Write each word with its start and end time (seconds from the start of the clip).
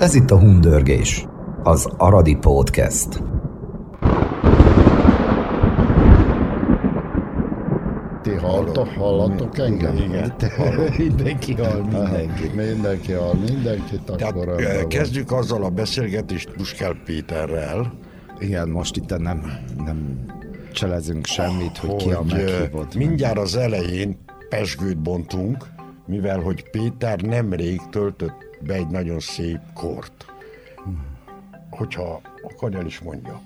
Ez 0.00 0.14
itt 0.14 0.30
a 0.30 0.38
Hundörgés, 0.38 1.24
az 1.70 1.88
Aradi 1.96 2.36
Podcast. 2.36 3.22
Ti 8.22 8.30
hallottok, 8.30 8.88
hallatok 8.88 9.58
engem? 9.58 9.96
Igen, 9.96 10.36
te 10.36 10.52
mindenki 10.98 11.54
hall 11.54 11.80
mindenkit. 11.80 12.54
Mindenki 12.54 13.12
hall 13.12 13.34
mindenkit, 13.34 14.00
Tehát 14.02 14.22
akkor 14.22 14.48
eh, 14.48 14.76
van. 14.76 14.88
kezdjük 14.88 15.32
azzal 15.32 15.64
a 15.64 15.68
beszélgetést 15.68 16.50
Puskál 16.50 16.96
Péterrel, 17.04 17.92
Igen, 18.38 18.68
most 18.68 18.96
itt 18.96 19.18
nem, 19.18 19.42
nem 19.84 20.24
cselezünk 20.72 21.26
semmit, 21.26 21.78
hogy, 21.78 21.96
ki 21.96 22.10
a 22.10 22.16
hogy 22.16 22.32
eh, 22.32 22.60
meghívott. 22.60 22.94
mindjárt 22.94 23.38
az 23.38 23.56
elején 23.56 24.18
pesgőt 24.48 24.98
bontunk, 24.98 25.66
mivel 26.06 26.40
hogy 26.40 26.70
Péter 26.70 27.20
nemrég 27.20 27.80
töltött 27.90 28.48
be 28.66 28.74
egy 28.74 28.88
nagyon 28.88 29.18
szép 29.20 29.60
kort. 29.74 30.29
Hogyha 31.70 32.20
akar, 32.42 32.74
el 32.74 32.86
is 32.86 32.98
mondja. 32.98 33.40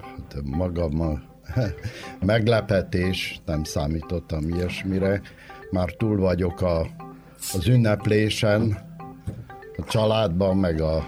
Hát 0.00 0.34
magam 0.44 1.00
a 1.00 1.20
meglepetés, 2.26 3.40
nem 3.46 3.64
számítottam 3.64 4.48
ilyesmire. 4.48 5.20
Már 5.70 5.90
túl 5.92 6.16
vagyok 6.16 6.60
a, 6.60 6.86
az 7.54 7.68
ünneplésen, 7.68 8.86
a 9.76 9.84
családban, 9.84 10.56
meg 10.56 10.80
a 10.80 11.06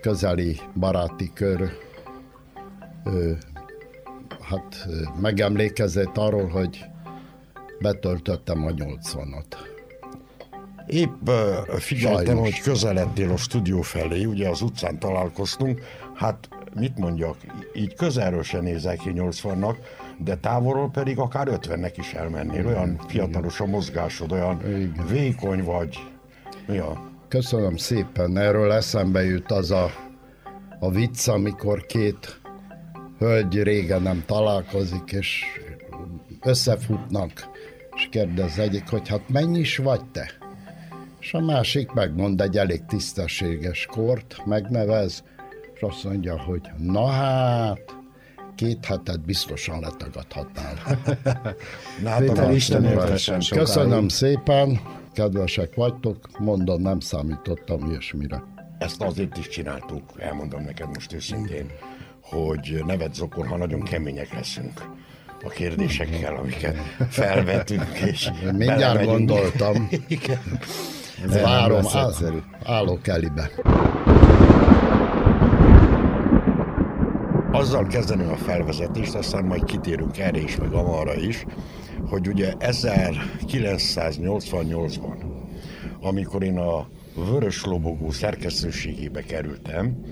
közeli 0.00 0.60
baráti 0.74 1.30
kör 1.34 1.72
ö, 3.04 3.32
hát 4.40 4.88
megemlékezett 5.20 6.16
arról, 6.16 6.48
hogy 6.48 6.84
betöltöttem 7.80 8.66
a 8.66 8.70
80-at. 8.70 9.77
Épp 10.88 11.28
uh, 11.28 11.34
figyeltem, 11.78 12.24
Sajnos. 12.24 12.42
hogy 12.42 12.60
közeledtél 12.60 13.30
a 13.30 13.36
stúdió 13.36 13.80
felé, 13.80 14.24
ugye 14.24 14.48
az 14.48 14.62
utcán 14.62 14.98
találkoztunk, 14.98 15.80
hát 16.14 16.48
mit 16.74 16.98
mondjak, 16.98 17.36
így 17.74 17.94
közelről 17.94 18.42
se 18.42 18.60
nézel 18.60 18.96
ki 18.96 19.12
80-nak, 19.14 19.76
de 20.18 20.36
távolról 20.36 20.90
pedig 20.90 21.18
akár 21.18 21.48
50-nek 21.50 21.92
is 21.96 22.12
elmennél, 22.12 22.66
olyan 22.66 23.00
fiatalos 23.06 23.60
a 23.60 23.66
mozgásod, 23.66 24.32
olyan 24.32 24.60
Igen. 24.66 25.06
vékony 25.08 25.64
vagy. 25.64 25.98
Mi 26.66 26.78
a? 26.78 27.10
Köszönöm 27.28 27.76
szépen. 27.76 28.38
Erről 28.38 28.72
eszembe 28.72 29.24
jut 29.24 29.50
az 29.50 29.70
a, 29.70 29.90
a 30.80 30.90
vicc, 30.90 31.28
amikor 31.28 31.86
két 31.86 32.40
hölgy 33.18 33.62
régen 33.62 34.02
nem 34.02 34.22
találkozik, 34.26 35.12
és 35.12 35.44
összefutnak, 36.42 37.32
és 37.94 38.08
kérdez 38.10 38.58
egyik, 38.58 38.88
hogy 38.88 39.08
hát 39.08 39.28
mennyi 39.28 39.58
is 39.58 39.76
vagy 39.76 40.04
te? 40.04 40.30
És 41.28 41.34
a 41.34 41.40
másik 41.40 41.92
megmond 41.92 42.40
egy 42.40 42.56
elég 42.56 42.84
tisztességes 42.84 43.86
kort, 43.86 44.42
megnevez, 44.44 45.24
és 45.74 45.80
azt 45.80 46.04
mondja, 46.04 46.40
hogy 46.40 46.60
na 46.78 47.06
hát, 47.06 47.96
két 48.54 48.84
hetet 48.84 49.20
biztosan 49.20 49.80
letagadhatnál. 49.80 50.74
Na, 52.02 52.08
hát 52.08 52.54
Isten 52.54 52.82
sokáig. 53.16 53.48
Köszönöm 53.48 54.08
szépen, 54.08 54.80
kedvesek 55.12 55.74
vagytok, 55.74 56.38
mondom, 56.38 56.82
nem 56.82 57.00
számítottam 57.00 57.90
ilyesmire. 57.90 58.42
Ezt 58.78 59.02
azért 59.02 59.36
is 59.36 59.48
csináltuk, 59.48 60.02
elmondom 60.16 60.62
neked 60.62 60.88
most 60.88 61.12
őszintén, 61.12 61.70
hogy 62.20 62.82
nevetsz 62.86 63.20
akkor, 63.20 63.46
ha 63.46 63.56
nagyon 63.56 63.82
kemények 63.82 64.32
leszünk 64.32 64.96
a 65.44 65.48
kérdésekkel, 65.48 66.36
amiket 66.36 66.76
felvetünk, 67.10 67.98
és 68.06 68.30
Mindjárt 68.42 68.78
belemegyünk. 68.78 69.28
gondoltam. 69.28 69.88
Igen. 70.08 70.40
Várom, 71.26 71.82
nem 71.82 71.84
lesz 71.84 72.22
áll, 72.22 72.42
állok 72.64 73.06
elibe. 73.06 73.50
Azzal 77.52 77.86
kezdeném 77.86 78.30
a 78.30 78.36
felvezetést, 78.36 79.14
aztán 79.14 79.44
majd 79.44 79.64
kitérünk 79.64 80.18
erre 80.18 80.38
is, 80.38 80.56
meg 80.56 80.72
amarra 80.72 81.14
is, 81.14 81.44
hogy 82.06 82.28
ugye 82.28 82.52
1988-ban, 82.58 85.16
amikor 86.00 86.42
én 86.42 86.58
a 86.58 86.88
Vörös 87.14 87.64
Lobogó 87.64 88.10
szerkesztőségébe 88.10 89.22
kerültem, 89.22 90.04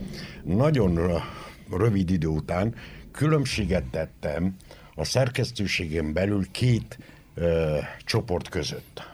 nagyon 0.45 0.95
rö- 0.95 1.23
rövid 1.71 2.11
idő 2.11 2.27
után 2.27 2.75
különbséget 3.13 3.85
tettem 3.91 4.57
a 4.95 5.05
szerkesztőségem 5.05 6.13
belül 6.13 6.45
két 6.51 6.99
ö, 7.35 7.79
csoport 8.05 8.49
között. 8.49 9.09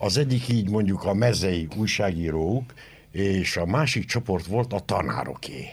Az 0.00 0.16
egyik 0.16 0.48
így 0.48 0.70
mondjuk 0.70 1.04
a 1.04 1.14
mezei 1.14 1.68
újságírók, 1.76 2.72
és 3.10 3.56
a 3.56 3.66
másik 3.66 4.04
csoport 4.04 4.46
volt 4.46 4.72
a 4.72 4.80
tanároké, 4.80 5.68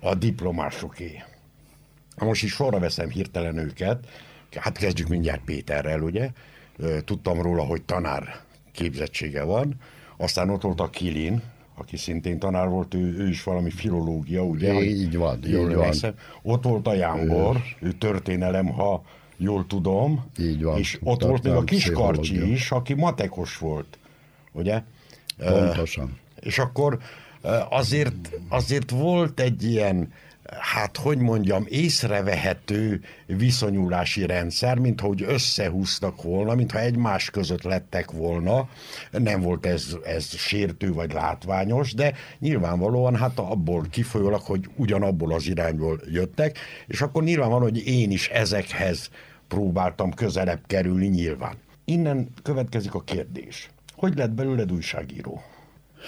a 0.00 0.14
diplomásoké. 0.14 1.22
Most 2.18 2.42
is 2.42 2.52
sorra 2.52 2.78
veszem 2.78 3.08
hirtelen 3.08 3.58
őket, 3.58 4.08
hát 4.56 4.78
kezdjük 4.78 5.08
mindjárt 5.08 5.44
Péterrel, 5.44 6.00
ugye? 6.00 6.30
Tudtam 7.04 7.42
róla, 7.42 7.62
hogy 7.62 7.82
tanár 7.82 8.40
képzettsége 8.72 9.42
van, 9.42 9.74
aztán 10.16 10.50
ott 10.50 10.62
volt 10.62 10.80
a 10.80 10.90
Kilin, 10.90 11.42
aki 11.76 11.96
szintén 11.96 12.38
tanár 12.38 12.68
volt, 12.68 12.94
ő, 12.94 13.18
ő 13.18 13.28
is 13.28 13.42
valami 13.42 13.70
filológia, 13.70 14.42
ugye? 14.42 14.72
Ha 14.72 14.82
így 14.82 15.16
van, 15.16 15.38
jól 15.42 15.70
így 15.70 15.76
van. 15.76 16.14
Ott 16.42 16.64
volt 16.64 16.86
a 16.86 16.94
Jámbor, 16.94 17.60
ő 17.80 17.92
történelem, 17.92 18.66
ha 18.66 19.04
jól 19.36 19.66
tudom. 19.66 20.24
Így 20.38 20.62
van, 20.62 20.78
És 20.78 20.98
ott 21.02 21.22
volt 21.22 21.42
még 21.42 21.52
a 21.52 21.64
Kiskarcsi 21.64 22.52
is, 22.52 22.70
aki 22.70 22.94
matekos 22.94 23.58
volt, 23.58 23.98
ugye? 24.52 24.82
Pontosan. 25.36 26.18
És 26.40 26.58
akkor 26.58 26.98
azért, 27.68 28.30
azért 28.48 28.90
volt 28.90 29.40
egy 29.40 29.64
ilyen, 29.64 30.12
hát 30.64 30.96
hogy 30.96 31.18
mondjam, 31.18 31.64
észrevehető 31.68 33.00
viszonyulási 33.26 34.26
rendszer, 34.26 34.78
mintha 34.78 35.08
úgy 35.08 35.22
összehúztak 35.22 36.22
volna, 36.22 36.54
mintha 36.54 36.80
egymás 36.80 37.30
között 37.30 37.62
lettek 37.62 38.10
volna. 38.10 38.68
Nem 39.10 39.40
volt 39.40 39.66
ez, 39.66 39.96
ez 40.04 40.36
sértő 40.36 40.92
vagy 40.92 41.12
látványos, 41.12 41.94
de 41.94 42.14
nyilvánvalóan 42.38 43.16
hát 43.16 43.38
abból 43.38 43.86
kifolyólag, 43.90 44.40
hogy 44.40 44.68
ugyanabból 44.76 45.32
az 45.32 45.46
irányból 45.46 46.00
jöttek, 46.10 46.58
és 46.86 47.00
akkor 47.00 47.22
nyilvánvaló, 47.22 47.62
hogy 47.62 47.86
én 47.86 48.10
is 48.10 48.28
ezekhez 48.28 49.10
próbáltam 49.48 50.14
közelebb 50.14 50.60
kerülni 50.66 51.06
nyilván. 51.06 51.54
Innen 51.84 52.28
következik 52.42 52.94
a 52.94 53.00
kérdés. 53.00 53.70
Hogy 53.96 54.16
lett 54.16 54.30
belőled 54.30 54.72
újságíró? 54.72 55.42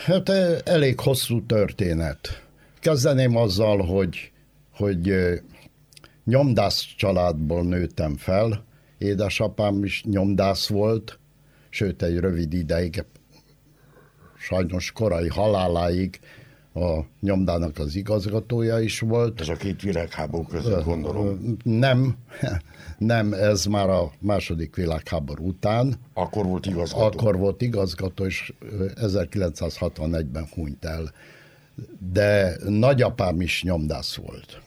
Hát 0.04 0.28
eh, 0.28 0.58
elég 0.64 1.00
hosszú 1.00 1.46
történet. 1.46 2.42
Kezdeném 2.80 3.36
azzal, 3.36 3.78
hogy, 3.78 4.30
hogy 4.76 5.14
nyomdász 6.24 6.86
családból 6.96 7.62
nőttem 7.62 8.16
fel. 8.16 8.64
Édesapám 8.98 9.84
is 9.84 10.04
nyomdász 10.04 10.68
volt, 10.68 11.18
sőt 11.68 12.02
egy 12.02 12.18
rövid 12.18 12.52
ideig, 12.52 13.04
sajnos 14.38 14.92
korai 14.92 15.28
haláláig 15.28 16.20
a 16.74 17.00
nyomdának 17.20 17.78
az 17.78 17.94
igazgatója 17.94 18.80
is 18.80 19.00
volt. 19.00 19.40
Ez 19.40 19.48
a 19.48 19.54
két 19.54 19.82
világháború 19.82 20.44
között 20.44 20.84
gondolom. 20.84 21.56
Nem, 21.64 22.16
nem, 22.98 23.32
ez 23.32 23.64
már 23.64 23.88
a 23.88 24.12
második 24.18 24.76
világháború 24.76 25.46
után. 25.46 25.94
Akkor 26.14 26.44
volt 26.44 26.66
igazgató. 26.66 27.04
Akkor 27.04 27.36
volt 27.36 27.62
igazgató, 27.62 28.24
és 28.24 28.52
ö, 28.58 28.86
1961-ben 28.94 30.46
hunyt 30.54 30.84
el. 30.84 31.12
De 32.12 32.56
nagyapám 32.68 33.40
is 33.40 33.62
nyomdász 33.62 34.14
volt. 34.14 34.60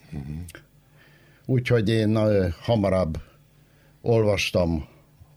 Úgyhogy 1.45 1.89
én 1.89 2.15
ö, 2.15 2.47
hamarabb 2.61 3.17
olvastam 4.01 4.87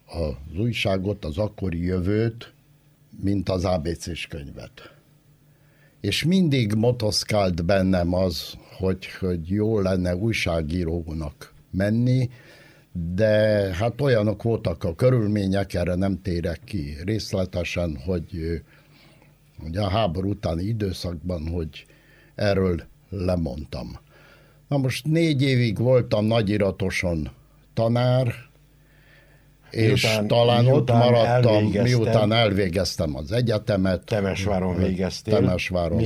az 0.07 0.59
újságot, 0.59 1.25
az 1.25 1.39
akkori 1.39 1.85
jövőt, 1.85 2.53
mint 3.21 3.49
az 3.49 3.65
ABC-s 3.65 4.27
könyvet. 4.27 4.95
És 6.01 6.25
mindig 6.25 6.75
motoszkált 6.75 7.65
bennem 7.65 8.15
az, 8.15 8.55
hogy, 8.79 9.07
hogy 9.21 9.49
jó 9.49 9.81
lenne 9.81 10.17
újságírónak 10.17 11.55
menni, 11.71 12.31
de 12.93 13.75
hát 13.75 14.01
olyanok 14.01 14.43
voltak 14.43 14.85
a 14.85 14.95
körülmények, 14.95 15.75
erre 15.75 15.95
nem 15.95 16.23
térek 16.23 16.61
ki 16.65 16.97
részletesen, 17.05 17.97
hogy 18.05 18.63
ugye 19.65 19.81
a 19.81 19.89
háború 19.89 20.29
utáni 20.29 20.63
időszakban, 20.65 21.49
hogy 21.49 21.87
erről 22.35 22.83
lemondtam. 23.09 23.99
Na 24.73 24.79
most 24.79 25.07
négy 25.07 25.43
évig 25.43 25.79
voltam 25.79 26.25
nagyiratoson 26.25 27.31
tanár, 27.75 28.35
és 29.71 30.03
Miután- 30.03 30.27
talán 30.27 30.67
ott 30.67 30.73
miután 30.73 30.99
maradtam, 30.99 31.55
elvégeztem- 31.55 31.85
miután 31.99 32.33
elvégeztem 32.33 33.17
az 33.17 33.33
egyetemet. 33.33 34.05
Temesváron 34.05 34.77
végeztél. 34.77 35.35
Temesváron 35.35 35.99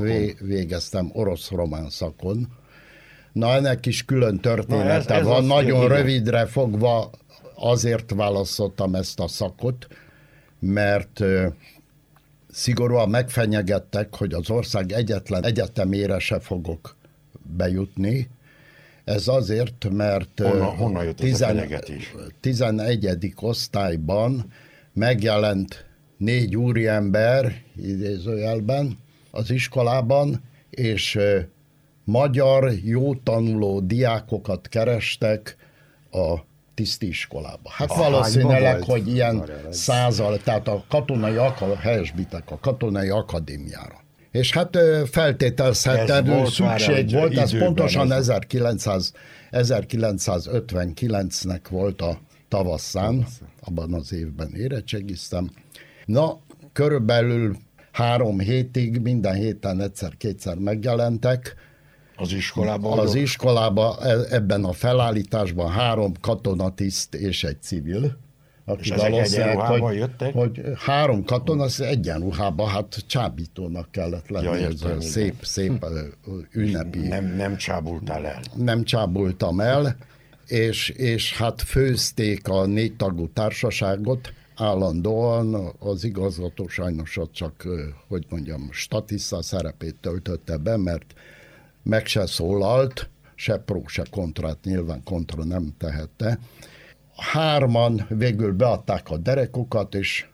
vé, 0.00 0.36
végeztem 0.40 1.10
orosz-román 1.12 1.90
szakon. 1.90 2.48
Na 3.32 3.52
ennek 3.52 3.86
is 3.86 4.04
külön 4.04 4.38
története 4.40 4.84
Na, 4.86 4.92
ez- 4.92 5.06
ez 5.06 5.24
van, 5.26 5.44
nagyon 5.44 5.84
igen. 5.84 5.96
rövidre 5.96 6.46
fogva 6.46 7.10
azért 7.54 8.10
választottam 8.14 8.94
ezt 8.94 9.20
a 9.20 9.28
szakot, 9.28 9.86
mert 10.58 11.20
ö, 11.20 11.46
szigorúan 12.50 13.08
megfenyegettek, 13.08 14.14
hogy 14.16 14.32
az 14.32 14.50
ország 14.50 14.92
egyetlen 14.92 15.44
egyetemére 15.44 16.18
se 16.18 16.40
fogok 16.40 16.96
bejutni. 17.44 18.28
Ez 19.04 19.28
azért, 19.28 19.88
mert 19.90 20.40
Honnan- 20.40 20.76
honnan 20.76 21.04
jött 21.04 21.20
ez 21.20 21.40
a 21.40 21.46
fenyegetés? 21.46 22.14
11. 22.40 23.32
osztályban 23.40 24.52
megjelent 24.92 25.84
négy 26.16 26.56
úriember, 26.56 27.62
idézőjelben, 27.76 28.98
az 29.30 29.50
iskolában, 29.50 30.42
és 30.70 31.18
magyar 32.04 32.72
jó 32.82 33.14
tanuló 33.14 33.80
diákokat 33.80 34.68
kerestek 34.68 35.56
a 36.10 36.34
tiszti 36.74 37.06
iskolába. 37.06 37.70
Hát 37.70 37.92
Hányba 37.92 38.10
valószínűleg, 38.10 38.82
hogy 38.82 39.08
ilyen 39.08 39.50
százal, 39.70 40.38
tehát 40.38 40.68
a 40.68 40.84
katonai, 40.88 41.36
aka- 41.36 41.76
helyesbitek, 41.76 42.50
a 42.50 42.58
katonai 42.58 43.08
akadémiára. 43.08 44.03
És 44.34 44.52
hát 44.52 44.76
ö, 44.76 45.00
Ez 45.02 45.08
feltételezhetően 45.10 46.24
volt 46.24 46.58
már 46.58 46.80
szükség 46.80 46.96
egy 47.04 47.12
volt, 47.12 47.36
ez 47.38 47.58
pontosan 47.58 48.12
ez- 48.12 48.28
1900, 48.28 49.12
1959-nek 49.50 51.60
volt 51.70 52.00
a 52.02 52.18
tavasszán, 52.48 53.26
abban 53.60 53.94
az 53.94 54.12
évben 54.12 54.54
érettségiztem. 54.54 55.50
Na, 56.04 56.38
körülbelül 56.72 57.56
három 57.92 58.38
hétig, 58.38 59.00
minden 59.00 59.34
héten 59.34 59.80
egyszer-kétszer 59.80 60.56
megjelentek, 60.56 61.54
Az 62.16 62.32
iskolában? 62.32 62.98
az 62.98 63.14
iskolában 63.14 63.96
e- 64.02 64.26
ebben 64.30 64.64
a 64.64 64.72
felállításban 64.72 65.70
három 65.70 66.12
katonatiszt 66.20 67.14
és 67.14 67.44
egy 67.44 67.62
civil. 67.62 68.16
Aki 68.66 68.80
És 68.80 68.88
valószínűleg, 68.96 69.58
hogy, 69.58 69.96
jöttek? 69.96 70.32
hogy 70.32 70.60
három 70.76 71.24
katona, 71.24 71.62
az 71.62 71.80
egyenruhában, 71.80 72.68
hát 72.68 73.04
csábítónak 73.06 73.90
kellett 73.90 74.28
lenni, 74.28 74.44
Ja, 74.44 74.56
értem, 74.56 75.00
szép, 75.00 75.44
szép 75.44 75.84
ö, 75.84 76.00
ünnepi 76.52 76.98
Nem, 76.98 77.24
nem 77.24 77.56
csábultál 77.56 78.26
el. 78.26 78.40
nem 78.56 78.84
csábultam 78.84 79.60
el, 79.60 79.96
és, 80.46 80.88
és 80.88 81.36
hát 81.36 81.62
főzték 81.62 82.48
a 82.48 82.66
négy 82.66 82.96
tagú 82.96 83.28
társaságot, 83.28 84.32
állandóan 84.56 85.72
az 85.78 86.04
igazgató 86.04 86.68
sajnos 86.68 87.18
csak, 87.32 87.66
hogy 88.08 88.26
mondjam, 88.28 88.68
statiszta 88.72 89.42
szerepét 89.42 89.96
töltötte 90.00 90.56
be, 90.56 90.76
mert 90.76 91.14
meg 91.82 92.06
se 92.06 92.26
szólalt, 92.26 93.08
se 93.34 93.56
pró, 93.58 93.86
se 93.86 94.04
kontrát, 94.10 94.58
nyilván 94.64 95.02
kontra 95.04 95.44
nem 95.44 95.74
tehette. 95.78 96.38
Hárman 97.16 98.06
végül 98.08 98.52
beadták 98.52 99.10
a 99.10 99.16
derekokat, 99.16 99.94
és 99.94 100.26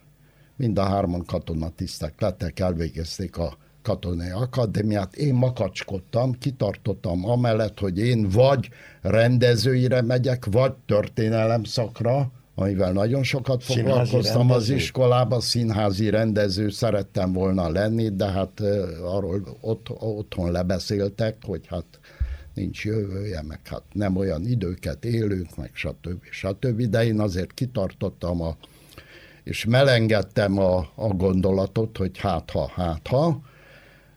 mind 0.57 0.79
a 0.79 0.83
hárman 0.83 1.25
katonatisztek 1.25 2.21
lettek, 2.21 2.61
elvégezték 2.61 3.39
a 3.39 3.57
katonai 3.83 4.31
akadémiát. 4.31 5.17
Én 5.17 5.35
makacskodtam, 5.35 6.33
kitartottam 6.33 7.29
amellett, 7.29 7.79
hogy 7.79 7.99
én 7.99 8.29
vagy 8.29 8.69
rendezőire 9.03 10.03
megyek, 10.03 10.45
vagy 10.45 10.73
történelem 10.87 11.65
szakra, 11.65 12.31
amivel 12.55 12.93
nagyon 12.93 13.23
sokat 13.23 13.63
Színházi 13.63 13.89
foglalkoztam 13.89 14.51
az 14.51 14.69
iskolába, 14.69 15.41
színházi 15.41 16.11
rendező 16.11 16.71
szerettem 16.71 17.33
volna 17.33 17.69
lenni, 17.69 18.09
de 18.09 18.27
hát 18.27 18.61
arról 19.05 19.43
ott, 19.61 19.87
otthon 19.99 20.51
lebeszéltek, 20.51 21.37
hogy 21.47 21.67
hát 21.67 21.85
nincs 22.55 22.85
jövője, 22.85 23.43
meg 23.43 23.61
hát 23.65 23.83
nem 23.93 24.17
olyan 24.17 24.47
időket 24.47 25.05
élünk, 25.05 25.57
meg 25.57 25.71
stb. 25.73 26.23
stb. 26.31 26.83
De 26.83 27.05
én 27.05 27.21
azért 27.21 27.55
kitartottam 27.55 28.43
a 28.43 28.57
és 29.45 29.65
melengedtem 29.65 30.59
a, 30.59 30.79
a 30.95 31.09
gondolatot, 31.09 31.97
hogy 31.97 32.19
hát 32.19 32.51
ha, 32.51 32.73
hát 32.75 33.07
ha, 33.07 33.41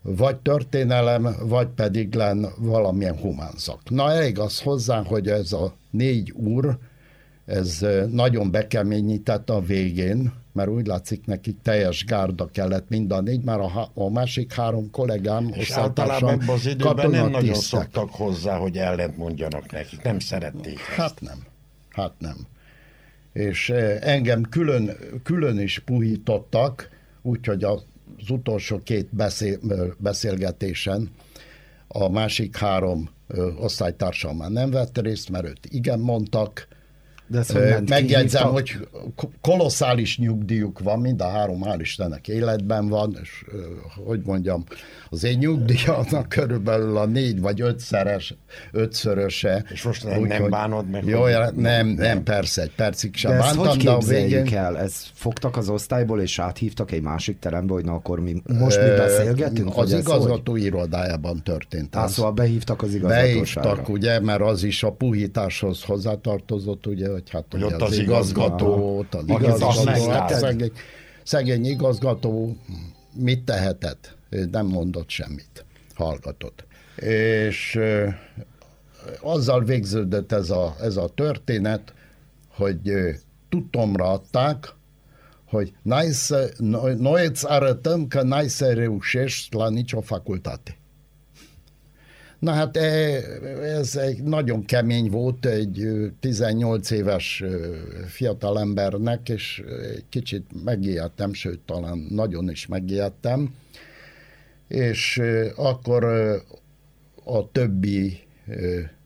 vagy 0.01 0.38
történelem, 0.38 1.35
vagy 1.41 1.68
pedig 1.68 2.13
len 2.13 2.47
valamilyen 2.57 3.18
humán 3.18 3.53
szak. 3.56 3.89
Na 3.89 4.12
elég 4.12 4.39
az 4.39 4.62
hozzá, 4.62 5.03
hogy 5.03 5.27
ez 5.27 5.51
a 5.51 5.74
négy 5.89 6.31
úr, 6.31 6.77
ez 7.45 7.81
ö, 7.81 8.06
nagyon 8.06 8.51
bekeményített 8.51 9.50
a 9.50 9.62
végén, 9.62 10.33
mert 10.53 10.69
úgy 10.69 10.88
látszik 10.88 11.25
nekik 11.25 11.61
teljes 11.61 12.05
gárda 12.05 12.45
kellett 12.45 12.89
mind 12.89 13.11
a 13.11 13.21
négy, 13.21 13.44
mert 13.44 13.59
a, 13.59 13.91
a 13.94 14.09
másik 14.09 14.53
három 14.53 14.91
kollégám, 14.91 15.51
És 15.53 15.71
általában 15.71 16.29
ebben 16.29 16.47
az 16.47 16.65
időben 16.65 17.09
nem 17.09 17.29
nagyon 17.29 17.53
szoktak 17.53 18.09
hozzá, 18.09 18.57
hogy 18.57 18.77
ellent 18.77 19.17
mondjanak 19.17 19.71
nekik. 19.71 20.01
Nem 20.01 20.19
szerették. 20.19 20.79
ezt. 20.79 20.97
Hát 20.97 21.21
nem. 21.21 21.38
Hát 21.89 22.13
nem. 22.17 22.35
És 23.33 23.69
eh, 23.69 23.97
engem 24.01 24.41
külön, 24.41 24.97
külön 25.23 25.59
is 25.59 25.79
puhítottak, 25.79 26.89
úgyhogy 27.21 27.63
az 27.63 27.83
utolsó 28.29 28.79
két 28.83 29.15
beszél, 29.15 29.57
ö, 29.67 29.88
beszélgetésen 29.97 31.11
a 31.88 32.09
másik 32.09 32.57
három 32.57 33.09
ö, 33.27 33.51
osztálytársam 33.53 34.38
már 34.38 34.50
nem 34.50 34.71
vett 34.71 34.97
részt, 34.97 35.29
mert 35.29 35.45
őt 35.45 35.67
igen 35.69 36.00
mondtak. 36.00 36.67
De 37.33 37.39
ezt 37.39 37.51
hogy 37.51 37.62
ment, 37.62 37.89
Megjegyzem, 37.89 38.47
hogy 38.47 38.88
ko- 39.15 39.31
kolosszális 39.41 40.18
nyugdíjuk 40.18 40.80
van, 40.80 41.00
mind 41.00 41.21
a 41.21 41.27
három, 41.30 41.62
hál' 41.63 41.77
Istennek 41.80 42.27
életben 42.27 42.88
van, 42.88 43.18
és 43.21 43.44
hogy 44.06 44.21
mondjam, 44.25 44.63
az 45.09 45.24
én 45.24 45.38
nyugdíjamnak 45.38 46.30
körülbelül 46.30 46.97
a 46.97 47.06
négy 47.06 47.41
vagy 47.41 47.62
ötszeres, 47.62 48.35
ötszöröse. 48.71 49.63
És 49.71 49.83
most 49.83 50.03
nem- 50.03 50.24
nem 50.24 50.50
bánod 50.50 50.89
meg, 50.89 51.06
Jó, 51.06 51.21
hogy- 51.21 51.31
ja, 51.31 51.51
nem, 51.56 51.88
nem, 51.88 52.24
persze, 52.24 52.62
egy 52.62 52.75
percig 52.75 53.15
sem 53.15 53.31
De 53.31 53.38
ezt 53.38 53.45
bántam, 53.56 53.68
hogy 53.75 53.83
de 53.83 53.91
a 53.91 53.97
végén... 54.00 54.57
el? 54.57 54.77
Ez 54.77 55.06
fogtak 55.13 55.57
az 55.57 55.69
osztályból, 55.69 56.21
és 56.21 56.39
áthívtak 56.39 56.91
egy 56.91 57.01
másik 57.01 57.39
terembe, 57.39 57.74
hogy 57.74 57.86
na 57.86 57.94
akkor 57.94 58.19
mi 58.19 58.41
most 58.59 58.81
mi 58.81 58.88
beszélgetünk? 58.89 59.77
Az 59.77 59.94
ez 59.94 60.06
hogy? 60.06 60.15
igazgató 60.15 60.56
irodájában 60.56 61.44
történt 61.44 61.95
ez. 61.95 62.12
szóval 62.13 62.31
behívtak 62.31 62.81
az 62.81 62.93
igazgatóságra. 62.93 63.69
Beívtak, 63.69 63.89
ugye, 63.89 64.19
mert 64.19 64.41
az 64.41 64.63
is 64.63 64.84
a 64.84 64.91
puhításhoz 64.91 65.84
hozzátartozott, 65.84 66.88
ugye, 66.88 67.10
hogy 67.12 67.23
hát 67.30 67.46
Hogy 67.51 67.63
ott 67.63 67.82
az, 67.82 67.92
az 67.92 67.98
igazgató, 67.98 68.98
ott 68.98 69.13
az 69.13 69.24
igazgató, 69.27 70.10
hát 70.10 70.34
szegény, 70.34 70.72
szegény 71.24 71.65
igazgató 71.65 72.58
mit 73.13 73.44
tehetett? 73.46 74.18
Ő 74.30 74.48
nem 74.51 74.65
mondott 74.65 75.10
semmit, 75.10 75.65
hallgatott. 75.94 76.65
És 76.96 77.80
azzal 79.22 79.63
végződött 79.63 80.32
ez 80.32 80.50
a, 80.50 80.75
ez 80.82 80.98
a 80.98 81.08
történet, 81.08 81.94
hogy 82.48 82.92
tudtomra 83.50 84.12
adták, 84.12 84.74
hogy 85.46 85.74
noi, 85.84 86.96
noi 86.98 87.25
îți 87.25 87.48
arătăm 87.48 88.08
că 88.08 88.22
n-ai 88.22 88.48
să 88.48 88.74
reușești 88.74 89.56
la 89.56 89.70
nicio 89.70 90.01
facultate. 90.01 90.77
Na 92.43 92.51
hát 92.51 92.77
e- 92.77 93.23
ez 93.62 93.95
egy 93.95 94.23
nagyon 94.23 94.65
kemény 94.65 95.09
volt 95.09 95.45
egy 95.45 95.81
ö, 95.81 96.07
18 96.19 96.91
éves 96.91 97.41
ö, 97.41 97.75
fiatal 98.07 98.59
embernek, 98.59 99.29
és 99.29 99.63
kicsit 100.09 100.63
megijedtem, 100.63 101.33
sőt 101.33 101.59
talán 101.59 102.07
nagyon 102.09 102.50
is 102.50 102.67
megijedtem, 102.67 103.55
és 104.67 105.21
akkor 105.55 106.03
a 107.23 107.51
többi 107.51 108.19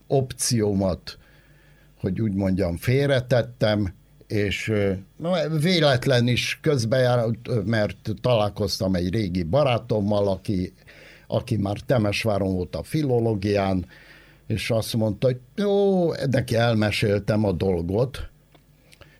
opciómat, 0.06 1.18
hogy 2.00 2.20
úgy 2.20 2.34
mondjam, 2.34 2.76
félretettem, 2.76 3.94
és 4.26 4.72
na, 5.16 5.48
véletlen 5.48 6.26
is 6.28 6.58
közbejárt, 6.62 7.64
mert 7.64 8.10
találkoztam 8.20 8.94
egy 8.94 9.10
régi 9.10 9.42
barátommal, 9.42 10.28
aki, 10.28 10.72
aki 11.28 11.56
már 11.56 11.78
Temesváron 11.80 12.54
volt 12.54 12.76
a 12.76 12.82
filológián, 12.82 13.86
és 14.46 14.70
azt 14.70 14.96
mondta, 14.96 15.26
hogy 15.26 15.38
jó, 15.56 16.12
neki 16.12 16.54
elmeséltem 16.54 17.44
a 17.44 17.52
dolgot, 17.52 18.28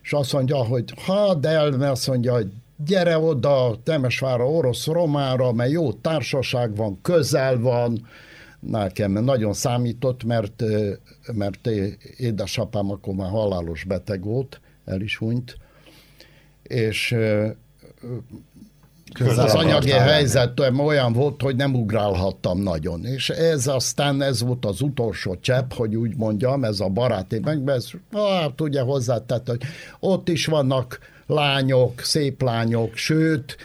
és 0.01 0.13
azt 0.13 0.33
mondja, 0.33 0.57
hogy 0.57 0.93
ha, 1.05 1.33
de 1.33 1.49
el, 1.49 1.81
azt 1.81 2.07
mondja, 2.07 2.33
hogy 2.33 2.51
gyere 2.85 3.17
oda 3.17 3.77
Temesvára, 3.83 4.49
orosz-romára, 4.49 5.51
mert 5.51 5.71
jó 5.71 5.93
társaság 5.93 6.75
van, 6.75 7.01
közel 7.01 7.59
van, 7.59 8.07
nekem 8.59 9.11
nagyon 9.11 9.53
számított, 9.53 10.23
mert, 10.23 10.63
mert 11.33 11.67
édesapám 12.17 12.91
akkor 12.91 13.13
már 13.13 13.29
halálos 13.29 13.83
beteg 13.83 14.23
volt, 14.23 14.61
el 14.85 15.01
is 15.01 15.17
hunyt, 15.17 15.57
és 16.63 17.15
Közel 19.13 19.45
az 19.45 19.53
anyagi 19.53 19.71
akartál 19.71 19.97
lenni. 19.97 20.11
helyzet 20.11 20.59
olyan 20.59 21.13
volt, 21.13 21.41
hogy 21.41 21.55
nem 21.55 21.75
ugrálhattam 21.75 22.61
nagyon. 22.61 23.05
És 23.05 23.29
ez 23.29 23.67
aztán 23.67 24.21
ez 24.21 24.41
volt 24.41 24.65
az 24.65 24.81
utolsó 24.81 25.37
csepp, 25.41 25.71
hogy 25.73 25.95
úgy 25.95 26.15
mondjam, 26.17 26.63
ez 26.63 26.79
a 26.79 26.87
baráti 26.87 27.39
megbesz, 27.39 27.91
hát 28.11 28.61
ugye 28.61 28.81
hozzátett, 28.81 29.47
hogy 29.47 29.61
ott 29.99 30.29
is 30.29 30.45
vannak 30.45 30.99
lányok, 31.27 32.01
szép 32.01 32.41
lányok, 32.41 32.95
sőt, 32.95 33.57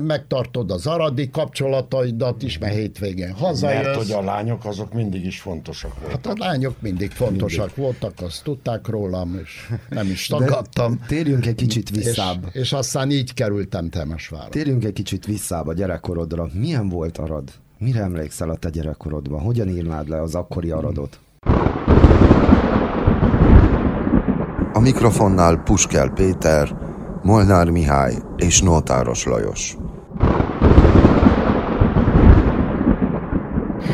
megtartod 0.00 0.70
az 0.70 0.86
aradi 0.86 1.30
kapcsolataidat 1.30 2.42
is, 2.42 2.58
mert 2.58 2.74
hétvégén 2.74 3.32
hazajössz. 3.32 3.84
Mert 3.84 3.96
hogy 3.96 4.10
a 4.12 4.22
lányok 4.22 4.64
azok 4.64 4.92
mindig 4.92 5.24
is 5.24 5.40
fontosak 5.40 6.00
voltak. 6.00 6.24
Hát 6.24 6.26
a 6.26 6.44
lányok 6.44 6.74
mindig 6.80 7.10
fontosak 7.10 7.76
mindig. 7.76 7.84
voltak, 7.84 8.26
azt 8.26 8.44
tudták 8.44 8.86
rólam, 8.88 9.40
és 9.42 9.70
nem 9.88 10.06
is 10.06 10.26
tagadtam. 10.26 10.98
De 11.00 11.06
térjünk 11.06 11.46
egy 11.46 11.54
kicsit 11.54 11.90
És, 11.90 11.96
visszább. 11.96 12.46
és 12.52 12.72
aztán 12.72 13.10
így 13.10 13.34
kerültem 13.34 13.88
Temesvárra. 13.88 14.48
Térjünk 14.48 14.84
egy 14.84 14.92
kicsit 14.92 15.26
visszább 15.26 15.66
a 15.66 15.72
gyerekkorodra. 15.74 16.48
Milyen 16.52 16.88
volt 16.88 17.18
Arad? 17.18 17.50
Mire 17.78 18.00
emlékszel 18.00 18.50
a 18.50 18.56
te 18.56 18.70
gyerekkorodban? 18.70 19.40
Hogyan 19.40 19.68
írnád 19.68 20.08
le 20.08 20.22
az 20.22 20.34
akkori 20.34 20.70
Aradot? 20.70 21.18
A 24.72 24.80
mikrofonnál 24.80 25.56
Puskel 25.56 26.08
Péter, 26.08 26.76
Molnár 27.22 27.70
Mihály 27.70 28.14
és 28.36 28.60
Nótáros 28.60 29.24
Lajos. 29.24 29.76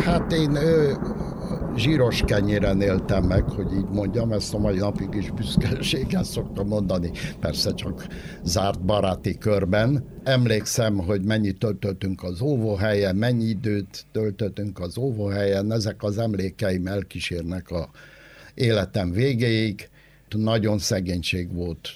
Hát 0.04 0.32
én 0.32 0.54
ö, 0.54 0.92
zsíros 1.76 2.22
kenyéren 2.26 2.80
éltem 2.80 3.24
meg, 3.24 3.42
hogy 3.48 3.72
így 3.72 3.88
mondjam, 3.92 4.32
ezt 4.32 4.54
a 4.54 4.58
mai 4.58 4.76
napig 4.76 5.14
is 5.14 5.30
büszkeséggel 5.30 6.24
szoktam 6.24 6.66
mondani, 6.66 7.10
persze 7.40 7.74
csak 7.74 8.06
zárt 8.42 8.84
baráti 8.84 9.38
körben. 9.38 10.04
Emlékszem, 10.24 10.96
hogy 10.98 11.24
mennyit 11.24 11.58
töltöttünk 11.58 12.22
az 12.22 12.40
óvóhelyen, 12.40 13.16
mennyi 13.16 13.44
időt 13.44 14.06
töltöttünk 14.12 14.80
az 14.80 14.98
óvóhelyen, 14.98 15.72
ezek 15.72 16.02
az 16.02 16.18
emlékeim 16.18 16.86
elkísérnek 16.86 17.70
a 17.70 17.88
életem 18.54 19.10
végéig. 19.10 19.88
Nagyon 20.28 20.78
szegénység 20.78 21.54
volt. 21.54 21.94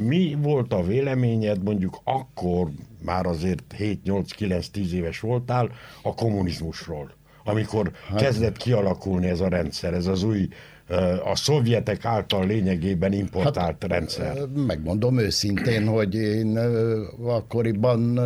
Mi 0.00 0.36
volt 0.40 0.72
a 0.72 0.82
véleményed 0.82 1.62
mondjuk 1.62 2.00
akkor, 2.04 2.70
már 3.02 3.26
azért 3.26 3.74
7-8-9-10 3.78 4.90
éves 4.90 5.20
voltál, 5.20 5.70
a 6.02 6.14
kommunizmusról? 6.14 7.16
Amikor 7.44 7.92
hát, 8.08 8.20
kezdett 8.20 8.56
kialakulni 8.56 9.26
ez 9.26 9.40
a 9.40 9.48
rendszer, 9.48 9.94
ez 9.94 10.06
az 10.06 10.22
új, 10.22 10.48
a 11.24 11.36
szovjetek 11.36 12.04
által 12.04 12.46
lényegében 12.46 13.12
importált 13.12 13.56
hát, 13.56 13.84
rendszer. 13.84 14.46
Megmondom 14.66 15.18
őszintén, 15.18 15.86
hogy 15.86 16.14
én 16.14 16.58
akkoriban, 17.22 18.18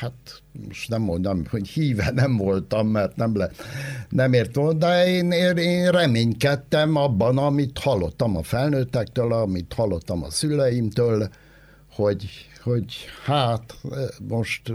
hát 0.00 0.42
most 0.68 0.88
nem 0.88 1.02
mondom, 1.02 1.42
hogy 1.50 1.68
híve 1.68 2.10
nem 2.14 2.36
voltam, 2.36 2.88
mert 2.88 3.16
nem, 3.16 3.36
le, 3.36 3.50
nem 4.08 4.32
ért 4.32 4.54
volna, 4.54 4.78
de 4.78 5.06
én, 5.06 5.30
én, 5.30 5.56
én 5.56 5.90
reménykedtem 5.90 6.96
abban, 6.96 7.38
amit 7.38 7.78
hallottam 7.78 8.36
a 8.36 8.42
felnőttektől, 8.42 9.32
amit 9.32 9.72
hallottam 9.72 10.22
a 10.22 10.30
szüleimtől, 10.30 11.28
hogy, 11.90 12.28
hogy 12.62 12.94
hát 13.24 13.74
most 14.28 14.72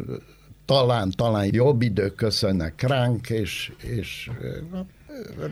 talán, 0.66 1.12
talán 1.12 1.50
jobb 1.52 1.82
idők 1.82 2.16
köszönnek 2.16 2.82
ránk, 2.82 3.30
és, 3.30 3.72
és 3.82 4.30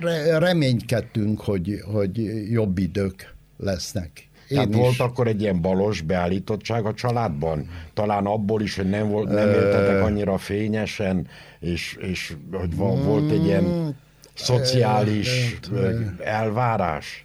re, 0.02 0.38
reménykedtünk, 0.38 1.42
hogy, 1.42 1.82
hogy 1.94 2.18
jobb 2.52 2.78
idők 2.78 3.36
lesznek. 3.58 4.30
Én 4.48 4.58
Tehát 4.58 4.70
is. 4.70 4.76
volt 4.76 5.00
akkor 5.00 5.28
egy 5.28 5.42
ilyen 5.42 5.62
balos 5.62 6.02
beállítottság 6.02 6.86
a 6.86 6.94
családban? 6.94 7.68
Talán 7.94 8.26
abból 8.26 8.62
is, 8.62 8.76
hogy 8.76 8.90
nem, 8.90 9.08
volt, 9.08 9.30
nem 9.30 9.50
éltetek 9.50 10.04
annyira 10.04 10.38
fényesen, 10.38 11.28
és, 11.60 11.98
és 12.00 12.36
hogy 12.52 12.76
va- 12.76 13.04
volt 13.04 13.32
egy 13.32 13.46
ilyen 13.46 13.96
szociális 14.34 15.60
ö, 15.72 16.00
elvárás? 16.24 17.24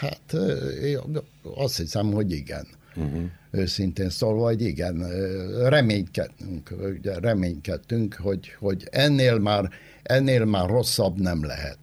Hát 0.00 0.34
azt 1.54 1.76
hiszem, 1.76 2.12
hogy 2.12 2.32
igen. 2.32 2.66
Uh-huh. 2.96 3.22
Őszintén 3.50 4.10
szólva, 4.10 4.44
hogy 4.44 4.62
igen, 4.62 5.06
reménykedtünk, 5.68 6.74
ugye 6.98 7.18
reménykedtünk, 7.18 8.14
hogy, 8.14 8.54
hogy 8.58 8.88
ennél 8.90 9.38
már, 9.38 9.70
ennél 10.08 10.44
már 10.44 10.68
rosszabb 10.68 11.20
nem 11.20 11.44
lehet. 11.44 11.78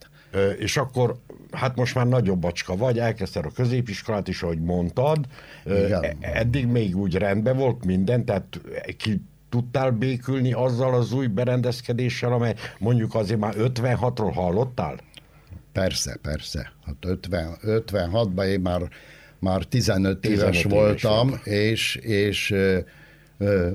És 0.59 0.77
akkor, 0.77 1.19
hát 1.51 1.75
most 1.75 1.95
már 1.95 2.07
nagyobb 2.07 2.39
bacska 2.39 2.75
vagy, 2.75 2.99
elkezdted 2.99 3.45
a 3.45 3.51
középiskolát 3.55 4.27
is, 4.27 4.43
ahogy 4.43 4.61
mondtad. 4.61 5.25
Igen. 5.65 6.03
e- 6.03 6.15
Eddig 6.19 6.67
még 6.67 6.97
úgy 6.97 7.15
rendben 7.15 7.57
volt 7.57 7.85
minden, 7.85 8.25
tehát 8.25 8.61
ki 8.97 9.21
tudtál 9.49 9.91
békülni 9.91 10.53
azzal 10.53 10.93
az 10.93 11.11
új 11.11 11.27
berendezkedéssel, 11.27 12.33
amely 12.33 12.55
mondjuk 12.79 13.15
azért 13.15 13.39
már 13.39 13.53
56-ról 13.57 14.31
hallottál? 14.33 14.99
Persze, 15.71 16.17
persze. 16.21 16.71
Hát 16.85 16.95
50, 17.01 17.57
56-ban 17.63 18.45
én 18.45 18.59
már, 18.59 18.81
már 19.39 19.63
15, 19.63 20.19
15 20.19 20.25
éves 20.25 20.63
éves 20.63 20.63
voltam, 20.63 21.39
és, 21.43 21.95
és 21.95 22.51
ö, 22.51 22.79
ö, 23.37 23.69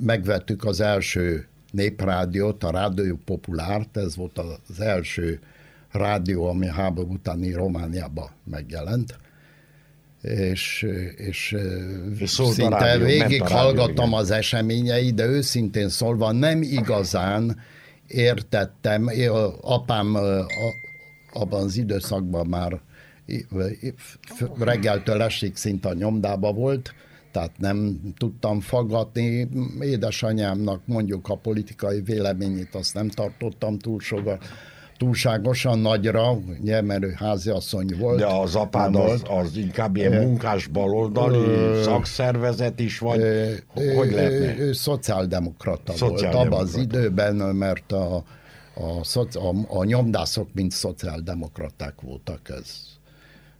megvettük 0.00 0.64
az 0.64 0.80
első 0.80 1.48
néprádiót, 1.74 2.64
a 2.64 2.70
Rádió 2.70 3.18
Populárt, 3.24 3.96
ez 3.96 4.16
volt 4.16 4.38
az 4.38 4.80
első 4.80 5.40
rádió, 5.90 6.48
ami 6.48 6.66
háború 6.66 7.12
utáni 7.12 7.52
Romániában 7.52 8.30
megjelent. 8.44 9.18
És, 10.22 10.86
és, 11.16 11.56
És 12.18 12.30
szinte 12.30 12.78
rádió, 12.78 13.04
végig 13.04 13.40
rádió, 13.40 13.56
hallgattam 13.56 14.08
igen. 14.08 14.18
az 14.18 14.30
eseményeit, 14.30 15.14
de 15.14 15.26
őszintén 15.26 15.88
szólva 15.88 16.32
nem 16.32 16.62
igazán 16.62 17.60
értettem. 18.06 19.08
Én, 19.08 19.30
apám 19.60 20.14
a, 20.14 20.46
abban 21.32 21.62
az 21.62 21.76
időszakban 21.76 22.46
már 22.46 22.80
reggeltől 24.58 25.22
esig 25.22 25.56
szinte 25.56 25.88
a 25.88 25.94
nyomdába 25.94 26.52
volt, 26.52 26.94
tehát 27.34 27.58
nem 27.58 28.00
tudtam 28.16 28.60
faggatni. 28.60 29.48
Édesanyámnak 29.80 30.80
mondjuk 30.84 31.28
a 31.28 31.36
politikai 31.36 32.00
véleményét 32.00 32.74
azt 32.74 32.94
nem 32.94 33.08
tartottam 33.08 33.78
túl 33.78 34.00
soga, 34.00 34.38
túlságosan 34.96 35.78
nagyra, 35.78 36.32
ugye, 36.32 36.82
mert 36.82 37.02
ő 37.02 37.14
háziasszony 37.16 37.96
volt. 37.98 38.18
De 38.18 38.26
az 38.26 38.54
apád 38.54 38.94
az, 38.94 39.22
az 39.28 39.56
inkább 39.56 39.96
ilyen 39.96 40.22
munkás 40.22 40.66
baloldali 40.66 41.82
szakszervezet 41.82 42.80
is, 42.80 42.98
vagy 42.98 43.20
hogy 43.74 44.08
ő, 44.08 44.14
lehetne? 44.14 44.56
ő, 44.56 44.56
ő 44.58 44.72
szociáldemokrata, 44.72 45.92
volt 45.98 45.98
Szociáldemokrata. 45.98 46.56
abban 46.56 46.66
az 46.66 46.76
időben, 46.76 47.34
mert 47.34 47.92
a, 47.92 48.24
a, 48.74 49.20
a, 49.38 49.78
a 49.78 49.84
nyomdászok 49.84 50.48
mind 50.52 50.70
szociáldemokraták 50.70 52.00
voltak. 52.00 52.48
Ez. 52.48 52.93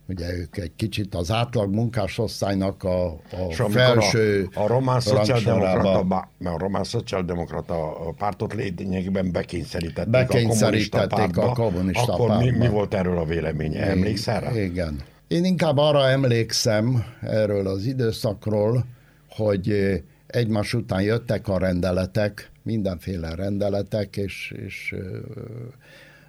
Ugye 0.09 0.33
ők 0.37 0.57
egy 0.57 0.73
kicsit 0.77 1.15
az 1.15 1.31
átlag 1.31 1.75
munkásosztálynak 1.75 2.83
a, 2.83 3.07
a 3.13 3.47
És 3.49 3.63
felső 3.69 4.49
a, 4.55 4.63
a 4.63 4.67
román 4.67 5.01
szociáldemokrata, 5.01 6.29
mert 6.39 6.55
a 6.55 6.59
román 6.59 6.85
szociáldemokrata 6.85 7.97
pártot 8.19 8.55
lényegében 8.55 9.33
bekényszerítették, 9.33 10.11
Bekényszerítették 10.11 11.37
a 11.37 11.41
kommunista 11.43 11.51
a 11.51 11.53
kommunista 11.53 12.13
Akkor 12.13 12.37
mi, 12.37 12.45
mi 12.45 12.51
pártba. 12.51 12.75
volt 12.75 12.95
erről 12.95 13.19
a 13.19 13.25
véleménye? 13.25 13.81
Emlékszel 13.87 14.41
rá? 14.41 14.61
Igen. 14.61 15.03
Én 15.29 15.45
inkább 15.45 15.77
arra 15.77 16.09
emlékszem 16.09 17.05
erről 17.21 17.67
az 17.67 17.85
időszakról, 17.85 18.85
hogy 19.29 19.71
eh, 19.71 20.01
egymás 20.27 20.75
után 20.75 21.03
jöttek 21.03 21.49
a 21.49 21.59
rendeletek, 21.59 22.51
mindenféle 22.63 23.35
rendeletek, 23.35 24.17
és, 24.17 24.55
és 24.67 24.95
ö, 24.97 25.19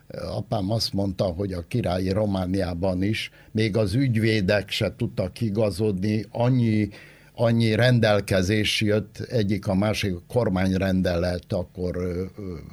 apám 0.08 0.72
azt 0.72 0.94
mondta, 0.94 1.24
hogy 1.24 1.54
a 1.54 1.68
királyi 1.68 2.10
Romániában 2.10 3.04
is 3.04 3.32
még 3.52 3.78
az 3.78 3.94
ügyvédek 3.94 4.70
se 4.70 4.94
tudtak 4.98 5.42
igazodni, 5.42 6.26
annyi, 6.32 6.90
annyi 7.34 7.76
rendelkezés 7.76 8.82
jött 8.82 9.20
egyik 9.20 9.68
a 9.68 9.76
másik 9.76 10.14
kormányrendelet, 10.28 11.54
akkor, 11.54 11.98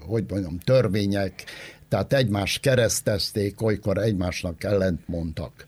hogy 0.07 0.25
mondjam, 0.29 0.59
törvények, 0.59 1.45
tehát 1.89 2.13
egymást 2.13 2.61
keresztezték, 2.61 3.63
olykor 3.63 3.99
egymásnak 3.99 4.65
ellent 4.65 5.09
mondtak. 5.09 5.67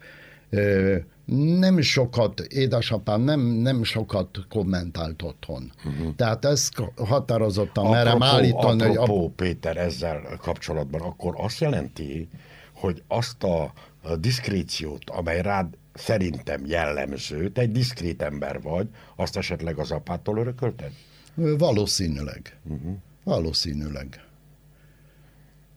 Nem 1.27 1.81
sokat, 1.81 2.41
édesapám 2.41 3.21
nem, 3.21 3.41
nem 3.41 3.83
sokat 3.83 4.39
kommentált 4.49 5.23
otthon. 5.23 5.73
Uh-huh. 5.85 6.15
Tehát 6.17 6.45
ezt 6.45 6.83
határozottan 6.97 7.91
merem 7.91 8.23
állítani, 8.23 8.83
hogy 8.83 8.97
apropó, 8.97 9.33
Péter, 9.37 9.77
ezzel 9.77 10.39
kapcsolatban, 10.41 11.01
akkor 11.01 11.35
azt 11.37 11.61
jelenti, 11.61 12.29
hogy 12.73 13.03
azt 13.09 13.43
a, 13.43 13.73
a 14.03 14.17
diszkréciót, 14.17 15.11
amely 15.11 15.43
rád 15.43 15.67
szerintem 15.95 16.67
jellemző, 16.67 17.51
te 17.51 17.61
egy 17.61 17.73
diszkrét 17.73 18.23
ember 18.23 18.61
vagy, 18.63 18.89
azt 19.17 19.37
esetleg 19.37 19.79
az 19.79 19.91
apától 19.91 20.39
örökölted? 20.39 20.93
Valószínűleg. 21.35 22.59
Uh-huh. 22.65 22.97
Valószínűleg. 23.25 24.25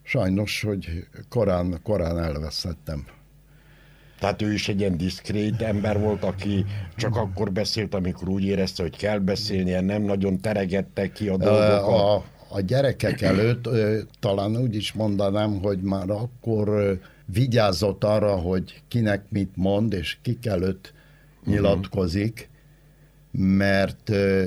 Sajnos, 0.04 0.62
hogy 0.62 1.08
korán, 1.30 1.80
korán 1.84 2.20
elveszettem. 2.20 3.06
Tehát 4.20 4.42
ő 4.42 4.54
is 4.54 4.68
egy 4.68 4.80
ilyen 4.80 4.98
diszkrét 4.98 5.62
ember 5.62 6.00
volt, 6.00 6.24
aki 6.24 6.66
csak 6.96 7.16
akkor 7.16 7.52
beszélt, 7.52 7.94
amikor 7.94 8.30
úgy 8.30 8.44
érezte, 8.44 8.82
hogy 8.82 8.98
kell 8.98 9.20
beszélnie, 9.20 9.82
nem 9.82 10.02
nagyon 10.02 10.40
teregette 10.40 11.12
ki 11.12 11.28
a 11.28 11.38
dolgokat. 11.38 11.82
A, 11.84 12.24
a 12.50 12.62
gyerekek 12.62 13.22
előtt 13.22 13.70
talán 14.20 14.58
úgy 14.58 14.76
is 14.76 14.94
mondanám, 14.94 15.60
hogy 15.62 15.82
már 15.82 16.10
akkor 16.10 16.98
vigyázott 17.26 18.04
arra, 18.04 18.36
hogy 18.36 18.82
kinek 18.88 19.26
mit 19.30 19.52
mond, 19.56 19.94
és 19.94 20.18
kik 20.22 20.46
előtt 20.46 20.94
nyilatkozik, 21.46 22.50
mert 23.40 24.10
ö, 24.10 24.46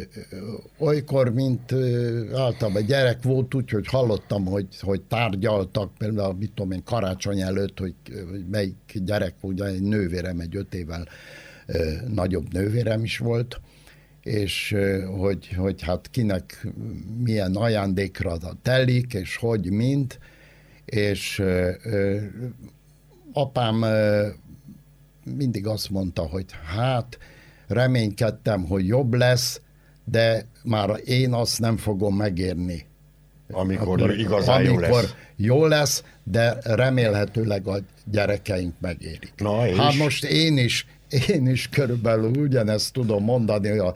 olykor, 0.78 1.32
mint 1.32 1.72
ö, 1.72 2.36
általában 2.36 2.84
gyerek 2.84 3.22
volt 3.22 3.54
úgy, 3.54 3.70
hogy 3.70 3.86
hallottam, 3.86 4.46
hogy, 4.46 4.66
hogy 4.80 5.00
tárgyaltak, 5.00 5.90
például, 5.98 6.34
mit 6.34 6.52
tudom 6.54 6.70
én, 6.70 6.82
karácsony 6.84 7.40
előtt, 7.40 7.78
hogy, 7.78 7.94
hogy 8.30 8.44
melyik 8.50 8.74
gyerek, 8.94 9.34
ugye 9.40 9.64
egy 9.64 9.82
nővérem, 9.82 10.40
egy 10.40 10.56
öt 10.56 10.74
évvel 10.74 11.08
ö, 11.66 11.92
nagyobb 12.08 12.52
nővérem 12.52 13.04
is 13.04 13.18
volt, 13.18 13.60
és 14.22 14.76
hogy, 15.18 15.48
hogy 15.48 15.82
hát 15.82 16.08
kinek 16.10 16.66
milyen 17.24 17.54
ajándékra 17.54 18.36
telik, 18.62 19.14
és 19.14 19.36
hogy 19.36 19.70
mint, 19.70 20.18
és 20.84 21.42
apám 23.32 23.84
mindig 25.36 25.66
azt 25.66 25.90
mondta, 25.90 26.22
hogy 26.22 26.44
hát 26.74 27.18
reménykedtem, 27.70 28.64
hogy 28.64 28.86
jobb 28.86 29.14
lesz, 29.14 29.60
de 30.04 30.46
már 30.62 31.00
én 31.04 31.32
azt 31.32 31.60
nem 31.60 31.76
fogom 31.76 32.16
megérni. 32.16 32.86
Amikor 33.52 34.00
Akkor, 34.00 34.18
igazán 34.18 34.66
amikor 34.66 34.88
jó 34.88 34.96
lesz. 34.96 35.14
jó 35.36 35.66
lesz, 35.66 36.04
de 36.24 36.56
remélhetőleg 36.62 37.66
a 37.66 37.78
gyerekeink 38.04 38.74
megérik. 38.80 39.32
Na, 39.36 39.66
és? 39.68 39.76
Hát 39.76 39.94
most 39.94 40.24
én 40.24 40.56
is, 40.56 40.86
én 41.28 41.46
is 41.46 41.68
körülbelül 41.68 42.36
ugyanezt 42.36 42.92
tudom 42.92 43.24
mondani, 43.24 43.68
hogy 43.68 43.78
a, 43.78 43.94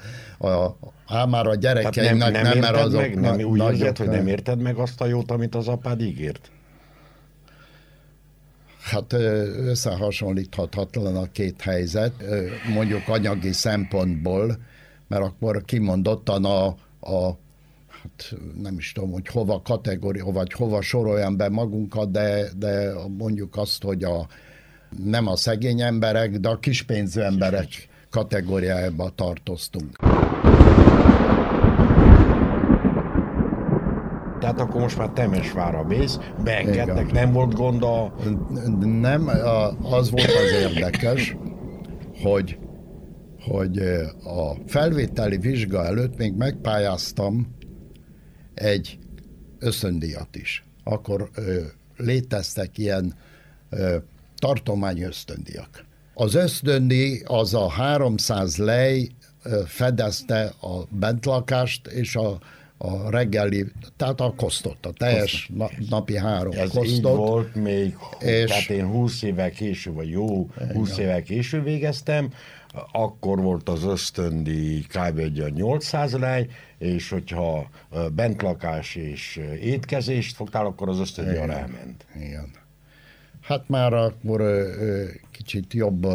a, 0.49 0.77
hát 1.07 1.27
már 1.27 1.47
a 1.47 1.51
nem, 1.51 1.59
gyerekeimnek 1.59 2.33
nem, 2.33 2.43
nem, 2.43 2.45
érted 2.45 2.61
mert 2.61 2.85
azok 2.85 3.01
meg? 3.01 3.21
Nem, 3.21 3.41
úgy 3.41 3.59
érzed, 3.59 3.97
hogy 3.97 4.09
nem 4.09 4.27
érted 4.27 4.61
meg 4.61 4.77
azt 4.77 5.01
a 5.01 5.07
jót, 5.07 5.31
amit 5.31 5.55
az 5.55 5.69
apád 5.69 6.01
ígért? 6.01 6.51
Hát 8.85 9.13
összehasonlíthatatlan 9.67 11.17
a 11.17 11.31
két 11.33 11.61
helyzet, 11.61 12.13
mondjuk 12.75 13.09
anyagi 13.09 13.53
szempontból, 13.53 14.59
mert 15.09 15.23
akkor 15.23 15.65
kimondottan 15.65 16.45
a, 16.45 16.67
a 17.01 17.39
hát 17.89 18.35
nem 18.63 18.79
is 18.79 18.93
tudom, 18.93 19.11
hogy 19.11 19.27
hova 19.29 19.63
kategória, 19.63 20.25
vagy 20.25 20.53
hova 20.53 20.83
soroljam 20.83 21.37
be 21.37 21.49
magunkat, 21.49 22.11
de, 22.11 22.49
de 22.57 22.93
mondjuk 23.19 23.57
azt, 23.57 23.83
hogy 23.83 24.05
a, 24.05 24.27
nem 25.05 25.27
a 25.27 25.37
szegény 25.37 25.81
emberek, 25.81 26.31
de 26.31 26.49
a 26.49 26.59
kispénzű 26.59 27.21
emberek 27.21 27.69
kategóriájába 28.11 29.13
tartoztunk. 29.15 29.97
Tehát 34.45 34.61
akkor 34.61 34.81
most 34.81 34.97
már 34.97 35.09
Temesvára 35.09 35.83
mész, 35.83 36.19
beengednek, 36.43 37.13
nem 37.13 37.33
volt 37.33 37.55
gond 37.55 37.83
a... 37.83 38.15
Nem, 38.81 39.29
az 39.83 40.11
volt 40.11 40.27
az 40.27 40.53
érdekes, 40.61 41.37
hogy, 42.23 42.59
hogy 43.41 43.79
ö, 43.79 44.03
a 44.25 44.57
felvételi 44.67 45.37
vizsga 45.37 45.85
előtt 45.85 46.17
még 46.17 46.35
megpályáztam 46.35 47.57
egy 48.55 48.99
ösztöndíjat 49.59 50.37
is. 50.37 50.65
Akkor 50.83 51.31
ö, 51.35 51.61
léteztek 51.97 52.79
ilyen 52.79 53.15
ö, 53.71 53.97
tartomány 54.37 55.03
ösztöndíjak. 55.03 55.85
Az 56.15 56.35
ösztöndíj 56.35 57.23
az 57.27 57.55
a 57.55 57.69
300 57.69 58.57
lej 58.57 59.09
fedezte 59.67 60.53
a 60.61 60.83
bentlakást 60.91 61.87
és 61.87 62.17
a, 62.17 62.39
a 62.85 63.11
reggeli, 63.11 63.67
tehát 63.97 64.21
a 64.21 64.33
kosztot, 64.37 64.87
a 64.87 64.93
teljes 64.93 65.51
na, 65.55 65.71
napi 65.89 66.17
három 66.17 66.53
Ez 66.53 66.71
kosztot. 66.71 66.87
így 66.87 67.03
volt 67.03 67.55
még, 67.55 67.97
és... 68.21 68.51
Tehát 68.51 68.69
én 68.71 68.87
20 68.87 69.23
évvel 69.23 69.51
később, 69.51 69.95
vagy 69.95 70.11
jó 70.11 70.51
20 70.73 70.99
évvel 70.99 71.23
később 71.23 71.65
végeztem, 71.65 72.33
akkor 72.93 73.41
volt 73.41 73.69
az 73.69 73.85
ösztöndi 73.85 74.81
kb. 74.89 75.19
egy 75.19 75.41
olyan 75.41 75.53
800 75.53 76.13
lej, 76.13 76.47
és 76.79 77.11
hogyha 77.11 77.69
bentlakás 78.15 78.95
és 78.95 79.41
étkezést 79.61 80.37
fogtál, 80.37 80.67
akkor 80.67 80.89
az 80.89 80.99
ösztöndi 80.99 81.37
arra 81.37 81.53
elment. 81.53 82.07
Igen. 82.17 82.51
Hát 83.41 83.69
már 83.69 83.93
akkor 83.93 84.43
kicsit 85.31 85.73
jobb 85.73 86.07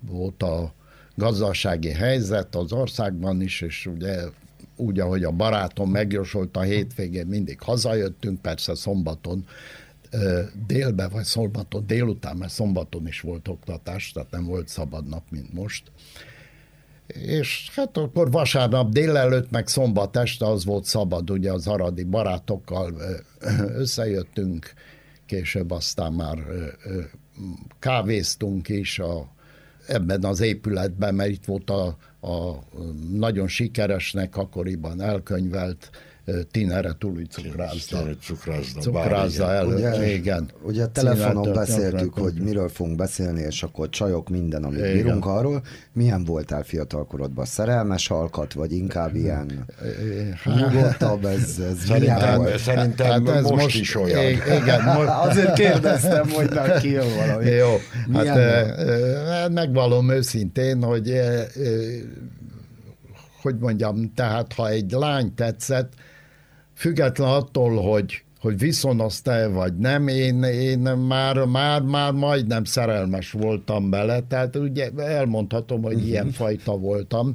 volt 0.00 0.42
a 0.42 0.72
gazdasági 1.14 1.92
helyzet 1.92 2.54
az 2.54 2.72
országban 2.72 3.40
is, 3.40 3.60
és 3.60 3.86
ugye 3.86 4.18
úgy, 4.80 5.00
ahogy 5.00 5.24
a 5.24 5.30
barátom 5.30 5.90
megjósolt 5.90 6.56
a 6.56 6.60
hétvégén, 6.60 7.26
mindig 7.26 7.60
hazajöttünk, 7.60 8.40
persze 8.40 8.74
szombaton 8.74 9.46
délbe, 10.66 11.08
vagy 11.08 11.24
szombaton 11.24 11.86
délután, 11.86 12.36
mert 12.36 12.52
szombaton 12.52 13.06
is 13.06 13.20
volt 13.20 13.48
oktatás, 13.48 14.12
tehát 14.12 14.30
nem 14.30 14.44
volt 14.44 14.68
szabad 14.68 15.08
nap, 15.08 15.22
mint 15.30 15.52
most. 15.52 15.90
És 17.06 17.70
hát 17.74 17.96
akkor 17.96 18.30
vasárnap 18.30 18.92
délelőtt, 18.92 19.50
meg 19.50 19.68
szombat 19.68 20.16
este 20.16 20.46
az 20.46 20.64
volt 20.64 20.84
szabad, 20.84 21.30
ugye 21.30 21.52
az 21.52 21.66
aradi 21.66 22.04
barátokkal 22.04 22.94
összejöttünk, 23.82 24.72
később 25.26 25.70
aztán 25.70 26.12
már 26.12 26.38
kávéztunk 27.78 28.68
is 28.68 28.98
a, 28.98 29.28
ebben 29.86 30.24
az 30.24 30.40
épületben, 30.40 31.14
mert 31.14 31.30
itt 31.30 31.44
volt 31.44 31.70
a, 31.70 31.96
a 32.20 32.58
nagyon 33.12 33.48
sikeresnek 33.48 34.36
akkoriban 34.36 35.00
elkönyvelt 35.00 35.90
Tinere 36.50 36.92
Tuli 36.98 37.24
cukrászda. 37.26 37.98
Cukrászda, 38.22 38.80
Cukrászda 38.80 39.52
előtt, 39.52 39.78
Ugye, 39.78 40.12
igen. 40.12 40.50
ugye 40.62 40.86
telefonon 40.86 41.52
beszéltük, 41.52 42.14
hogy 42.14 42.32
miről 42.34 42.68
fogunk 42.68 42.96
beszélni, 42.96 43.40
és 43.40 43.62
akkor 43.62 43.88
csajok 43.88 44.28
minden, 44.28 44.64
amit 44.64 44.78
Igen. 44.78 44.92
bírunk 44.92 45.26
arról. 45.26 45.62
Milyen 45.92 46.24
voltál 46.24 46.62
fiatalkorodban? 46.62 47.44
Szerelmes 47.44 48.10
alkat, 48.10 48.52
vagy 48.52 48.72
inkább 48.72 49.14
ilyen 49.14 49.64
nyugodtabb? 50.44 51.24
Ez, 51.24 51.40
ez 51.40 51.58
milyen 51.58 51.78
Szerintem, 52.18 52.36
volt? 52.36 52.58
szerintem 52.58 53.06
Hát 53.26 53.28
ez 53.36 53.42
most, 53.42 53.62
most- 53.62 53.78
is 53.80 53.94
olyan. 53.96 54.32
Igen, 54.62 54.82
most, 54.84 55.08
Azért 55.28 55.52
kérdeztem, 55.52 56.28
hogy 56.28 56.50
meg 56.54 56.80
kijön 56.80 57.06
valami. 57.16 57.50
Jó, 57.50 57.68
hát 58.12 58.22
Milyen 58.22 58.36
ö, 58.36 58.82
ö, 59.44 59.48
megvalom 59.48 60.10
őszintén, 60.10 60.82
hogy 60.82 61.20
hogy 63.42 63.56
mondjam, 63.58 64.12
tehát 64.14 64.52
ha 64.52 64.68
egy 64.68 64.90
lány 64.90 65.34
tetszett, 65.34 65.92
független 66.80 67.28
attól, 67.28 67.82
hogy 67.82 68.22
hogy 68.40 68.58
viszonozta-e 68.58 69.48
vagy 69.48 69.76
nem, 69.76 70.08
én, 70.08 70.42
én 70.42 70.78
már, 70.78 71.44
már, 71.44 71.82
már 71.82 72.12
majdnem 72.12 72.64
szerelmes 72.64 73.32
voltam 73.32 73.90
bele, 73.90 74.20
tehát 74.20 74.56
ugye 74.56 74.90
elmondhatom, 74.96 75.82
hogy 75.82 76.06
ilyen 76.06 76.30
fajta 76.30 76.76
voltam, 76.76 77.34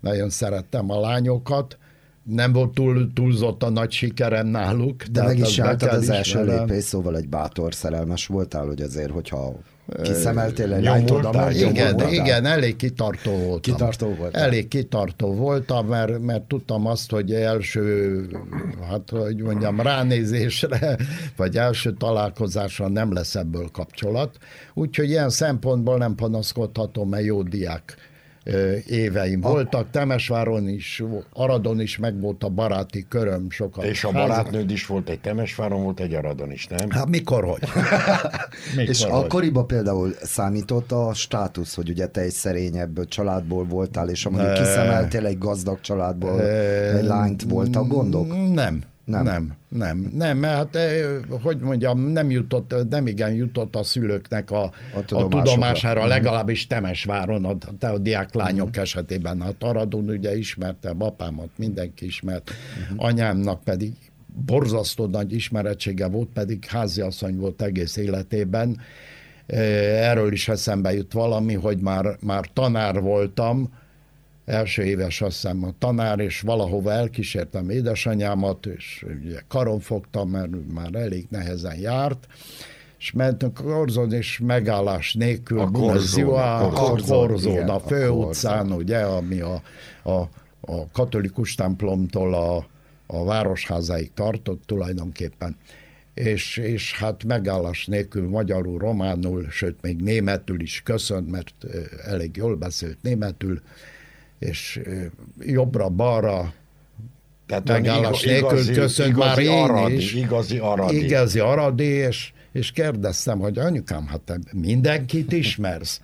nagyon 0.00 0.30
szerettem 0.30 0.90
a 0.90 1.00
lányokat, 1.00 1.78
nem 2.22 2.52
volt 2.52 2.74
túl, 2.74 3.12
túlzott 3.14 3.62
a 3.62 3.70
nagy 3.70 3.90
sikerem 3.90 4.46
náluk. 4.46 5.02
De 5.02 5.22
meg 5.22 5.38
is 5.38 5.54
kell 5.54 5.76
az 5.88 6.08
első 6.08 6.44
lépés, 6.44 6.84
szóval 6.84 7.16
egy 7.16 7.28
bátor 7.28 7.74
szerelmes 7.74 8.26
voltál, 8.26 8.66
hogy 8.66 8.80
azért, 8.82 9.10
hogyha 9.10 9.54
kiszemeltél 10.02 10.72
egy 10.72 10.82
nyomultál. 10.82 11.52
Igen, 11.52 11.72
nyomultál? 11.72 12.12
igen, 12.12 12.44
elég 12.44 12.76
kitartó 12.76 13.30
voltam. 13.30 13.60
Kitartó 13.60 14.14
voltál. 14.14 14.42
Elég 14.42 14.68
kitartó 14.68 15.34
voltam, 15.34 15.86
mert, 15.86 16.18
mert 16.18 16.42
tudtam 16.42 16.86
azt, 16.86 17.10
hogy 17.10 17.32
első, 17.32 18.28
hát 18.88 19.10
hogy 19.10 19.36
mondjam, 19.36 19.80
ránézésre, 19.80 20.96
vagy 21.36 21.56
első 21.56 21.92
találkozásra 21.92 22.88
nem 22.88 23.12
lesz 23.12 23.34
ebből 23.34 23.68
kapcsolat. 23.72 24.36
Úgyhogy 24.74 25.08
ilyen 25.08 25.30
szempontból 25.30 25.98
nem 25.98 26.14
panaszkodhatom, 26.14 27.08
mert 27.08 27.24
jó 27.24 27.42
diák 27.42 27.96
éveim 28.86 29.40
voltak. 29.40 29.90
Temesváron 29.90 30.68
is, 30.68 31.02
Aradon 31.32 31.80
is 31.80 31.98
megvolt 31.98 32.44
a 32.44 32.48
baráti 32.48 33.06
köröm 33.08 33.50
sokat. 33.50 33.84
És 33.84 34.04
a 34.04 34.10
barátnőd 34.10 34.70
is 34.70 34.86
volt 34.86 35.08
egy 35.08 35.20
Temesváron, 35.20 35.82
volt 35.82 36.00
egy 36.00 36.14
Aradon 36.14 36.52
is, 36.52 36.66
nem? 36.66 36.90
Hát 36.90 37.08
mikor 37.08 37.44
hogy? 37.44 37.60
mikor 38.76 38.90
És 38.90 39.04
hogy? 39.04 39.24
akkoriban 39.24 39.66
például 39.66 40.14
számított 40.22 40.92
a 40.92 41.14
státusz, 41.14 41.74
hogy 41.74 41.88
ugye 41.88 42.06
te 42.06 42.20
egy 42.20 42.30
szerényebb 42.30 43.08
családból 43.08 43.64
voltál, 43.64 44.08
és 44.08 44.26
amúgy 44.26 44.52
kiszemeltél 44.52 45.26
egy 45.26 45.38
gazdag 45.38 45.80
családból 45.80 46.40
egy 46.40 47.04
lányt, 47.04 47.42
voltak 47.42 47.88
gondok? 47.88 48.52
Nem. 48.52 48.82
Nem. 49.04 49.24
Nem, 49.24 49.56
nem, 49.68 50.10
nem, 50.14 50.38
mert 50.38 50.54
hát, 50.54 50.76
eh, 50.76 51.18
hogy 51.42 51.58
mondjam, 51.58 52.00
nem 52.00 52.30
jutott, 52.30 52.74
nem 52.88 53.06
igen 53.06 53.32
jutott 53.32 53.76
a 53.76 53.82
szülőknek 53.82 54.50
a, 54.50 54.62
a, 54.62 55.14
a 55.14 55.28
tudomására, 55.28 56.06
legalábbis 56.06 56.66
Temesváron, 56.66 57.44
a, 57.44 57.56
a, 57.80 57.86
a 57.86 57.98
diáklányok 57.98 58.76
esetében. 58.76 59.40
Hát 59.40 59.62
Aradon 59.62 60.08
ugye 60.08 60.36
ismertem 60.36 61.02
apámat, 61.02 61.48
mindenki 61.56 62.04
ismert, 62.04 62.50
anyámnak 62.96 63.64
pedig 63.64 63.92
borzasztó 64.46 65.06
nagy 65.06 65.32
ismerettsége 65.32 66.06
volt, 66.08 66.28
pedig 66.28 66.64
háziasszony 66.64 67.36
volt 67.36 67.62
egész 67.62 67.96
életében. 67.96 68.80
Erről 69.46 70.32
is 70.32 70.48
eszembe 70.48 70.92
jut 70.92 71.12
valami, 71.12 71.54
hogy 71.54 71.78
már, 71.78 72.16
már 72.20 72.46
tanár 72.52 73.00
voltam, 73.00 73.72
első 74.44 74.82
éves 74.82 75.20
azt 75.20 75.32
hiszem 75.32 75.64
a 75.64 75.72
tanár, 75.78 76.18
és 76.18 76.40
valahova 76.40 76.92
elkísértem 76.92 77.70
édesanyámat, 77.70 78.66
és 78.66 79.04
ugye 79.20 79.40
karon 79.48 79.80
fogtam, 79.80 80.30
mert 80.30 80.50
már 80.72 80.94
elég 80.94 81.26
nehezen 81.30 81.78
járt, 81.78 82.26
és 82.98 83.12
mentünk 83.12 83.60
a 83.60 83.62
korzon, 83.62 84.12
és 84.12 84.38
megállás 84.38 85.14
nélkül, 85.14 85.60
a, 85.60 85.70
korzón, 85.70 86.38
a 86.38 86.70
korzón, 86.70 87.68
a 87.68 87.80
főutcán, 87.80 88.72
ugye, 88.72 88.98
ami 88.98 89.40
a, 89.40 89.62
a, 90.02 90.28
a 90.60 90.90
katolikus 90.92 91.54
templomtól 91.54 92.34
a, 92.34 92.66
a 93.06 93.24
városházáig 93.24 94.10
tartott 94.14 94.62
tulajdonképpen. 94.66 95.56
És, 96.14 96.56
és 96.56 96.98
hát 96.98 97.24
megállás 97.24 97.86
nélkül 97.86 98.28
magyarul, 98.28 98.78
románul, 98.78 99.46
sőt 99.50 99.82
még 99.82 100.02
németül 100.02 100.60
is 100.60 100.82
köszönt, 100.84 101.30
mert 101.30 101.54
elég 102.04 102.36
jól 102.36 102.56
beszélt 102.56 102.98
németül, 103.02 103.60
és 104.42 104.80
jobbra-balra 105.40 106.52
Tehát 107.46 107.68
megállás 107.68 108.22
nélkül 108.22 108.74
köszönt 108.74 109.16
már 109.16 109.38
én 109.38 109.48
aradi, 109.48 109.96
is. 109.96 110.14
Igazi 110.14 110.58
aradi. 110.58 111.04
Igazi 111.04 111.38
aradi, 111.38 111.84
és, 111.84 112.32
és 112.52 112.70
kérdeztem, 112.70 113.38
hogy 113.38 113.58
anyukám, 113.58 114.06
hát 114.06 114.20
te 114.20 114.38
mindenkit 114.52 115.32
ismersz? 115.32 116.00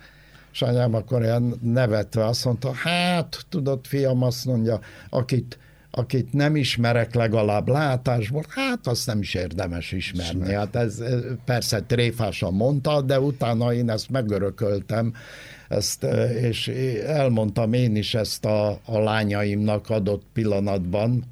És 0.51 0.61
anyám 0.61 0.93
akkor 0.93 1.21
ilyen 1.21 1.59
nevetve 1.61 2.25
azt 2.25 2.45
mondta, 2.45 2.71
hát 2.73 3.45
tudod, 3.49 3.79
fiam, 3.83 4.23
azt 4.23 4.45
mondja, 4.45 4.79
akit, 5.09 5.57
akit 5.91 6.33
nem 6.33 6.55
ismerek 6.55 7.15
legalább 7.15 7.67
látásból, 7.67 8.43
hát 8.49 8.87
azt 8.87 9.07
nem 9.07 9.19
is 9.19 9.33
érdemes 9.33 9.91
ismerni. 9.91 10.41
Ismer. 10.41 10.57
Hát 10.57 10.75
ez, 10.75 10.99
ez 10.99 11.21
persze 11.45 11.81
tréfásan 11.81 12.53
mondta, 12.53 13.01
de 13.01 13.19
utána 13.19 13.73
én 13.73 13.89
ezt 13.89 14.09
megörököltem, 14.09 15.13
ezt, 15.69 16.03
és 16.41 16.67
elmondtam 17.05 17.73
én 17.73 17.95
is 17.95 18.13
ezt 18.13 18.45
a, 18.45 18.79
a 18.85 18.99
lányaimnak 18.99 19.89
adott 19.89 20.23
pillanatban, 20.33 21.23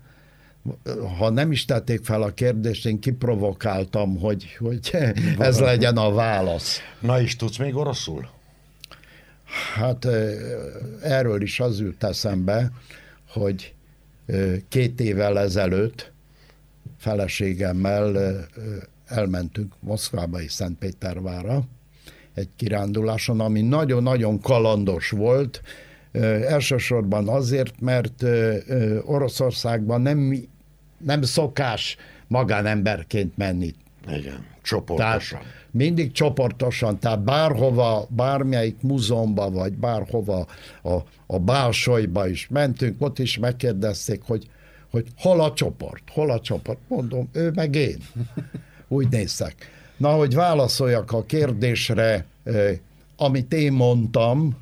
ha 1.18 1.30
nem 1.30 1.52
is 1.52 1.66
tették 1.66 2.06
fel 2.06 2.22
a 2.22 2.34
kérdést, 2.34 2.86
én 2.86 3.00
kiprovokáltam, 3.00 4.20
hogy, 4.20 4.56
hogy 4.60 4.92
ez 5.38 5.60
legyen 5.60 5.98
a 5.98 6.12
válasz. 6.12 6.80
Na 7.00 7.22
és 7.22 7.36
tudsz 7.36 7.58
még 7.58 7.76
oroszul? 7.76 8.30
Hát 9.76 10.08
erről 11.02 11.42
is 11.42 11.60
az 11.60 11.80
jut 11.80 12.04
eszembe, 12.04 12.72
hogy 13.30 13.74
két 14.70 15.00
évvel 15.00 15.40
ezelőtt 15.40 16.12
feleségemmel 16.98 18.38
elmentünk 19.06 19.74
Moszkvába 19.80 20.42
és 20.42 20.52
Szentpétervára 20.52 21.64
egy 22.38 22.50
kiránduláson, 22.56 23.40
ami 23.40 23.62
nagyon-nagyon 23.62 24.40
kalandos 24.40 25.10
volt, 25.10 25.62
elsősorban 26.48 27.28
azért, 27.28 27.82
mert 27.82 28.24
Oroszországban 29.06 30.02
nem, 30.02 30.36
nem 30.98 31.22
szokás 31.22 31.98
magánemberként 32.28 33.38
menni. 33.38 33.74
Igen, 34.08 34.46
csoportosan. 34.62 35.40
Tehát 35.40 35.54
mindig 35.72 36.12
csoportosan, 36.12 37.00
tehát 37.00 37.24
bárhova, 37.24 38.08
bármelyik 38.10 38.82
múzeumba, 38.82 39.50
vagy 39.50 39.74
bárhova 39.74 40.48
a, 40.84 40.96
a 41.26 41.40
Bálsolyba 41.40 42.28
is 42.28 42.48
mentünk, 42.48 43.02
ott 43.02 43.20
is 43.20 43.38
megkérdezték, 43.38 44.22
hogy, 44.26 44.50
hogy 44.92 45.08
hol 45.18 45.42
a 45.42 45.54
csoport, 45.54 46.04
hol 46.12 46.32
a 46.32 46.40
csoport. 46.40 46.80
Mondom, 46.88 47.30
ő 47.32 47.52
meg 47.56 47.76
én. 47.76 47.98
Úgy 48.88 49.08
néztek. 49.10 49.56
Na, 49.98 50.10
hogy 50.10 50.36
válaszoljak 50.36 51.12
a 51.12 51.24
kérdésre, 51.24 52.26
amit 53.18 53.54
én 53.54 53.72
mondtam, 53.72 54.58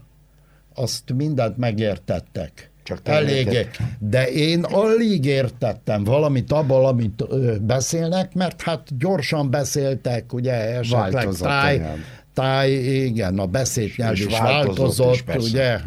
azt 0.76 1.13
mindent 1.13 1.58
megértettek. 1.58 2.69
Csak 2.84 3.00
Elég, 3.04 3.69
de 4.00 4.30
én 4.30 4.63
alig 4.63 5.26
értettem 5.26 6.04
valamit 6.04 6.52
abból, 6.52 6.86
amit 6.86 7.24
ö, 7.30 7.56
beszélnek, 7.62 8.34
mert 8.34 8.62
hát 8.62 8.98
gyorsan 8.98 9.50
beszéltek, 9.50 10.34
ugye 10.34 10.54
esetleg 10.54 11.28
táj, 11.28 11.82
táj, 12.34 12.71
igen, 12.71 13.39
a 13.39 13.45
beszédnyelv 13.45 14.13
is 14.13 14.26
változott, 14.39 15.36
is, 15.36 15.52
ugye. 15.52 15.80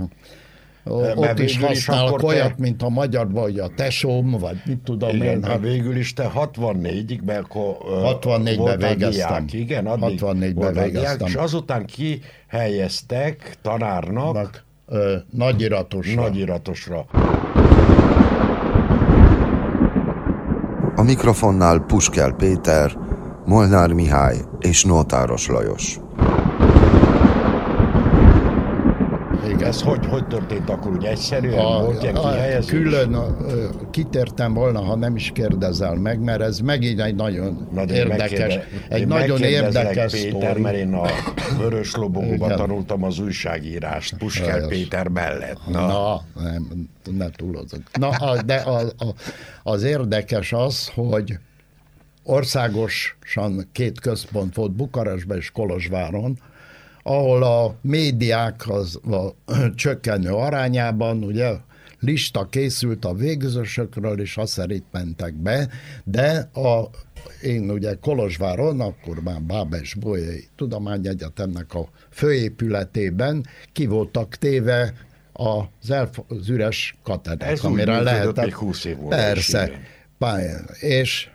Ott 0.88 1.38
is 1.38 1.58
használok 1.58 2.22
olyat, 2.22 2.48
te... 2.48 2.54
mint 2.58 2.82
a 2.82 2.88
magyarban, 2.88 3.42
hogy 3.42 3.58
a 3.58 3.68
tesóm, 3.76 4.30
vagy 4.30 4.56
mit 4.66 4.78
tudom 4.78 5.14
igen, 5.14 5.26
én. 5.26 5.42
Hát 5.42 5.60
végül 5.60 5.96
is 5.96 6.12
te 6.12 6.30
64-ig, 6.34 7.22
mert 7.24 7.40
akkor 7.40 7.76
64-ben 7.82 8.78
végeztem. 8.78 9.46
Diák, 9.46 9.52
igen, 9.52 9.86
addig 9.86 10.20
64-ben 10.22 10.72
végeztem. 10.72 11.16
Diák, 11.16 11.28
és 11.28 11.34
azután 11.34 11.86
kihelyeztek 11.86 13.56
tanárnak, 13.62 14.34
Nak 14.34 14.64
ö, 14.86 15.16
nagyiratosra. 15.30 16.20
Nagyiratosra. 16.22 17.06
A 20.96 21.02
mikrofonnál 21.02 21.84
Puskel 21.86 22.32
Péter, 22.32 22.98
Molnár 23.44 23.92
Mihály 23.92 24.36
és 24.60 24.84
Nótáros 24.84 25.46
Lajos. 25.46 25.98
Ez 29.56 29.82
hogy, 29.82 30.06
hogy 30.06 30.26
történt 30.26 30.68
akkor? 30.70 30.92
Ugye 30.92 31.10
egyszerűen 31.10 31.58
a, 31.58 31.84
volt 31.84 32.02
ilyen 32.02 32.14
kihelyezés? 32.14 32.70
Külön 32.70 33.14
a, 33.14 33.36
kitértem 33.90 34.54
volna, 34.54 34.80
ha 34.80 34.96
nem 34.96 35.16
is 35.16 35.30
kérdezel 35.34 35.94
meg, 35.94 36.20
mert 36.20 36.40
ez 36.40 36.58
megint 36.58 37.00
egy 37.00 37.14
nagyon, 37.14 37.68
nagyon 37.72 37.96
érdekes, 37.96 38.58
egy 38.88 39.06
nagyon 39.06 39.42
érdekes 39.42 40.12
Péter, 40.12 40.40
sztori. 40.40 40.60
mert 40.60 40.76
én 40.76 40.92
a 40.92 41.06
Vörös 41.58 41.94
Lobogóban 41.94 42.56
tanultam 42.56 43.02
az 43.02 43.18
újságírást, 43.18 44.16
Puskel 44.16 44.66
Péter 44.66 45.08
mellett. 45.08 45.58
Na, 45.70 45.86
Na 45.86 46.22
nem, 46.42 46.88
ne 47.16 47.30
túlozok. 47.30 47.82
Na, 47.98 48.42
de 48.46 48.54
a, 48.54 48.78
a, 48.78 49.14
az 49.62 49.82
érdekes 49.82 50.52
az, 50.52 50.90
hogy 50.94 51.38
országosan 52.22 53.68
két 53.72 54.00
központ 54.00 54.54
volt 54.54 54.72
Bukarestben 54.72 55.36
és 55.36 55.50
Kolozsváron, 55.50 56.38
ahol 57.02 57.42
a 57.42 57.74
médiák 57.80 58.68
az 58.68 59.00
a 59.10 59.34
csökkenő 59.74 60.30
arányában, 60.30 61.24
ugye 61.24 61.50
lista 62.00 62.46
készült 62.48 63.04
a 63.04 63.14
végzősökről, 63.14 64.20
és 64.20 64.36
azt 64.36 64.52
szerint 64.52 64.84
mentek 64.90 65.34
be, 65.34 65.68
de 66.04 66.50
a, 66.54 66.90
én 67.42 67.70
ugye 67.70 67.94
Kolozsváron, 67.94 68.80
akkor 68.80 69.22
már 69.22 69.42
Bábes 69.42 69.94
Bolyai 69.94 70.48
Tudományegyetemnek 70.56 71.74
a 71.74 71.88
főépületében 72.10 73.46
ki 73.72 73.86
voltak 73.86 74.34
téve 74.34 74.92
az, 75.32 75.90
elf- 75.90 76.24
az 76.28 76.48
üres 76.48 76.96
katedrák, 77.02 77.64
amire 77.64 78.00
lehetett. 78.00 78.52
20 78.52 78.84
év 78.84 78.96
múlva 78.96 79.16
Persze. 79.16 79.70
És 80.80 81.30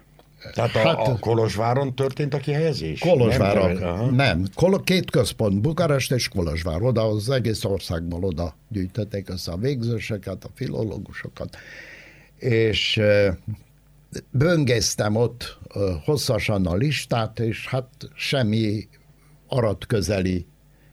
tehát 0.54 0.76
a, 0.76 0.80
hát, 0.80 1.08
a 1.08 1.18
Kolozsváron 1.20 1.96
történt 1.96 2.34
a 2.34 2.38
kihelyezés? 2.38 3.00
Kolozsváron, 3.00 3.72
nem, 3.72 4.16
nem. 4.16 4.46
Kol- 4.56 4.84
két 4.84 5.12
központ, 5.12 5.62
Bukarest 5.62 6.12
és 6.12 6.28
Kolozsvár, 6.28 6.82
oda 6.82 7.02
az 7.02 7.30
egész 7.30 7.64
országból 7.64 8.24
oda 8.24 8.56
gyűjtették 8.70 9.30
össze 9.30 9.52
a 9.52 9.58
végzőseket, 9.58 10.44
a 10.44 10.50
filológusokat, 10.54 11.58
és 12.38 13.02
böngésztem 14.32 15.16
ott 15.16 15.58
hosszasan 16.06 16.66
a 16.66 16.76
listát, 16.76 17.40
és 17.40 17.68
hát 17.68 17.88
semmi 18.16 18.88
arat 19.48 19.86
közeli 19.86 20.46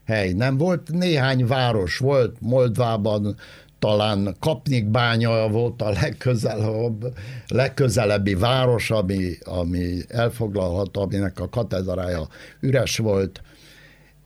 hely 0.05 0.33
nem 0.33 0.57
volt. 0.57 0.91
Néhány 0.93 1.47
város 1.47 1.99
volt, 1.99 2.37
Moldvában, 2.41 3.37
talán 3.81 4.37
Kapnikbánya 4.39 5.49
volt 5.49 5.83
a 5.83 5.91
legközelebb, 5.91 7.17
legközelebbi 7.49 8.35
város, 8.35 8.91
ami, 8.91 9.33
ami 9.45 9.99
elfoglalható, 10.09 11.01
aminek 11.01 11.41
a 11.41 11.49
katedrája 11.49 12.29
üres 12.61 12.97
volt, 12.97 13.43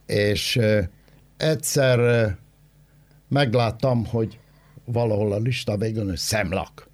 és 0.07 0.61
egyszer 1.37 2.29
megláttam, 3.29 4.07
hogy 4.07 4.39
valahol 4.85 5.33
a 5.33 5.39
lista 5.39 5.77
végül, 5.77 6.05
hogy 6.05 6.17
szemlak. 6.17 6.89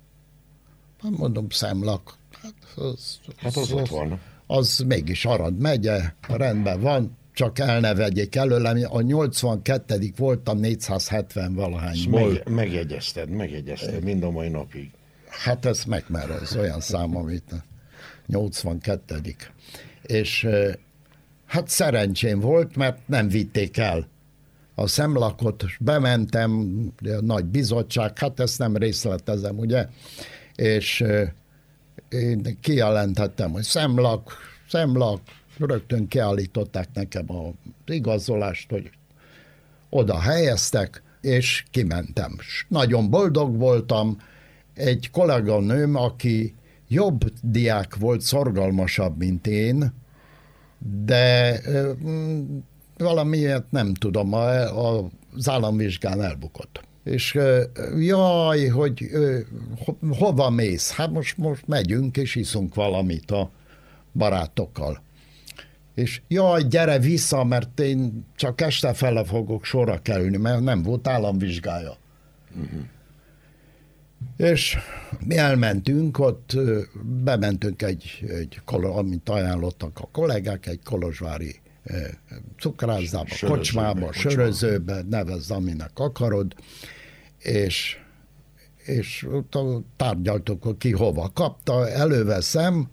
Hát 1.03 1.17
mondom, 1.17 1.49
szemlak. 1.49 2.15
Hát 2.43 2.55
az, 2.77 3.19
hát 3.37 3.57
az, 3.57 3.73
az, 3.73 3.89
van. 3.89 4.21
Az 4.47 4.85
mégis 4.87 5.25
Arad 5.25 5.59
megye, 5.59 6.01
rendben 6.29 6.81
van, 6.81 7.19
csak 7.41 7.59
el 7.59 7.81
ne 7.81 7.95
vegyék 7.95 8.37
előlem, 8.37 8.79
a 8.89 9.01
82 9.01 10.13
voltam 10.17 10.59
470 10.59 11.55
valahány. 11.55 12.09
Meg, 12.11 12.49
megjegyezted, 12.49 13.29
megjegyezted 13.29 14.03
mind 14.03 14.23
a 14.23 14.31
mai 14.31 14.49
napig. 14.49 14.91
Hát 15.29 15.65
ez 15.65 15.85
meg, 15.85 16.05
mert 16.09 16.43
ez 16.43 16.57
olyan 16.57 16.81
szám, 16.81 17.17
amit 17.17 17.55
82 18.27 19.37
És 20.03 20.49
hát 21.47 21.69
szerencsém 21.69 22.41
volt, 22.41 22.77
mert 22.77 22.99
nem 23.07 23.29
vitték 23.29 23.77
el 23.77 24.09
a 24.75 24.87
szemlakot, 24.87 25.65
bementem, 25.79 26.71
a 27.05 27.21
nagy 27.21 27.45
bizottság, 27.45 28.19
hát 28.19 28.41
ezt 28.41 28.59
nem 28.59 28.77
részletezem, 28.77 29.59
ugye, 29.59 29.87
és 30.55 31.05
én 32.09 32.59
kijelentettem, 32.61 33.51
hogy 33.51 33.63
szemlak, 33.63 34.33
szemlak, 34.69 35.21
rögtön 35.67 36.09
kiállították 36.09 36.89
nekem 36.95 37.25
az 37.29 37.53
igazolást, 37.87 38.71
hogy 38.71 38.91
oda 39.89 40.19
helyeztek, 40.19 41.03
és 41.21 41.65
kimentem. 41.71 42.37
S 42.41 42.67
nagyon 42.69 43.11
boldog 43.11 43.57
voltam, 43.57 44.17
egy 44.75 45.11
kolléganőm, 45.11 45.95
aki 45.95 46.55
jobb 46.89 47.25
diák 47.43 47.97
volt, 47.97 48.21
szorgalmasabb, 48.21 49.19
mint 49.19 49.47
én, 49.47 49.93
de 51.05 51.61
valamiért 52.99 53.71
nem 53.71 53.95
tudom, 53.95 54.33
a, 54.33 54.49
a, 54.89 55.09
az 55.37 55.49
államvizsgán 55.49 56.23
elbukott. 56.23 56.81
És 57.05 57.39
jaj, 57.99 58.67
hogy 58.67 59.11
ho, 59.85 59.93
hova 60.11 60.51
mész? 60.51 60.91
Hát 60.93 61.11
most, 61.11 61.37
most 61.37 61.67
megyünk 61.67 62.17
és 62.17 62.35
iszunk 62.35 62.75
valamit 62.75 63.31
a 63.31 63.51
barátokkal. 64.13 65.03
És 66.01 66.21
jaj, 66.29 66.63
gyere 66.63 66.99
vissza, 66.99 67.45
mert 67.45 67.81
én 67.81 68.27
csak 68.37 68.61
este 68.61 68.93
fele 68.93 69.25
fogok 69.25 69.65
sorra 69.65 69.99
kerülni, 70.03 70.37
mert 70.37 70.61
nem 70.61 70.83
volt 70.83 71.09
államvizsgája. 71.09 71.97
Uh-huh. 72.51 72.81
És 74.37 74.79
mi 75.27 75.37
elmentünk, 75.37 76.19
ott 76.19 76.57
bementünk 77.25 77.83
egy, 77.83 78.25
egy 78.29 78.61
amit 78.83 79.29
ajánlottak 79.29 79.99
a 79.99 80.09
kollégák, 80.13 80.67
egy 80.67 80.81
kolozsvári 80.85 81.61
cukrászdába, 82.59 83.27
sörözőbe, 83.27 83.57
kocsmába, 83.57 84.13
sörözőbe, 84.13 85.03
nevezz, 85.09 85.51
aminek 85.51 85.99
akarod, 85.99 86.55
és, 87.39 87.97
és 88.85 89.29
tárgyaltuk, 89.97 90.79
ki 90.79 90.93
hova 90.93 91.31
kapta, 91.35 91.89
előveszem, 91.89 92.89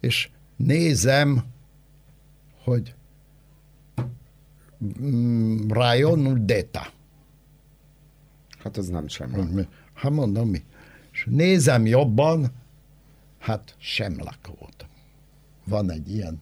és 0.00 0.28
nézem, 0.56 1.44
hogy 2.64 2.94
mm, 5.00 5.68
Rajon 5.68 6.46
Deta. 6.46 6.86
Hát 8.58 8.76
az 8.76 8.88
nem 8.88 9.08
semmi. 9.08 9.66
Hát 9.94 10.12
mondom 10.12 10.48
mi. 10.48 10.62
És 11.12 11.26
nézem 11.30 11.86
jobban, 11.86 12.52
hát 13.38 13.74
Semlak 13.78 14.50
volt. 14.58 14.86
Van 15.64 15.90
egy 15.90 16.10
ilyen 16.14 16.38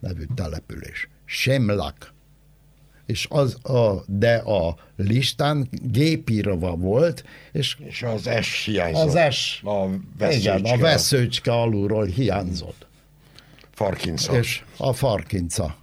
nevű 0.00 0.24
település. 0.34 1.08
Semlak. 1.24 2.14
És 3.06 3.26
az 3.30 3.64
a, 3.64 4.04
de 4.06 4.36
a 4.36 4.76
listán 4.96 5.68
gépírva 5.70 6.76
volt, 6.76 7.24
és, 7.52 7.76
és 7.78 8.02
az 8.02 8.28
S 8.40 8.64
hiányzott. 8.64 9.14
Az 9.14 9.34
S. 9.34 9.62
A 9.62 9.88
veszőcske. 10.18 10.58
Igen, 10.58 10.64
a 10.64 10.76
veszőcske 10.76 11.52
alulról 11.52 12.04
hiányzott. 12.04 12.85
Farkinca. 13.76 14.38
És 14.38 14.62
a 14.76 14.92
farkinca. 14.92 15.76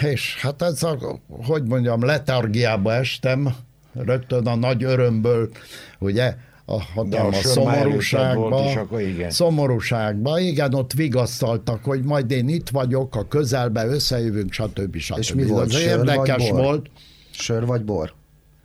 És 0.00 0.40
hát 0.40 0.62
ez 0.62 0.82
a, 0.82 1.20
hogy 1.28 1.62
mondjam, 1.62 2.04
letargiába 2.04 2.92
estem, 2.92 3.54
rögtön 3.92 4.46
a 4.46 4.54
nagy 4.54 4.84
örömből, 4.84 5.50
ugye, 5.98 6.36
a 6.64 6.82
hatalmas 6.82 7.36
szomorúságba, 7.36 9.00
igen. 9.00 9.30
szomorúságba, 9.30 10.38
igen, 10.38 10.74
ott 10.74 10.92
vigasztaltak, 10.92 11.84
hogy 11.84 12.02
majd 12.02 12.30
én 12.30 12.48
itt 12.48 12.68
vagyok, 12.68 13.16
a 13.16 13.28
közelbe 13.28 13.86
összejövünk, 13.86 14.52
stb. 14.52 14.96
stb. 14.96 15.18
És 15.18 15.32
mi 15.32 15.46
volt, 15.46 15.66
Az 15.66 15.80
érdekes 15.80 16.50
vagy 16.50 16.62
volt. 16.62 16.90
Sör 17.30 17.66
vagy 17.66 17.84
bor? 17.84 18.14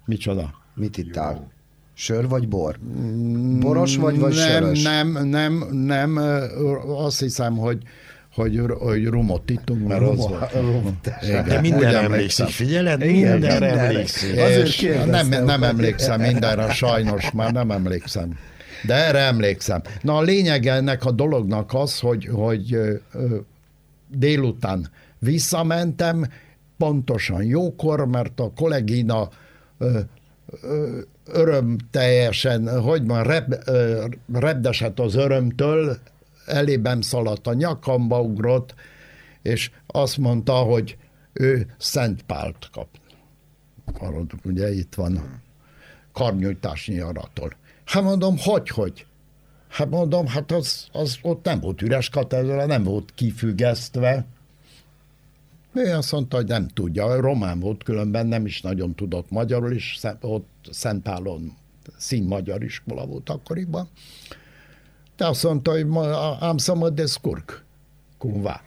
Micsoda? 0.06 0.54
Mit 0.76 0.98
ittál? 0.98 1.52
Sör 1.94 2.28
vagy 2.28 2.48
bor? 2.48 2.80
Boros 3.60 3.96
vagy, 3.96 4.20
vagy 4.20 4.36
nem, 4.36 4.48
sörös? 4.48 4.84
Nem, 4.84 5.28
nem, 5.28 5.68
nem, 5.72 6.18
azt 6.88 7.20
hiszem, 7.20 7.58
hogy 7.58 7.84
hogy, 8.34 8.62
hogy 8.80 9.06
rumot 9.06 9.50
ittunk, 9.50 9.88
mert 9.88 10.00
Rumo, 10.00 10.12
az 10.12 10.30
volt. 10.30 10.52
Rumot, 10.72 11.10
De 11.48 11.62
minden 11.62 11.96
emlékszik, 11.96 12.48
figyeled? 12.48 13.00
Minden 13.06 13.64
emlékszik. 13.64 15.06
Nem, 15.06 15.28
nem 15.46 15.64
emlékszem 15.64 16.22
mindenre, 16.22 16.72
sajnos 16.74 17.32
már 17.32 17.52
nem 17.52 17.72
emlékszem. 17.72 18.38
De 18.86 18.94
erre 18.94 19.20
emlékszem. 19.20 19.82
Na 20.02 20.18
a 20.18 20.22
lényeg 20.22 20.68
ennek 20.68 21.06
a 21.06 21.12
dolognak 21.12 21.74
az, 21.74 22.00
hogy, 22.00 22.30
hogy 22.32 22.78
délután 24.08 24.90
visszamentem, 25.20 26.28
pontosan 26.78 27.44
jókor, 27.44 28.08
mert 28.08 28.40
a 28.40 28.52
kollégina 28.56 29.30
örömteljesen, 31.26 32.82
hogy 32.82 33.06
van, 33.06 33.24
reb, 33.24 33.56
ö, 33.66 34.06
repdesett 34.34 35.00
az 35.00 35.16
örömtől, 35.16 35.98
elébem 36.50 37.02
szaladt, 37.02 37.48
a 37.48 37.54
nyakamba 37.54 38.22
ugrott, 38.22 38.74
és 39.42 39.72
azt 39.88 40.18
mondta, 40.18 40.54
hogy 40.54 40.98
ő 41.34 41.76
Szent 41.78 42.24
Pált 42.24 42.70
kap. 42.72 42.88
Arról 44.00 44.26
ugye 44.44 44.74
itt 44.74 44.96
van 44.96 45.42
karnyújtásnyi 46.12 47.00
aratól. 47.00 47.54
Hát 47.86 48.04
mondom, 48.04 48.36
hogy, 48.38 48.70
hogy? 48.70 49.06
Hát 49.68 49.90
mondom, 49.90 50.28
hát 50.28 50.52
az, 50.52 50.88
az 50.92 51.18
ott 51.22 51.46
nem 51.46 51.60
volt 51.60 51.82
üres 51.82 52.10
katedra, 52.10 52.66
nem 52.66 52.84
volt 52.84 53.14
kifüggesztve. 53.16 54.26
Ő 55.74 55.96
azt 55.96 56.12
mondta, 56.12 56.36
hogy 56.36 56.48
nem 56.48 56.68
tudja, 56.68 57.22
román 57.22 57.60
volt 57.60 57.84
különben, 57.84 58.28
nem 58.28 58.46
is 58.46 58.62
nagyon 58.62 58.96
tudott 58.96 59.30
magyarul, 59.30 59.72
és 59.72 60.00
ott 60.22 60.48
Szentpálon 60.72 61.58
színmagyar 61.98 62.64
iskola 62.64 63.06
volt 63.06 63.30
akkoriban. 63.30 63.90
De 65.20 65.28
azt 65.28 65.44
mondta, 65.44 65.72
hogy 65.72 65.86
ám 66.40 66.58
samma 66.58 66.90
de 66.90 67.06
skurk, 67.06 67.64
kumvá. 68.18 68.62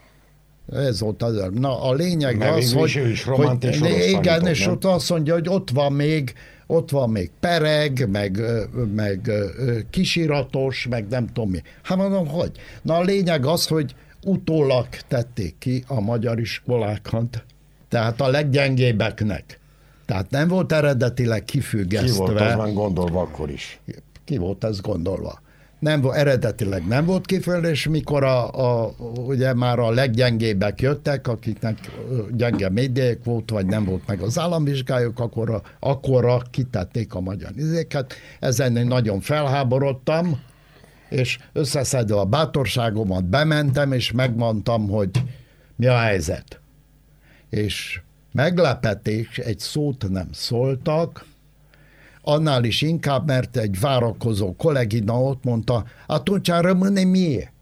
Ez 0.73 1.01
volt 1.01 1.23
az. 1.23 1.45
Na, 1.53 1.83
a 1.83 1.93
lényeg 1.93 2.37
Mert 2.37 2.57
az, 2.57 2.73
hogy, 2.73 3.09
is 3.11 3.23
hogy 3.25 3.69
igen, 4.09 4.47
és 4.47 4.67
ott 4.67 4.85
azt 4.85 5.11
mondja, 5.11 5.35
hogy 5.35 5.49
ott 5.49 5.71
van 5.71 5.93
még, 5.93 6.33
ott 6.67 6.91
van 6.91 7.11
még 7.11 7.31
pereg, 7.41 8.09
meg, 8.11 8.41
meg 8.95 9.31
kisiratos, 9.91 10.87
meg 10.91 11.09
nem 11.09 11.27
tudom 11.27 11.51
mi. 11.51 11.63
Hát 11.83 11.99
mondom, 11.99 12.27
hogy? 12.27 12.51
Na 12.83 12.97
a 12.97 13.03
lényeg 13.03 13.47
az, 13.47 13.67
hogy 13.67 13.95
utólag 14.25 14.87
tették 15.09 15.55
ki 15.59 15.85
a 15.87 16.01
magyar 16.01 16.41
iskolákat, 16.41 17.45
tehát 17.89 18.21
a 18.21 18.29
leggyengébbeknek. 18.29 19.61
Tehát 20.07 20.31
nem 20.31 20.49
volt 20.49 20.73
eredetileg 20.73 21.45
kifüggesztve. 21.45 22.25
Ki 22.25 22.33
volt 22.33 22.41
az 22.41 22.73
gondolva 22.75 23.21
akkor 23.21 23.51
is? 23.51 23.81
Ki 24.25 24.37
volt 24.37 24.65
ez 24.65 24.81
gondolva? 24.81 25.41
Nem, 25.83 26.11
eredetileg 26.13 26.87
nem 26.87 27.05
volt 27.05 27.27
kifejezés, 27.27 27.71
és 27.71 27.89
mikor 27.89 28.25
a, 28.25 28.51
a, 28.85 28.95
ugye 29.27 29.55
már 29.55 29.79
a 29.79 29.91
leggyengébbek 29.91 30.81
jöttek, 30.81 31.29
akiknek 31.29 31.79
gyenge 32.31 32.69
médiák 32.69 33.25
volt, 33.25 33.51
vagy 33.51 33.67
nem 33.67 33.85
volt 33.85 34.07
meg 34.07 34.21
az 34.21 34.39
államvizsgájuk, 34.39 35.19
akkor 35.19 35.51
a, 35.51 35.63
akkorra 35.81 36.43
kitették 36.51 37.15
a 37.15 37.21
magyar 37.21 37.51
izéket. 37.57 38.15
Ezen 38.41 38.77
én 38.77 38.87
nagyon 38.87 39.21
felháborodtam, 39.21 40.41
és 41.09 41.39
összeszedve 41.53 42.19
a 42.19 42.25
bátorságomat 42.25 43.25
bementem, 43.25 43.93
és 43.93 44.13
megmondtam, 44.13 44.89
hogy 44.89 45.11
mi 45.77 45.87
a 45.87 45.99
helyzet. 45.99 46.61
És 47.51 48.01
meglepetés, 48.33 49.39
egy 49.39 49.59
szót 49.59 50.09
nem 50.09 50.29
szóltak, 50.33 51.25
annál 52.23 52.65
is 52.65 52.83
inkább, 52.83 53.27
mert 53.27 53.57
egy 53.57 53.81
várakozó 53.81 54.55
kollégina 54.57 55.23
ott 55.23 55.45
mondta, 55.45 55.85
atunci 56.07 56.53
rămâne 56.61 57.05
mie, 57.05 57.53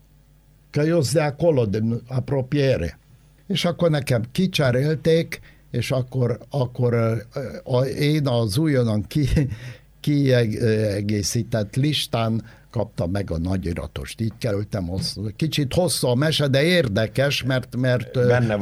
că 0.70 0.80
eu 0.80 1.00
de 1.12 1.22
acolo, 1.22 1.66
de 1.66 1.80
apropiere. 2.08 2.98
És 3.46 3.64
akkor 3.64 3.90
nekem 3.90 4.22
kicserélték, 4.32 5.40
és 5.70 5.90
akkor, 5.90 6.38
akkor 6.50 6.94
a, 7.64 7.80
én 7.84 8.26
az 8.26 8.58
újonnan 8.58 9.06
ki, 9.06 9.28
kiegészített 10.00 11.76
listán 11.76 12.42
kaptam 12.70 13.10
meg 13.10 13.30
a 13.30 13.38
nagyiratost. 13.38 14.20
Így 14.20 14.32
kerültem 14.38 14.86
hosszú. 14.86 15.26
Kicsit 15.36 15.74
hosszú 15.74 16.06
a 16.06 16.14
mese, 16.14 16.48
de 16.48 16.62
érdekes, 16.62 17.42
mert, 17.42 17.76
mert 17.76 18.10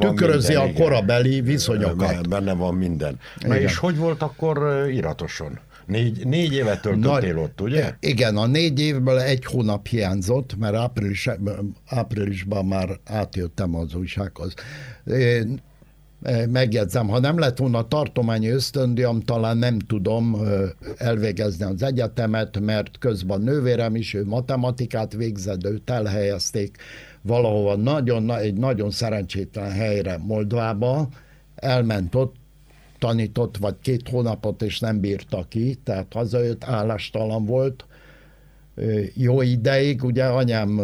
tükrözi 0.01 0.53
minden, 0.53 0.69
a 0.69 0.73
korabeli 0.73 1.41
viszonyokat. 1.41 2.29
Benne 2.29 2.53
van 2.53 2.75
minden. 2.75 3.19
Na 3.41 3.55
igen. 3.55 3.69
és 3.69 3.77
hogy 3.77 3.97
volt 3.97 4.23
akkor 4.23 4.87
iratoson? 4.91 5.59
Négy, 5.88 6.27
négy 6.27 6.53
évet 6.53 6.83
töltöttél 6.83 7.35
Na, 7.35 7.40
ott, 7.40 7.61
ugye? 7.61 7.94
Igen, 8.01 8.37
a 8.37 8.46
négy 8.46 8.81
évből 8.81 9.18
egy 9.18 9.44
hónap 9.44 9.87
hiányzott, 9.87 10.57
mert 10.59 10.74
április, 10.74 11.29
áprilisban 11.87 12.66
már 12.66 12.88
átjöttem 13.05 13.74
az 13.74 13.94
újsághoz. 13.94 14.55
Én 15.07 15.61
e, 16.22 16.46
megjegyzem, 16.46 17.09
ha 17.09 17.18
nem 17.18 17.38
lett 17.38 17.59
volna 17.59 17.88
tartományi 17.88 18.48
ösztöndiam, 18.48 19.20
talán 19.20 19.57
nem 19.57 19.79
tudom 19.79 20.37
elvégezni 20.96 21.64
az 21.64 21.83
egyetemet, 21.83 22.61
mert 22.61 22.98
közben 22.98 23.40
nővérem 23.40 23.96
is, 23.96 24.14
ő 24.14 24.24
matematikát 24.24 25.12
végzett, 25.12 25.64
őt 25.64 25.90
elhelyezték 25.90 26.77
valahova 27.22 27.77
nagyon, 27.77 28.35
egy 28.35 28.55
nagyon 28.55 28.90
szerencsétlen 28.90 29.70
helyre 29.70 30.18
Moldvába, 30.18 31.09
elment 31.55 32.14
ott, 32.14 32.35
tanított, 32.99 33.57
vagy 33.57 33.75
két 33.83 34.09
hónapot, 34.09 34.63
és 34.63 34.81
nem 34.81 35.01
bírta 35.01 35.45
ki, 35.49 35.75
tehát 35.85 36.13
hazajött, 36.13 36.65
állástalan 36.65 37.45
volt. 37.45 37.87
Jó 39.15 39.43
ideig, 39.43 40.05
ugye 40.05 40.25
anyám 40.25 40.81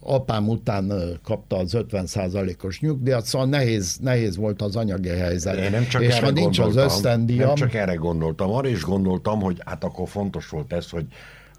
apám 0.00 0.48
után 0.48 0.92
kapta 1.22 1.56
az 1.56 1.76
50%-os 1.76 2.80
nyugdíjat, 2.80 3.24
szóval 3.24 3.48
nehéz, 3.48 3.98
nehéz 4.00 4.36
volt 4.36 4.62
az 4.62 4.76
anyagi 4.76 5.08
helyzet. 5.08 5.56
Én 5.56 5.70
nem 5.70 5.86
csak 5.86 6.02
és 6.02 6.14
erre 6.14 6.26
ha 6.26 6.32
nincs 6.32 6.58
az 6.58 6.64
gondoltam, 6.64 6.96
ösztendíjam, 6.96 7.46
Nem 7.46 7.54
csak 7.54 7.74
erre 7.74 7.94
gondoltam, 7.94 8.50
arra 8.50 8.68
is 8.68 8.82
gondoltam, 8.82 9.40
hogy 9.40 9.62
hát 9.64 9.84
akkor 9.84 10.08
fontos 10.08 10.48
volt 10.48 10.72
ez, 10.72 10.90
hogy 10.90 11.06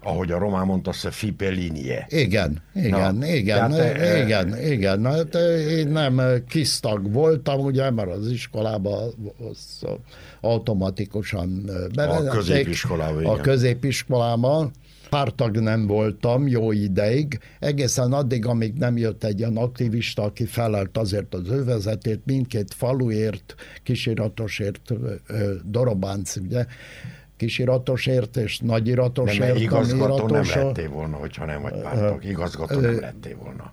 ahogy 0.02 0.30
a 0.30 0.38
román 0.38 0.66
mondta, 0.66 0.92
se 0.92 1.10
fipelinie. 1.10 2.06
Igen, 2.08 2.62
igen, 2.74 3.14
Na, 3.14 3.26
igen, 3.26 3.70
tehát, 3.70 3.96
eh, 3.96 4.24
igen, 4.24 4.58
igen. 4.58 5.00
Na, 5.00 5.10
hát, 5.10 5.34
eh, 5.34 5.72
én 5.72 5.88
nem 5.88 6.20
eh, 6.20 6.40
kisztag 6.48 7.12
voltam, 7.12 7.60
ugye, 7.60 7.90
mert 7.90 8.10
az 8.10 8.30
iskolában 8.30 9.14
az 9.50 9.82
automatikusan 10.40 11.70
bevezették. 11.94 12.68
A 13.26 13.32
igen. 13.32 13.42
középiskolában. 13.42 14.70
Pártag 15.10 15.60
nem 15.60 15.86
voltam 15.86 16.48
jó 16.48 16.72
ideig, 16.72 17.40
egészen 17.58 18.12
addig, 18.12 18.46
amíg 18.46 18.74
nem 18.74 18.96
jött 18.96 19.24
egy 19.24 19.40
olyan 19.40 19.56
aktivista, 19.56 20.22
aki 20.22 20.44
felelt 20.44 20.98
azért 20.98 21.34
az 21.34 21.48
övezetért, 21.48 22.20
mindkét 22.24 22.74
faluért, 22.74 23.54
ö, 25.26 25.54
Dorobánc, 25.64 26.36
ugye, 26.36 26.66
kisiratosért 27.36 28.36
és 28.36 28.58
Nem, 28.58 28.68
nagyiratosért. 28.68 29.50
ami 29.50 29.60
igazgató 29.60 30.26
nem 30.26 30.44
lettél 30.54 30.88
volna, 30.88 31.16
hogyha 31.16 31.44
nem 31.44 31.62
vagy 31.62 31.80
pártag. 31.82 32.24
Igazgató 32.24 32.80
nem 32.80 33.00
lettél 33.00 33.36
volna. 33.36 33.72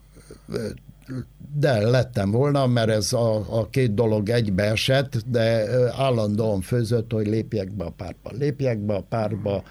De 1.56 1.80
lettem 1.90 2.32
volna, 2.32 2.68
mert 2.68 2.90
ez 2.90 3.14
a, 3.14 3.36
a 3.60 3.70
két 3.70 3.94
dolog 3.94 4.30
egybeesett, 4.30 5.18
de 5.28 5.66
állandóan 5.98 6.62
főzött, 6.62 7.12
hogy 7.12 7.28
lépjek 7.28 7.72
be 7.72 7.84
a 7.84 7.90
párba, 7.90 8.30
lépjek 8.38 8.78
be 8.80 8.94
a 8.94 9.02
párba, 9.10 9.64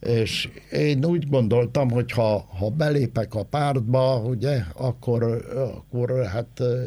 és 0.00 0.48
én 0.70 1.04
úgy 1.04 1.28
gondoltam, 1.28 1.90
hogy 1.90 2.12
ha, 2.12 2.46
ha 2.58 2.68
belépek 2.70 3.34
a 3.34 3.42
pártba, 3.42 4.16
ugye, 4.16 4.62
akkor, 4.76 5.44
akkor 5.76 6.24
hát 6.24 6.46
ö, 6.58 6.82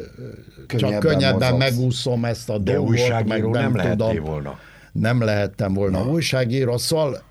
csak 0.66 0.80
Könnyebben 0.80 1.00
könnyebben 1.00 1.52
mozogsz. 1.52 1.76
megúszom 1.76 2.24
ezt 2.24 2.50
a 2.50 2.58
De 2.58 2.72
dolgot, 2.72 3.24
meg 3.26 3.50
nem, 3.50 3.72
nem 3.72 3.90
tudom. 3.90 4.16
volna. 4.24 4.58
Nem 4.92 5.20
lehettem 5.20 5.74
volna 5.74 6.06
újságíró, 6.06 6.76
szóval 6.76 7.22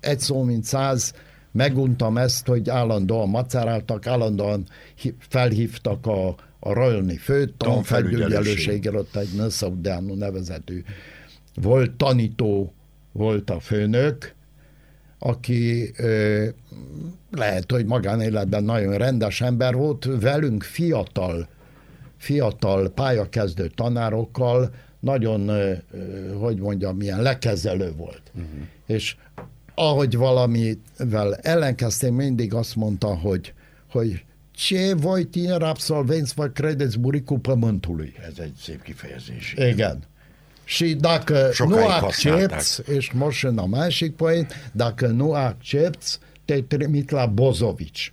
egy 0.00 0.20
szó 0.20 0.42
mint 0.42 0.64
száz, 0.64 1.14
meguntam 1.52 2.16
ezt, 2.18 2.46
hogy 2.46 2.70
állandóan 2.70 3.28
maceráltak, 3.28 4.06
állandóan 4.06 4.66
felhívtak 5.18 6.06
a, 6.06 6.28
a 6.58 6.72
Rajoni 6.72 7.16
főtanfelügyelőségre, 7.16 8.98
ott 8.98 9.16
egy 9.16 9.34
Nöszaudánu 9.36 10.14
nevezetű 10.14 10.82
volt 11.54 11.90
tanító, 11.90 12.72
volt 13.12 13.50
a 13.50 13.60
főnök, 13.60 14.34
aki 15.18 15.90
ö, 15.96 16.46
lehet, 17.30 17.70
hogy 17.70 17.86
magánéletben 17.86 18.64
nagyon 18.64 18.96
rendes 18.96 19.40
ember 19.40 19.74
volt, 19.74 20.08
velünk 20.20 20.62
fiatal, 20.62 21.48
fiatal 22.16 22.88
pályakezdő 22.88 23.66
tanárokkal 23.66 24.70
nagyon, 25.00 25.50
hogy 26.40 26.58
mondjam, 26.58 26.96
milyen 26.96 27.22
lekezelő 27.22 27.92
volt. 27.96 28.22
Uh-huh. 28.34 28.50
És 28.86 29.16
ahogy 29.74 30.16
valamivel 30.16 31.34
ellenkeztem, 31.34 32.14
mindig 32.14 32.54
azt 32.54 32.76
mondta, 32.76 33.06
hogy, 33.06 33.54
hogy 33.90 34.24
ce 34.50 34.94
voi 34.94 35.24
tineri 35.24 35.64
absolvenți 35.64 36.34
vă 36.34 36.46
credeți 36.46 36.98
buricul 36.98 37.38
pământului? 37.38 38.14
Ez 38.28 38.38
egy 38.38 38.54
szép 38.60 38.82
kifejezés. 38.82 39.54
Igen. 39.56 40.02
Și 40.64 40.94
dacă 40.94 41.50
Sokáig 41.52 41.86
nu 41.86 41.86
accepti, 41.86 42.92
és 42.92 43.12
most 43.12 43.42
jön 43.42 43.58
a 43.58 43.66
másik 43.66 44.16
point, 44.16 44.70
dacă 44.72 45.06
nu 45.06 45.32
accepti, 45.32 46.06
te 46.44 46.60
trimit 46.60 47.10
la 47.10 47.26
Bozovics. 47.26 48.12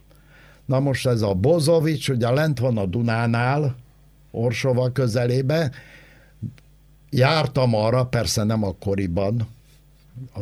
Na 0.66 0.80
most 0.80 1.08
ez 1.08 1.22
a 1.22 1.34
Bozovics, 1.34 2.10
ugye 2.10 2.30
lent 2.30 2.60
van 2.60 2.78
a 2.78 2.86
Dunánál, 2.86 3.76
Orsova 4.32 4.92
közelébe, 4.92 5.72
jártam 7.10 7.76
arra, 7.76 8.06
persze 8.06 8.44
nem 8.44 8.64
akkoriban, 8.64 9.48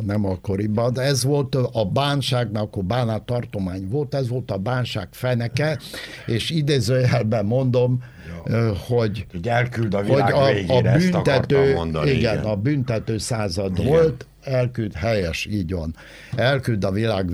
nem 0.00 0.24
akkoriban, 0.24 0.92
de 0.92 1.00
ez 1.02 1.24
volt 1.24 1.54
a 1.54 1.84
bánságnak, 1.84 2.62
akkor 2.62 2.84
bánát 2.84 3.22
tartomány 3.22 3.88
volt, 3.88 4.14
ez 4.14 4.28
volt 4.28 4.50
a 4.50 4.56
bánság 4.56 5.08
feneke, 5.10 5.78
és 6.26 6.50
idézőjelben 6.50 7.46
mondom, 7.46 8.02
ö, 8.44 8.72
hogy 8.86 9.26
Hogy 9.30 9.48
elküld 9.48 9.94
a 9.94 9.96
hogy 9.96 10.06
világ 10.06 10.34
a, 10.34 10.52
végére, 10.52 10.90
a 10.90 10.94
ezt 10.94 11.10
büntető, 11.10 11.74
mondani. 11.74 12.10
igen, 12.10 12.38
a 12.38 12.56
büntető 12.56 13.18
század 13.18 13.78
Igen. 13.78 13.90
volt, 13.90 14.26
elküld, 14.42 14.92
helyes, 14.92 15.46
így 15.46 15.72
van, 15.72 15.94
elküld 16.36 16.84
a 16.84 16.90
világ 16.90 17.30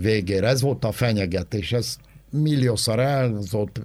végére. 0.00 0.46
Ez 0.48 0.60
volt 0.60 0.84
a 0.84 0.92
fenyegetés, 0.92 1.72
ez 1.72 1.96
milliószor 2.30 2.98
elhozott 2.98 3.80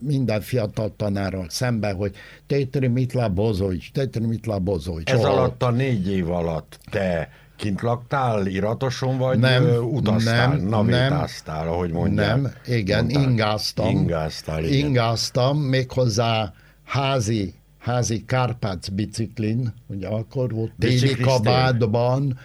minden 0.00 0.40
fiatal 0.40 0.92
tanárral 0.96 1.46
szemben, 1.48 1.96
hogy 1.96 2.14
tétri 2.46 2.86
mitla 2.86 3.28
bozovics, 3.28 3.92
tétri 3.92 4.26
mitla 4.26 4.58
bozovics. 4.58 5.10
Ez 5.10 5.24
alatt 5.24 5.62
a 5.62 5.70
négy 5.70 6.08
év 6.08 6.30
alatt 6.30 6.78
te 6.90 7.30
kint 7.56 7.80
laktál, 7.80 8.46
iratoson, 8.46 9.18
vagy 9.18 9.38
Nem, 9.38 9.62
ö, 9.62 9.78
utaztál, 9.78 10.48
nem, 10.48 10.66
navétáztál, 10.66 11.68
ahogy 11.68 11.90
mondják? 11.90 12.28
Nem, 12.40 12.52
igen, 12.66 13.04
Mondták. 13.04 13.22
ingáztam. 13.22 13.88
Ingáztál, 13.88 14.64
igen. 14.64 14.86
Ingáztam, 14.86 15.58
méghozzá 15.58 16.52
házi, 16.84 17.54
házi 17.78 18.24
Kárpác 18.24 18.88
biciklin, 18.88 19.74
ugye 19.86 20.08
akkor 20.08 20.52
volt 20.52 20.72
téli 20.78 21.16
kabátban 21.16 22.38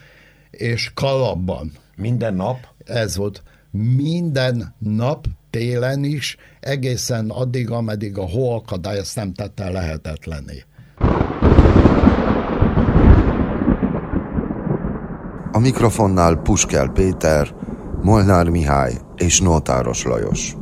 és 0.51 0.91
kalapban. 0.93 1.71
Minden 1.95 2.33
nap? 2.33 2.67
Ez 2.85 3.15
volt. 3.15 3.43
Minden 3.71 4.75
nap, 4.79 5.27
télen 5.53 6.03
is, 6.03 6.37
egészen 6.59 7.29
addig, 7.29 7.69
ameddig 7.69 8.17
a 8.17 8.25
hóakadály 8.29 8.97
ezt 8.97 9.15
nem 9.15 9.33
tette 9.33 9.69
lehetetlenné. 9.69 10.63
A 15.51 15.59
mikrofonnál 15.59 16.35
Puskel 16.35 16.89
Péter, 16.89 17.55
Molnár 18.01 18.49
Mihály 18.49 18.93
és 19.15 19.41
Nótáros 19.41 20.03
Lajos. 20.03 20.55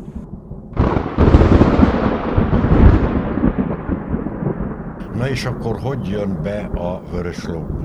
Na 5.21 5.29
és 5.29 5.45
akkor 5.45 5.79
hogy 5.79 6.07
jön 6.07 6.39
be 6.43 6.60
a 6.60 7.03
vörös 7.12 7.45
logó 7.45 7.81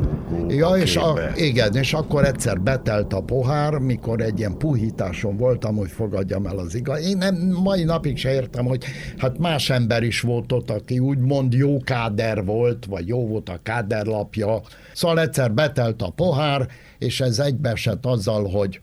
Ja, 0.48 0.68
a 0.68 0.78
és 0.78 0.96
a, 0.96 1.14
igen, 1.34 1.74
és 1.74 1.92
akkor 1.92 2.24
egyszer 2.24 2.60
betelt 2.60 3.12
a 3.12 3.20
pohár, 3.20 3.78
mikor 3.78 4.20
egy 4.20 4.38
ilyen 4.38 4.58
puhításon 4.58 5.36
voltam, 5.36 5.76
hogy 5.76 5.90
fogadjam 5.90 6.46
el 6.46 6.58
az 6.58 6.74
igaz. 6.74 7.06
Én 7.06 7.16
nem, 7.16 7.34
mai 7.62 7.84
napig 7.84 8.16
se 8.16 8.32
értem, 8.32 8.64
hogy 8.64 8.84
hát 9.18 9.38
más 9.38 9.70
ember 9.70 10.02
is 10.02 10.20
volt 10.20 10.52
ott, 10.52 10.70
aki 10.70 10.98
úgymond 10.98 11.52
jó 11.52 11.78
káder 11.80 12.44
volt, 12.44 12.84
vagy 12.84 13.08
jó 13.08 13.26
volt 13.26 13.48
a 13.48 13.58
káderlapja. 13.62 14.60
Szóval 14.92 15.20
egyszer 15.20 15.52
betelt 15.52 16.02
a 16.02 16.10
pohár, 16.10 16.68
és 16.98 17.20
ez 17.20 17.38
egybeesett 17.38 18.06
azzal, 18.06 18.48
hogy, 18.48 18.80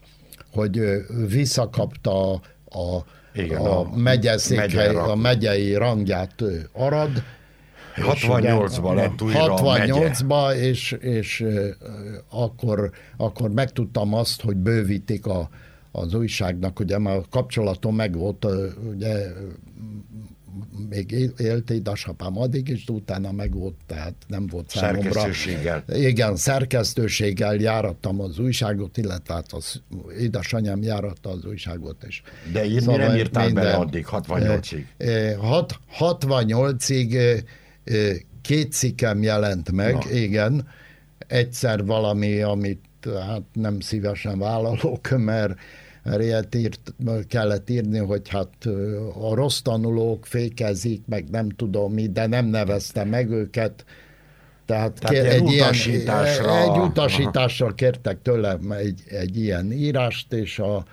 hogy 0.52 0.82
visszakapta 1.28 2.32
a, 2.66 3.04
Igen, 3.34 3.62
a, 3.62 3.80
a 3.80 3.80
a 3.80 3.98
megyeszékhely, 3.98 4.96
a 4.96 5.16
megyei 5.16 5.76
rangját 5.76 6.44
Arad, 6.74 7.24
68-ban 7.96 8.96
lett 8.96 9.22
újra 9.22 9.54
a 9.54 9.78
megye. 9.78 9.94
68-ban, 9.94 10.56
és, 10.56 10.92
és 10.92 11.46
akkor, 12.30 12.92
akkor 13.18 13.50
megtudtam 13.52 14.14
azt, 14.14 14.42
hogy 14.42 14.56
bővítik 14.56 15.26
a, 15.26 15.50
az 15.92 16.14
újságnak, 16.14 16.80
ugye 16.80 16.98
már 16.98 17.16
a 17.16 17.24
kapcsolatom 17.30 17.96
meg 17.96 18.16
volt, 18.18 18.46
ö, 18.46 18.68
ugye 18.96 19.28
még 20.90 21.12
él- 21.12 21.34
élt 21.38 21.70
édesapám 21.70 22.38
addig 22.38 22.84
de 22.86 22.94
utána 22.94 23.32
meg 23.32 23.54
volt, 23.54 23.76
tehát 23.86 24.14
nem 24.28 24.48
volt 24.48 24.70
számomra. 24.70 25.12
Szerkesztőséggel. 25.12 25.84
Igen, 25.94 26.36
szerkesztőséggel 26.36 27.56
járattam 27.56 28.22
az 28.22 28.40
újságot, 28.40 28.98
illetve 28.98 29.34
hát 29.34 29.52
az 29.52 29.82
édesanyám 30.20 30.82
járatta 30.82 31.30
az 31.30 31.46
újságot 31.46 32.04
is. 32.08 32.22
De 32.52 32.66
írni 32.66 32.96
nem 32.96 33.16
írtál 33.16 33.50
bele 33.52 33.74
addig, 33.74 34.06
68-ig. 34.12 34.84
Eh, 34.98 35.36
hat- 35.38 35.80
68-ig 36.00 37.14
eh, 37.14 37.32
eh, 37.32 37.40
két 38.42 38.72
cikkem 38.72 39.22
jelent 39.22 39.72
meg, 39.72 39.94
Na. 39.94 40.12
igen. 40.12 40.68
Egyszer 41.28 41.86
valami, 41.86 42.42
amit 42.42 42.86
hát 43.28 43.42
nem 43.54 43.80
szívesen 43.80 44.40
vállalok, 44.40 45.10
mert 45.18 45.56
mert 46.04 46.22
ilyet 46.22 46.56
írt, 46.56 46.94
kellett 47.28 47.70
írni, 47.70 47.98
hogy 47.98 48.30
hát 48.30 48.66
a 49.22 49.36
rossz 49.36 49.60
tanulók 49.60 50.26
fékezik, 50.26 51.02
meg 51.08 51.30
nem 51.30 51.50
tudom 51.50 51.94
mi, 51.94 52.08
de 52.08 52.28
nem 52.28 52.46
nevezte 52.46 53.04
meg 53.04 53.30
őket. 53.30 53.86
Tehát, 54.66 55.00
Tehát 55.00 55.16
kér- 55.16 55.52
ilyen 55.52 55.66
utasításra- 55.66 56.76
egy 56.76 56.78
utasításra 56.82 57.74
kértek 57.74 58.22
tőlem 58.22 58.72
egy, 58.72 59.04
egy 59.08 59.38
ilyen 59.38 59.72
írást, 59.72 60.34
és 60.34 60.60
a, 60.60 60.86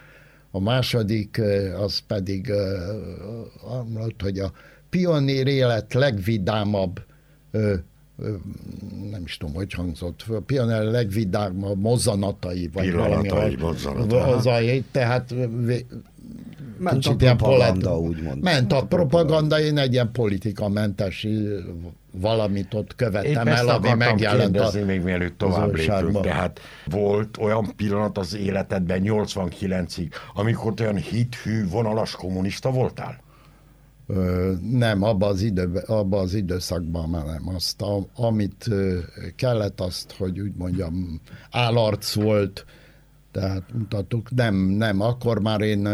a 0.51 0.61
második 0.61 1.41
az 1.79 1.99
pedig 1.99 2.53
hogy 4.23 4.39
a 4.39 4.53
pionír 4.91 5.47
élet 5.47 5.95
legvidámabb 5.95 7.01
ö, 7.51 7.75
ö, 8.19 8.35
nem 9.11 9.23
is 9.25 9.37
tudom, 9.37 9.55
hogy 9.55 9.73
hangzott, 9.73 10.25
a 10.29 10.41
pionír 10.47 10.91
legvidámabb 10.91 11.81
mozzanatai, 11.81 12.71
vagy 12.73 12.89
Pillanatai, 12.89 13.29
valami 13.29 13.57
mozzanatai, 13.61 14.19
mozzanatai, 14.19 14.85
tehát 14.91 15.35
vé- 15.65 15.87
Ment 16.79 16.97
kicsit 16.97 17.13
a 17.13 17.17
ilyen 17.25 17.37
propaganda, 17.37 17.91
polit- 17.91 18.09
úgymond. 18.17 18.43
Ment 18.43 18.73
a 18.73 18.87
propaganda, 18.87 19.61
én 19.61 19.79
egy 19.79 19.93
ilyen 19.93 20.13
politikamentes 20.13 21.27
valamit 22.13 22.75
ott 22.75 22.91
Épp 22.91 22.97
követtem 22.97 23.47
ezt 23.47 23.63
el, 23.63 23.69
ami 23.69 23.89
megjelent 23.95 24.59
a, 24.59 24.85
még 24.85 25.03
mielőtt 25.03 25.39
tovább 25.39 25.73
az 25.73 25.79
lépünk. 25.79 26.21
Tehát 26.21 26.61
volt 26.85 27.37
olyan 27.41 27.73
pillanat 27.77 28.19
az 28.19 28.37
életedben 28.37 29.01
89-ig, 29.05 30.11
amikor 30.35 30.75
te 30.75 30.83
olyan 30.83 30.97
hithű, 30.97 31.69
vonalas 31.69 32.13
kommunista 32.13 32.71
voltál? 32.71 33.21
Nem, 34.71 35.03
abba 35.03 35.27
az, 35.27 35.43
időben, 35.43 35.83
abba 35.87 36.19
az 36.19 36.35
időszakban 36.35 37.09
már 37.09 37.25
nem. 37.25 37.49
Azt, 37.55 37.83
a, 37.83 38.07
amit 38.15 38.69
kellett, 39.37 39.81
azt, 39.81 40.13
hogy 40.13 40.41
úgy 40.41 40.53
mondjam, 40.57 41.21
állarc 41.51 42.13
volt, 42.15 42.65
tehát 43.33 43.63
mutattuk, 43.75 44.35
nem, 44.35 44.55
nem, 44.57 45.01
akkor 45.01 45.41
már 45.41 45.61
én, 45.61 45.87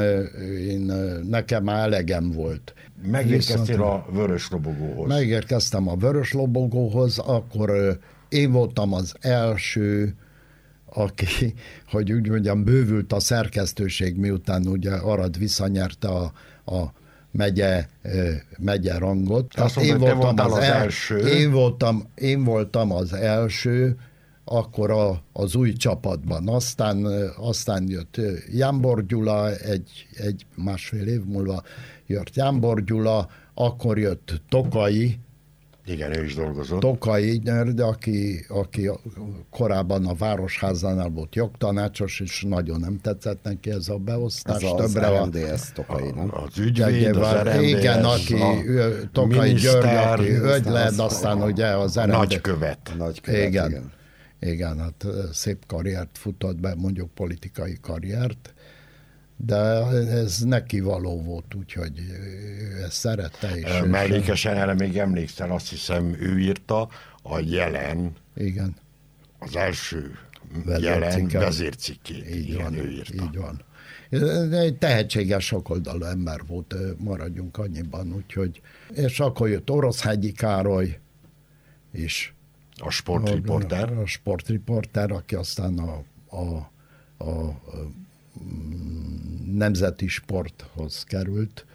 én 0.68 0.92
nekem 1.28 1.64
már 1.64 1.86
elegem 1.86 2.30
volt. 2.30 2.74
Megérkeztél 3.10 3.76
Viszont- 3.76 3.80
a 3.80 4.12
vörös 4.12 4.50
robogóhoz. 4.50 5.08
Megérkeztem 5.08 5.88
a 5.88 5.96
Vörös 5.96 6.32
Lobogóhoz, 6.32 7.18
akkor 7.18 7.98
én 8.28 8.52
voltam 8.52 8.92
az 8.92 9.14
első, 9.20 10.14
aki, 10.94 11.54
hogy 11.92 12.12
úgy 12.12 12.28
mondjam, 12.28 12.64
bővült 12.64 13.12
a 13.12 13.20
szerkesztőség, 13.20 14.16
miután 14.16 14.66
ugye 14.66 14.92
Arad 14.92 15.38
visszanyerte 15.38 16.08
a, 16.08 16.32
a 16.64 16.92
megye, 17.36 17.86
megye 18.58 18.98
rangot. 18.98 19.48
Te 19.48 19.62
azt 19.62 19.76
mondod, 19.76 20.00
te 20.00 20.12
voltál 20.12 20.52
az 20.52 20.58
első. 20.58 21.16
Én 21.16 21.50
voltam, 21.50 22.04
én 22.14 22.44
voltam 22.44 22.92
az 22.92 23.12
első, 23.12 23.96
akkor 24.44 24.90
a, 24.90 25.22
az 25.32 25.54
új 25.54 25.72
csapatban. 25.72 26.48
Aztán, 26.48 27.06
aztán 27.36 27.84
jött 27.88 28.20
Jámbor 28.52 29.06
Gyula, 29.06 29.54
egy, 29.54 30.06
egy 30.16 30.46
másfél 30.54 31.06
év 31.06 31.24
múlva 31.24 31.62
jött 32.06 32.34
Jámbor 32.34 32.84
Gyula, 32.84 33.28
akkor 33.54 33.98
jött 33.98 34.40
Tokai, 34.48 35.18
Igen, 35.86 36.18
ő 36.18 36.24
is 36.24 36.34
dolgozott. 36.34 36.80
Tokai 36.80 37.38
de 37.74 37.82
aki, 37.84 38.44
aki 38.48 38.90
korábban 39.50 40.06
a 40.06 40.14
Városházánál 40.14 41.08
volt 41.08 41.34
jogtanácsos, 41.34 42.20
és 42.20 42.44
nagyon 42.48 42.80
nem 42.80 42.98
tetszett 43.00 43.42
neki 43.42 43.70
ez 43.70 43.88
a 43.88 43.96
beosztás. 43.96 44.62
Ez 44.62 44.70
az 44.70 44.92
Többre 44.92 45.10
van. 45.10 45.30
RMDS 45.30 45.72
tokai, 45.72 46.10
nem? 46.10 46.30
Az 46.34 46.58
ügyvéd, 46.58 47.16
az 47.16 47.32
RMDS, 47.42 47.68
igen, 47.68 48.04
aki 48.04 48.34
ő, 48.66 49.08
Tokai 49.12 49.52
György, 49.52 49.84
aki 49.86 50.30
ögylet, 50.30 50.88
az- 50.88 50.98
aztán 50.98 51.42
ugye 51.42 51.66
az 51.66 51.98
RMD 51.98 52.08
nagykövet. 52.08 52.92
Nagy 52.98 53.20
követ, 53.20 53.48
igen. 53.48 53.68
igen. 53.70 53.92
Igen, 54.40 54.78
hát 54.78 55.06
szép 55.32 55.66
karriert 55.66 56.18
futott 56.18 56.60
be, 56.60 56.74
mondjuk 56.74 57.10
politikai 57.14 57.78
karriert, 57.80 58.54
de 59.36 59.56
ez 60.10 60.38
neki 60.38 60.80
való 60.80 61.22
volt, 61.22 61.54
úgyhogy 61.54 61.98
ő 61.98 62.82
ezt 62.82 62.92
szerette 62.96 63.58
is. 63.58 63.64
És- 63.64 63.82
Mellékesen 63.86 64.56
erre 64.56 64.74
még 64.74 64.98
emlékszel, 64.98 65.50
azt 65.50 65.68
hiszem 65.68 66.16
ő 66.20 66.38
írta 66.38 66.88
a 67.22 67.38
jelen, 67.38 68.12
Igen, 68.36 68.74
az 69.38 69.56
első 69.56 70.18
jelen 70.78 71.26
vezércikkét. 71.28 72.30
így 72.34 72.48
Igen, 72.48 72.62
van, 72.62 72.74
ő 72.74 72.90
írta. 72.90 73.24
így 73.24 73.36
van. 73.36 73.64
Egy 74.52 74.76
tehetséges 74.78 75.44
sokoldalú 75.44 76.04
ember 76.04 76.40
volt, 76.46 76.74
maradjunk 76.98 77.58
annyiban, 77.58 78.12
úgyhogy, 78.12 78.60
és 78.94 79.20
akkor 79.20 79.48
jött 79.48 79.70
Oroszhegyi 79.70 80.32
Károly, 80.32 80.98
és 81.92 82.32
A 82.76 82.90
sportriporter. 82.90 83.92
A, 83.92 84.00
a 84.00 84.06
sportriporter, 84.06 85.10
aki 85.10 85.34
aztán 85.34 85.78
a, 85.78 86.02
a, 86.36 86.70
a, 87.16 87.30
a 87.30 87.56
nemzeti 89.56 90.06
sporthoz 90.08 91.04
került. 91.04 91.66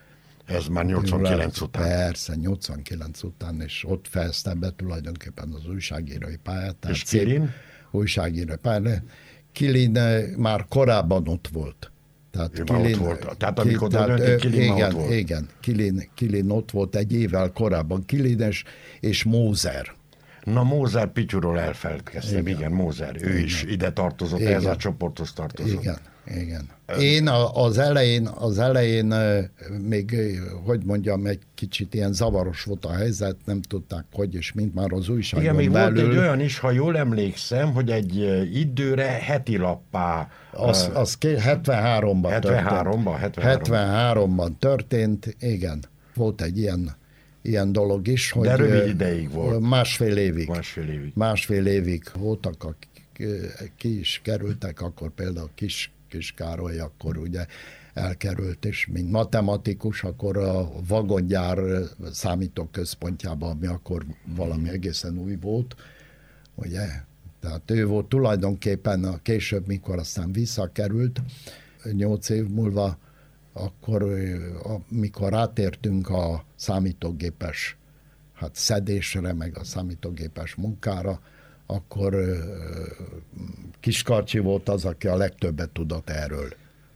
Ez 0.46 0.68
már 0.68 0.86
89 0.86 1.62
után. 1.62 1.84
Persze, 1.84 2.36
89 2.36 3.24
után, 3.24 3.62
és 3.62 3.86
ott 3.88 4.08
fejezte 4.10 4.54
be 4.54 4.72
tulajdonképpen 4.76 5.54
az 5.54 5.68
újságírói 5.68 6.38
pályát. 6.38 6.76
tehát 6.76 6.96
És 6.96 7.04
Kilin? 7.04 7.54
Újságírói 7.92 8.56
pályát. 8.56 9.04
Kilin 9.52 9.98
eh, 9.98 10.24
már 10.38 10.66
korábban 10.70 11.28
ott 11.28 11.48
volt. 11.52 11.92
Tehát 12.32 12.60
Ő 12.60 12.64
már 12.72 12.86
ott 12.86 12.96
volt. 12.96 13.38
Tehát 13.38 13.60
amikor 13.60 13.84
oda 13.88 14.06
döntött, 14.06 14.28
ő- 14.28 14.36
Kilin 14.36 14.68
már 14.68 14.78
igen, 14.78 14.90
ott 14.90 14.96
volt. 14.96 15.12
Igen, 15.12 15.50
Kilin, 15.60 16.10
Kilin 16.16 16.50
ott 16.50 16.72
volt 16.72 16.96
egy 16.96 17.14
évvel 17.14 17.52
korábban. 17.52 18.06
Kilin 18.06 18.40
és, 18.40 18.64
és 19.00 19.24
Mózer. 19.24 19.94
Na, 20.44 20.64
Mózer 20.64 21.12
Pityúról 21.12 21.60
elfeledkeztem, 21.60 22.48
igen, 22.48 22.58
igen 22.58 22.72
Mózer. 22.72 23.16
Ő 23.22 23.38
is 23.38 23.64
ide 23.64 23.92
tartozott, 23.92 24.40
Igen. 24.40 24.54
ez 24.54 24.66
a 24.66 24.76
csoporthoz 24.76 25.34
tartozott. 25.34 25.82
Igen, 25.82 25.98
igen. 26.26 26.70
Én 27.00 27.28
az 27.54 27.78
elején, 27.78 28.28
az 28.28 28.60
elején 28.60 29.14
még, 29.88 30.16
hogy 30.66 30.84
mondjam, 30.86 31.26
egy 31.26 31.40
kicsit 31.56 31.94
ilyen 31.94 32.14
zavaros 32.14 32.64
volt 32.64 32.86
a 32.86 32.92
helyzet, 32.94 33.36
nem 33.46 33.62
tudták, 33.62 34.06
hogy 34.14 34.36
és 34.36 34.54
mint 34.54 34.74
már 34.74 34.92
az 34.92 35.10
újságon 35.10 35.44
Igen, 35.44 35.56
még 35.56 35.72
belül. 35.72 35.96
volt 36.02 36.14
egy 36.14 36.18
olyan 36.18 36.40
is, 36.40 36.60
ha 36.60 36.72
jól 36.72 36.98
emlékszem, 36.98 37.74
hogy 37.74 37.92
egy 37.92 38.16
időre 38.54 39.06
heti 39.08 39.58
lappá 39.58 40.30
Az, 40.52 40.90
az 40.94 41.18
ké- 41.18 41.40
73-ban 41.40 42.42
73-ban, 42.42 43.30
történt. 43.30 43.68
73-ban 43.70 44.52
történt, 44.60 45.36
igen. 45.40 45.84
Volt 46.16 46.42
egy 46.42 46.58
ilyen, 46.58 46.96
ilyen 47.42 47.72
dolog 47.72 48.08
is, 48.08 48.32
hogy... 48.32 48.48
rövid 48.48 48.74
ö, 48.74 48.88
ideig 48.88 49.32
volt. 49.32 49.60
Másfél 49.60 50.18
évig. 50.18 50.48
másfél 50.48 50.90
évig. 50.90 51.12
Másfél 51.16 51.66
évig 51.66 52.04
voltak, 52.18 52.64
akik 52.64 52.90
ki 53.78 54.00
is 54.00 54.20
kerültek, 54.24 54.82
akkor 54.82 55.10
például 55.10 55.50
Kis, 55.56 55.92
Kis 56.12 56.32
Károly, 56.32 56.80
akkor 56.80 57.18
ugye 57.18 57.46
elkerült, 57.94 58.66
és 58.66 58.88
mint 58.88 59.12
matematikus, 59.12 60.04
akkor 60.04 60.38
a 60.38 60.70
vagongyár 60.88 61.58
számítóközpontjában, 62.12 63.52
ami 63.52 63.68
akkor 63.68 64.06
valami 64.26 64.70
egészen 64.70 65.18
új 65.18 65.36
volt, 65.36 65.76
ugye? 66.56 66.88
Tehát 67.40 67.72
ő 67.72 67.86
volt 67.86 68.06
tulajdonképpen 68.06 69.04
a 69.04 69.22
később, 69.22 69.68
mikor 69.68 70.00
aztán 70.00 70.32
visszakerült, 70.32 71.22
nyolc 71.92 72.30
év 72.30 72.48
múlva, 72.48 72.98
akkor, 73.54 74.04
amikor 74.90 75.30
rátértünk 75.30 76.10
a 76.10 76.46
számítógépes 76.56 77.78
hát 78.34 78.56
szedésre, 78.56 79.34
meg 79.34 79.58
a 79.58 79.64
számítógépes 79.64 80.56
munkára, 80.56 81.20
akkor 81.72 82.16
Kiskarcsi 83.80 84.40
volt 84.40 84.70
az, 84.70 84.86
aki 84.86 85.08
a 85.08 85.16
legtöbbet 85.16 85.70
tudott 85.70 86.10
erről. 86.10 86.48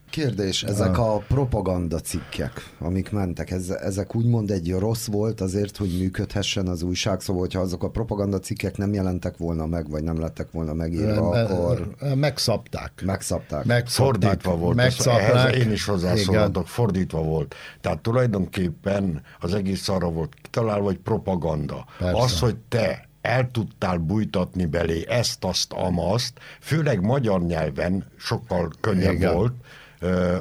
Kérdés, 0.09 0.63
ezek 0.63 0.97
a 0.97 1.23
propaganda 1.27 1.99
cikkek, 1.99 2.51
amik 2.79 3.11
mentek, 3.11 3.51
ez, 3.51 3.69
ezek 3.69 4.15
úgymond 4.15 4.51
egy 4.51 4.71
rossz 4.71 5.05
volt 5.07 5.41
azért, 5.41 5.77
hogy 5.77 5.97
működhessen 5.99 6.67
az 6.67 6.81
újság, 6.81 7.21
szóval 7.21 7.41
hogyha 7.41 7.59
azok 7.59 7.83
a 7.83 7.89
propaganda 7.89 8.39
cikkek 8.39 8.77
nem 8.77 8.93
jelentek 8.93 9.37
volna 9.37 9.65
meg, 9.65 9.89
vagy 9.89 10.03
nem 10.03 10.19
lettek 10.19 10.51
volna 10.51 10.73
megírva, 10.73 11.29
akkor 11.29 11.95
Megszabták. 12.15 13.01
megszabták. 13.05 13.65
Megszabták. 13.65 14.11
Fordítva 14.21 14.57
volt, 14.57 14.75
Megszabták. 14.75 15.33
ehhez 15.33 15.55
én 15.55 15.71
is 15.71 15.85
hozzászólhatok, 15.85 16.67
fordítva 16.67 17.21
volt. 17.23 17.55
Tehát 17.81 17.99
tulajdonképpen 18.01 19.21
az 19.39 19.53
egész 19.53 19.89
arra 19.89 20.09
volt 20.09 20.33
kitalálva, 20.41 20.85
hogy 20.85 20.97
propaganda. 20.99 21.85
Persze. 21.97 22.21
Az, 22.21 22.39
hogy 22.39 22.55
te 22.67 23.04
el 23.25 23.51
tudtál 23.51 23.97
bújtatni 23.97 24.65
belé 24.65 25.05
ezt, 25.07 25.43
azt, 25.43 25.73
amaszt, 25.73 26.39
főleg 26.59 27.01
magyar 27.01 27.41
nyelven 27.41 28.05
sokkal 28.17 28.71
könnyebb 28.81 29.13
Igen. 29.13 29.33
volt, 29.33 29.53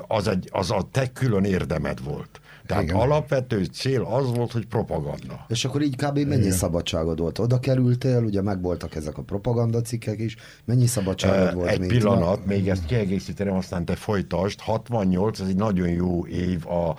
az, 0.07 0.29
egy, 0.29 0.49
az 0.53 0.71
a 0.71 0.89
te 0.93 1.13
külön 1.13 1.45
érdemed 1.45 2.03
volt. 2.03 2.41
Tehát 2.67 2.83
Igen. 2.83 2.97
alapvető 2.97 3.65
cél 3.65 4.03
az 4.03 4.35
volt, 4.35 4.53
hogy 4.53 4.67
propaganda. 4.67 5.45
És 5.49 5.65
akkor 5.65 5.83
így 5.83 5.97
kb. 5.97 6.19
mennyi 6.19 6.51
szabadságod 6.51 7.19
volt? 7.21 7.39
Oda 7.39 7.59
kerültél, 7.61 8.23
ugye 8.23 8.43
megvoltak 8.43 8.95
ezek 8.95 9.19
a 9.19 9.23
propaganda 9.23 9.81
cikkek 9.81 10.21
is, 10.21 10.37
mennyi 10.65 10.87
szabadságod 10.87 11.53
Ö, 11.53 11.55
volt 11.55 11.69
Egy 11.69 11.79
még? 11.81 11.89
pillanat, 11.89 12.47
még 12.47 12.69
ezt 12.69 12.87
kiegészíteném, 12.87 13.55
aztán 13.55 13.85
te 13.85 13.95
folytasd. 13.97 14.61
68, 14.61 15.41
ez 15.41 15.49
egy 15.49 15.57
nagyon 15.57 15.89
jó 15.89 16.27
év 16.27 16.67
a 16.67 16.97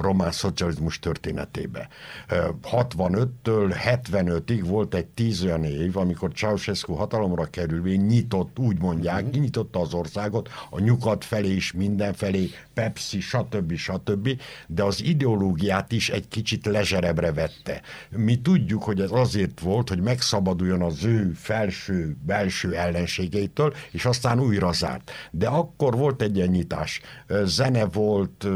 román 0.00 0.32
szocializmus 0.32 0.98
történetébe. 0.98 1.88
Ö, 2.28 2.48
65-től 2.70 3.74
75-ig 3.84 4.62
volt 4.66 4.94
egy 4.94 5.06
tíz 5.06 5.42
olyan 5.44 5.64
év, 5.64 5.96
amikor 5.96 6.32
Ceausescu 6.32 6.92
hatalomra 6.94 7.44
kerülvén 7.44 8.00
nyitott, 8.00 8.58
úgy 8.58 8.80
mondják, 8.80 9.24
Mhm. 9.30 9.40
nyitotta 9.40 9.80
az 9.80 9.94
országot 9.94 10.48
a 10.70 10.80
nyugat 10.80 11.24
felé 11.24 11.54
is 11.54 11.72
mindenfelé, 11.72 12.48
Pepsi, 12.74 13.20
stb. 13.20 13.74
stb. 13.74 14.28
De 14.66 14.82
az 14.84 15.02
ideológiát 15.08 15.92
is 15.92 16.08
egy 16.08 16.28
kicsit 16.28 16.66
lezserebre 16.66 17.32
vette. 17.32 17.80
Mi 18.10 18.40
tudjuk, 18.40 18.82
hogy 18.82 19.00
ez 19.00 19.10
azért 19.10 19.60
volt, 19.60 19.88
hogy 19.88 20.00
megszabaduljon 20.00 20.82
az 20.82 21.04
ő 21.04 21.32
felső, 21.34 22.16
belső 22.26 22.74
ellenségeitől, 22.74 23.74
és 23.90 24.04
aztán 24.04 24.40
újra 24.40 24.72
zárt. 24.72 25.10
De 25.30 25.46
akkor 25.46 25.96
volt 25.96 26.22
egy 26.22 26.36
ilyen 26.36 26.48
nyitás. 26.48 27.00
Zene 27.44 27.84
volt, 27.84 28.46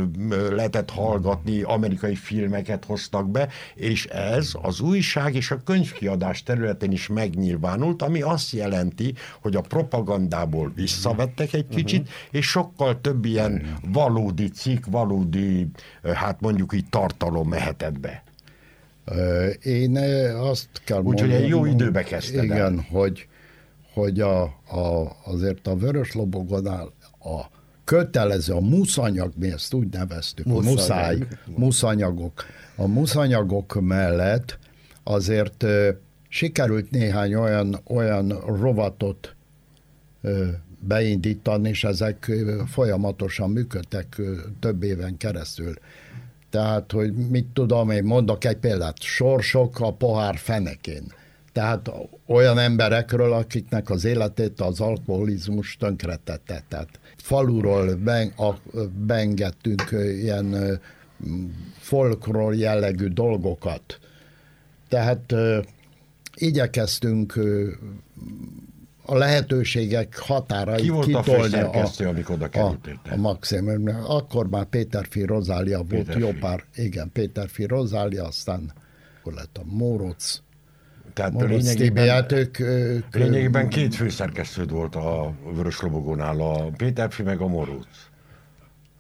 lehetett 0.51 0.91
hallgatni, 0.91 1.63
amerikai 1.63 2.15
filmeket 2.15 2.85
hoztak 2.85 3.31
be, 3.31 3.49
és 3.75 4.07
ez 4.07 4.53
az 4.63 4.81
újság 4.81 5.35
és 5.35 5.51
a 5.51 5.63
könyvkiadás 5.65 6.43
területén 6.43 6.93
is 6.93 7.07
megnyilvánult, 7.07 8.03
ami 8.03 8.23
azt 8.23 8.53
jelenti, 8.53 9.15
hogy 9.41 9.57
a 9.57 9.61
propagandából 9.61 10.73
visszavettek 10.75 11.53
egy 11.53 11.69
kicsit, 11.69 12.09
és 12.31 12.47
sokkal 12.47 13.01
több 13.01 13.25
ilyen 13.25 13.77
valódi 13.93 14.49
cikk, 14.49 14.85
valódi, 14.87 15.69
hát 16.15 16.41
mondjuk 16.43 16.73
így 16.73 16.89
tartalom 16.91 17.49
mehetett 17.49 18.01
be. 18.01 18.23
Én 19.63 19.97
azt 20.37 20.69
kell 20.85 20.99
Úgy, 20.99 21.05
mondani... 21.05 21.33
egy 21.33 21.49
jó 21.49 21.65
időbe 21.65 22.03
kezdted 22.03 22.45
Igen, 22.45 22.59
el. 22.79 22.87
hogy, 22.91 23.27
hogy 23.93 24.21
a, 24.21 24.43
a, 24.43 25.17
azért 25.25 25.67
a 25.67 25.77
Vörös 25.77 26.13
Lobogonál 26.13 26.93
a 27.21 27.41
kötelező, 27.85 28.53
a 28.53 28.61
muszanyag, 28.61 29.33
mi 29.37 29.51
ezt 29.51 29.75
úgy 29.75 29.89
neveztük, 29.89 30.47
Muszanyag. 30.47 30.75
muszáj, 30.75 31.19
muszanyagok. 31.57 32.45
A 32.77 32.87
muszanyagok 32.87 33.81
mellett 33.81 34.59
azért 35.03 35.65
sikerült 36.29 36.91
néhány 36.91 37.35
olyan, 37.35 37.81
olyan 37.87 38.29
rovatot 38.47 39.35
beindítani, 40.81 41.69
és 41.69 41.85
ezek 41.85 42.31
folyamatosan 42.67 43.51
működtek 43.51 44.21
több 44.61 44.83
éven 44.83 45.17
keresztül. 45.17 45.75
Tehát, 46.53 46.93
hogy 46.93 47.13
mit 47.13 47.47
tudom, 47.53 47.91
én 47.91 48.05
mondok 48.05 48.45
egy 48.45 48.57
példát, 48.57 49.03
sorsok 49.03 49.81
a 49.81 49.93
pohár 49.93 50.37
fenekén. 50.37 51.13
Tehát 51.53 51.91
olyan 52.27 52.59
emberekről, 52.59 53.33
akiknek 53.33 53.91
az 53.91 54.05
életét 54.05 54.61
az 54.61 54.81
alkoholizmus 54.81 55.77
tönkretette. 55.77 56.63
Tehát 56.69 56.89
faluról 57.17 57.95
ben, 57.95 58.33
a, 58.37 58.51
beengedtünk 59.07 59.93
ö, 59.93 60.11
ilyen 60.11 60.81
folkról 61.79 62.55
jellegű 62.55 63.07
dolgokat. 63.07 63.99
Tehát 64.89 65.35
igyekeztünk 66.35 67.39
a 69.05 69.17
lehetőségek 69.17 70.19
határait 70.19 70.81
Ki 70.81 70.89
volt 70.89 71.15
a 71.15 71.21
kitolni 71.21 71.43
főszerkesztő, 71.43 72.07
amikor 72.07 72.35
oda 72.35 72.45
a, 72.45 72.49
kerültél? 72.49 73.01
a 73.11 73.17
Maxim. 73.17 73.89
Akkor 74.07 74.49
már 74.49 74.65
Péterfi 74.65 75.25
Rozália 75.25 75.77
volt 75.77 75.89
Péterfi. 75.89 76.21
jó 76.21 76.31
pár, 76.41 76.65
igen, 76.75 77.11
Péterfi 77.13 77.65
Rozália, 77.65 78.25
aztán 78.25 78.73
akkor 79.21 79.33
lett 79.33 79.59
a 79.59 79.63
Móróc, 79.65 80.41
Tehát 81.13 81.33
Móróc 81.33 81.63
lényegében, 81.63 82.09
hát 82.09 82.33
ők, 82.33 82.59
ők 82.59 83.15
lényegében 83.15 83.69
két 83.69 83.95
főszerkesztőd 83.95 84.71
volt 84.71 84.95
a 84.95 85.33
Vörös 85.55 85.81
Lobogónál, 85.81 86.41
a 86.41 86.71
Péterfi 86.77 87.23
meg 87.23 87.41
a 87.41 87.47
Moróc. 87.47 87.87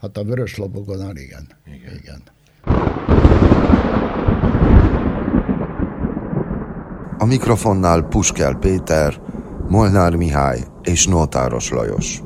hát 0.01 0.17
a 0.17 0.25
Vörös 0.25 0.57
Lobogonál 0.57 1.17
igen. 1.17 1.47
Igen. 1.67 1.95
igen. 2.03 2.23
A 7.19 7.25
mikrofonnál 7.25 8.03
Puskel 8.03 8.55
Péter, 8.55 9.21
Molnár 9.69 10.15
Mihály 10.17 10.61
és 10.83 11.07
Nótáros 11.07 11.71
Lajos. 11.71 12.23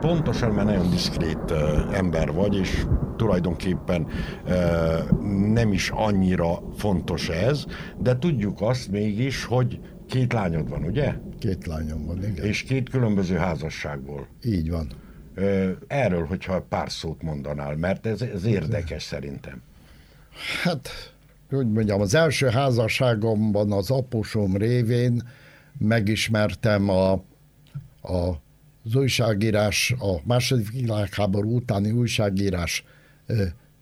Pontosan, 0.00 0.50
mert 0.50 0.66
nagyon 0.66 0.90
diszkrét 0.90 1.52
ember 1.92 2.32
vagy, 2.32 2.56
és 2.56 2.86
tulajdonképpen 3.16 4.06
nem 5.52 5.72
is 5.72 5.90
annyira 5.90 6.62
fontos 6.76 7.28
ez, 7.28 7.64
de 7.98 8.18
tudjuk 8.18 8.60
azt 8.60 8.90
mégis, 8.90 9.44
hogy 9.44 9.80
két 10.08 10.32
lányod 10.32 10.68
van, 10.68 10.82
ugye? 10.84 11.14
Két 11.38 11.66
lányom 11.66 12.06
van, 12.06 12.24
igen. 12.24 12.44
És 12.44 12.62
két 12.62 12.90
különböző 12.90 13.36
házasságból. 13.36 14.26
Így 14.44 14.70
van. 14.70 14.88
Erről, 15.86 16.26
hogyha 16.26 16.66
pár 16.68 16.90
szót 16.90 17.22
mondanál, 17.22 17.76
mert 17.76 18.06
ez, 18.06 18.22
ez 18.22 18.44
érdekes 18.44 19.02
szerintem. 19.02 19.62
Hát, 20.62 20.88
hogy 21.56 21.72
mondjam, 21.72 22.00
az 22.00 22.14
első 22.14 22.46
házasságomban 22.46 23.72
az 23.72 23.90
apusom 23.90 24.56
révén 24.56 25.22
megismertem 25.78 26.88
a, 26.88 27.12
a, 28.00 28.40
az 28.84 28.94
újságírás, 28.94 29.94
a 29.98 30.20
második 30.24 30.70
világháború 30.70 31.56
utáni 31.56 31.90
újságírás 31.90 32.84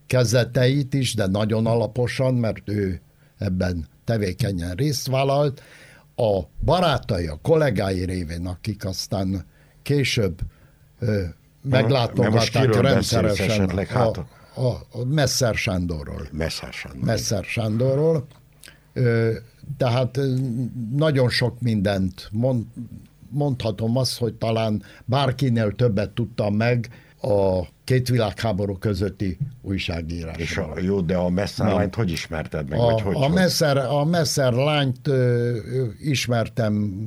kezdeteit 0.06 0.94
is, 0.94 1.14
de 1.14 1.26
nagyon 1.26 1.66
alaposan, 1.66 2.34
mert 2.34 2.68
ő 2.68 3.00
ebben 3.38 3.86
tevékenyen 4.04 4.74
részt 4.74 5.06
vállalt. 5.06 5.62
A 6.16 6.40
barátai, 6.64 7.26
a 7.26 7.38
kollégái 7.42 8.04
révén, 8.04 8.46
akik 8.46 8.84
aztán 8.84 9.44
később 9.82 10.38
meglátogatták 11.62 12.80
rendszeresen 12.80 13.50
esetleg? 13.50 13.88
a, 13.92 13.98
Hát- 13.98 14.24
a, 14.56 14.98
a 14.98 15.04
Messzer 15.04 15.54
Sándorról. 15.54 16.28
Messzár 16.32 16.72
Sándor. 16.72 17.04
Messzer 17.04 17.44
Sándorról. 17.44 18.26
Tehát 19.76 20.20
nagyon 20.96 21.28
sok 21.28 21.60
mindent 21.60 22.28
mond, 22.32 22.64
mondhatom 23.30 23.96
azt, 23.96 24.18
hogy 24.18 24.34
talán 24.34 24.82
bárkinél 25.04 25.72
többet 25.72 26.10
tudtam 26.10 26.54
meg 26.54 26.88
a 27.20 27.62
két 27.84 28.08
világháború 28.08 28.78
közötti 28.78 29.38
újságírásról. 29.62 30.42
És 30.42 30.56
a, 30.56 30.74
jó, 30.80 31.00
de 31.00 31.16
a 31.16 31.28
Messzálányt 31.28 31.94
hogy 31.94 32.10
ismerted 32.10 32.68
meg? 32.68 32.78
vagy 32.78 32.94
A, 32.94 33.02
hogy, 33.02 33.14
a, 33.14 33.18
hogy? 33.18 33.34
Messer, 33.34 33.76
a 33.76 34.04
Messer 34.04 34.52
lányt 34.52 35.08
ö, 35.08 35.56
ismertem, 36.00 37.06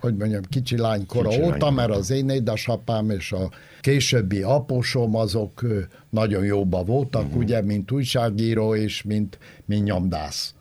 hogy 0.00 0.16
mondjam, 0.16 0.42
kicsi 0.42 0.76
lánykora 0.76 1.28
Kicsi 1.28 1.40
óta, 1.40 1.50
lánykora. 1.50 1.70
mert 1.70 1.90
az 1.90 2.10
én 2.10 2.28
édesapám 2.28 3.10
és 3.10 3.32
a 3.32 3.50
későbbi 3.80 4.42
apósom 4.42 5.14
azok 5.14 5.66
nagyon 6.10 6.44
jóba 6.44 6.84
voltak, 6.84 7.24
uh-huh. 7.24 7.38
ugye, 7.38 7.62
mint 7.62 7.90
újságíró 7.90 8.74
és 8.74 9.02
mint, 9.02 9.38
mint 9.64 9.84
nyomdász. 9.84 10.54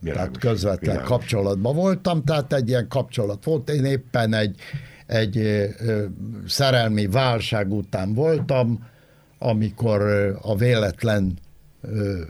Világos, 0.00 0.22
tehát 0.22 0.38
közvetlen 0.38 0.94
világos. 0.94 1.08
kapcsolatban 1.08 1.74
voltam, 1.74 2.24
tehát 2.24 2.52
egy 2.52 2.68
ilyen 2.68 2.88
kapcsolat 2.88 3.44
volt. 3.44 3.70
Én 3.70 3.84
éppen 3.84 4.34
egy, 4.34 4.60
egy 5.06 5.36
ö, 5.36 5.64
ö, 5.78 6.04
szerelmi 6.46 7.06
válság 7.06 7.72
után 7.72 8.14
voltam, 8.14 8.86
amikor 9.38 10.00
ö, 10.00 10.34
a 10.42 10.56
véletlen 10.56 11.38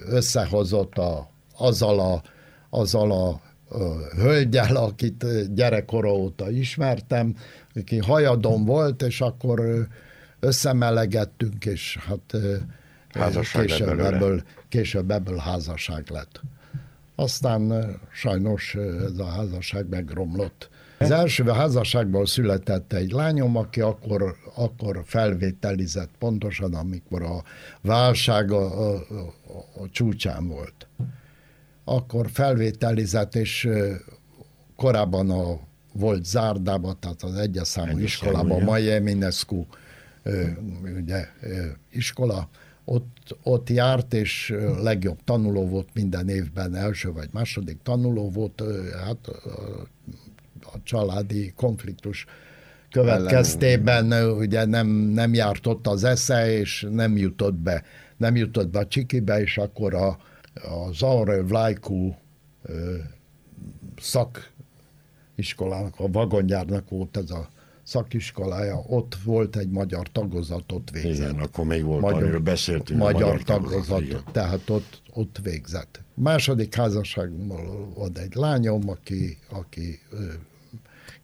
összehozott 0.08 0.98
a, 0.98 1.30
azzal 1.56 2.00
a, 2.00 2.22
azzal 2.70 3.12
a 3.12 3.40
hölgyel, 4.16 4.76
akit 4.76 5.54
gyerekkora 5.54 6.12
óta 6.12 6.50
ismertem, 6.50 7.36
aki 7.74 7.98
hajadon 7.98 8.64
volt, 8.64 9.02
és 9.02 9.20
akkor 9.20 9.86
összemelegettünk, 10.40 11.64
és 11.64 11.98
hát 12.06 12.36
Házasság 13.18 13.64
később 13.64 13.86
belőle. 13.86 14.16
ebből, 14.16 14.42
később 14.68 15.10
ebből 15.10 15.36
házasság 15.36 16.04
lett. 16.10 16.40
Aztán 17.14 17.90
sajnos 18.12 18.74
ez 19.04 19.18
a 19.18 19.26
házasság 19.26 19.88
megromlott. 19.88 20.68
Az 20.98 21.10
első 21.10 21.44
házasságból 21.44 22.26
született 22.26 22.92
egy 22.92 23.10
lányom, 23.10 23.56
aki 23.56 23.80
akkor, 23.80 24.36
akkor 24.54 25.02
felvételizett 25.04 26.10
pontosan, 26.18 26.74
amikor 26.74 27.22
a 27.22 27.42
válság 27.80 28.50
a, 28.50 28.90
a, 28.90 28.94
a, 28.94 29.82
a 29.82 29.88
csúcsán 29.90 30.48
volt. 30.48 30.86
Akkor 31.88 32.30
felvételizett, 32.30 33.34
és 33.34 33.68
korábban 34.76 35.30
a 35.30 35.58
volt 35.92 36.24
Zárdában, 36.24 36.96
tehát 37.00 37.22
az 37.22 37.34
egyes 37.34 37.68
számú 37.68 37.98
iskolában, 37.98 38.62
mai 38.62 38.90
Eminescu 38.90 39.64
ugye, 40.96 41.26
iskola, 41.90 42.48
ott, 42.84 43.36
ott 43.42 43.68
járt, 43.68 44.14
és 44.14 44.54
legjobb 44.82 45.18
tanuló 45.24 45.68
volt 45.68 45.88
minden 45.94 46.28
évben, 46.28 46.74
első 46.74 47.12
vagy 47.12 47.28
második 47.32 47.78
tanuló 47.82 48.30
volt, 48.30 48.62
hát 49.04 49.28
a 50.62 50.82
családi 50.82 51.52
konfliktus 51.56 52.26
következtében 52.90 54.10
ö, 54.10 54.30
ugye 54.30 54.64
nem, 54.64 54.86
nem 54.88 55.34
járt 55.34 55.66
ott 55.66 55.86
az 55.86 56.04
esze, 56.04 56.58
és 56.58 56.86
nem 56.90 57.16
jutott 57.16 57.54
be, 57.54 57.82
nem 58.16 58.36
jutott 58.36 58.68
be 58.68 58.78
a 58.78 58.86
csikibe, 58.86 59.40
és 59.40 59.58
akkor 59.58 59.94
a, 59.94 60.18
az 60.62 61.02
Aure 61.02 61.42
Vlajkú 61.42 62.16
ö, 62.62 62.96
szak 64.00 64.52
iskolának, 65.34 65.94
a 65.98 66.08
vagongyárnak 66.08 66.88
volt 66.88 67.16
ez 67.16 67.30
a 67.30 67.48
szakiskolája, 67.82 68.82
ott 68.86 69.16
volt 69.24 69.56
egy 69.56 69.70
magyar 69.70 70.08
tagozat, 70.08 70.72
ott 70.72 70.90
végzett. 70.90 71.12
Igen, 71.12 71.38
akkor 71.38 71.64
még 71.64 71.84
volt, 71.84 72.04
amiről 72.04 72.40
beszéltünk. 72.40 73.00
a 73.00 73.04
Magyar, 73.04 73.20
magyar 73.22 73.42
tagozat, 73.42 73.86
tagozat, 73.86 74.24
tehát 74.32 74.70
ott, 74.70 75.02
ott 75.12 75.38
végzett. 75.42 76.02
Második 76.14 76.74
házasságból 76.74 77.92
volt 77.94 78.18
egy 78.18 78.34
lányom, 78.34 78.88
aki, 78.88 79.38
aki 79.50 80.00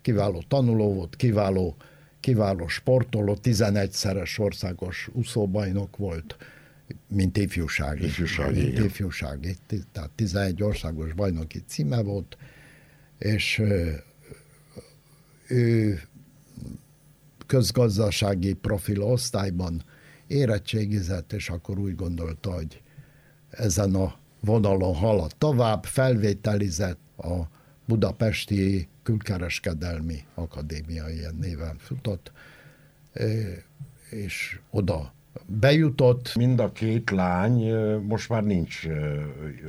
kiváló 0.03 0.43
tanuló 0.49 0.95
volt, 0.95 1.17
kiváló, 1.17 1.77
kiváló 2.21 2.69
sportoló, 2.69 3.37
11-szeres 3.43 4.41
országos 4.41 5.09
úszóbajnok 5.13 5.97
volt, 5.97 6.37
mint 7.15 7.37
ifjúsági. 7.37 8.05
Ifjúsági, 8.05 8.61
mint 8.61 8.73
igen. 8.73 8.85
ifjúsági. 8.85 9.57
Tehát 9.93 10.11
11 10.11 10.63
országos 10.63 11.13
bajnoki 11.13 11.63
címe 11.67 12.03
volt, 12.03 12.37
és 13.19 13.63
ő 15.47 16.01
közgazdasági 17.47 18.53
profil 18.53 19.03
osztályban 19.03 19.83
érettségizett, 20.27 21.33
és 21.33 21.49
akkor 21.49 21.79
úgy 21.79 21.95
gondolta, 21.95 22.53
hogy 22.53 22.83
ezen 23.51 23.95
a 23.95 24.15
vonalon 24.41 24.95
halad 24.95 25.33
tovább, 25.39 25.85
felvételizett 25.85 27.01
a 27.17 27.49
Budapesti 27.87 28.89
Külkereskedelmi 29.03 30.25
Akadémia 30.35 31.09
ilyen 31.09 31.35
néven 31.35 31.77
futott, 31.79 32.33
és 34.11 34.61
oda 34.71 35.15
bejutott, 35.47 36.35
Mind 36.35 36.61
a 36.61 36.73
két 36.73 37.11
lány 37.11 37.75
most 37.99 38.29
már 38.29 38.45
nincs 38.45 38.87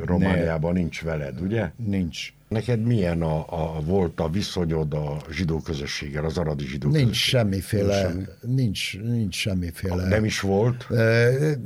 Romániában, 0.05 0.73
nincs 0.73 1.01
veled, 1.01 1.41
ugye? 1.41 1.71
nincs, 1.75 2.33
Neked 2.47 2.85
milyen 2.85 3.21
a, 3.21 3.45
a, 3.49 3.81
volt 3.81 4.19
a 4.19 4.29
viszonyod 4.29 4.93
a 4.93 5.17
zsidó 5.31 5.59
közösséggel, 5.59 6.25
az 6.25 6.37
aradi 6.37 6.65
zsidó 6.65 6.89
nincs 6.89 7.03
közösséggel? 7.03 7.41
semmiféle, 7.41 8.11
nincs, 8.41 8.99
nincs 8.99 9.35
semmiféle. 9.35 10.07
Nem 10.07 10.25
is 10.25 10.39
volt? 10.39 10.87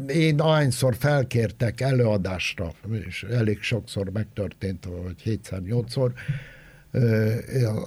Én 0.07 0.39
ahányszor 0.39 0.95
felkértek 0.95 1.81
előadásra, 1.81 2.71
és 3.07 3.23
elég 3.23 3.61
sokszor 3.61 4.09
megtörtént, 4.09 4.85
vagy 5.03 5.21
hétszer, 5.21 5.61
nyolcszor, 5.61 6.13
ö, 6.91 7.33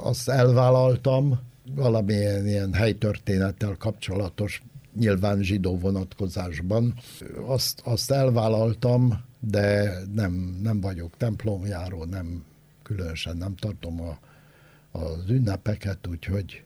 azt 0.03 0.29
elvállaltam, 0.29 1.41
valamilyen 1.75 2.47
ilyen 2.47 2.73
helytörténettel 2.73 3.77
kapcsolatos, 3.79 4.63
nyilván 5.01 5.43
zsidó 5.43 5.79
vonatkozásban. 5.79 6.95
Azt, 7.47 7.81
azt 7.85 8.11
elvállaltam, 8.11 9.25
de 9.41 9.93
nem, 10.15 10.59
nem 10.63 10.81
vagyok 10.81 11.17
templomjáró, 11.17 12.05
nem 12.05 12.45
különösen 12.83 13.37
nem 13.37 13.55
tartom 13.55 14.01
a, 14.01 14.19
az 14.99 15.25
ünnepeket, 15.29 16.07
úgyhogy 16.07 16.63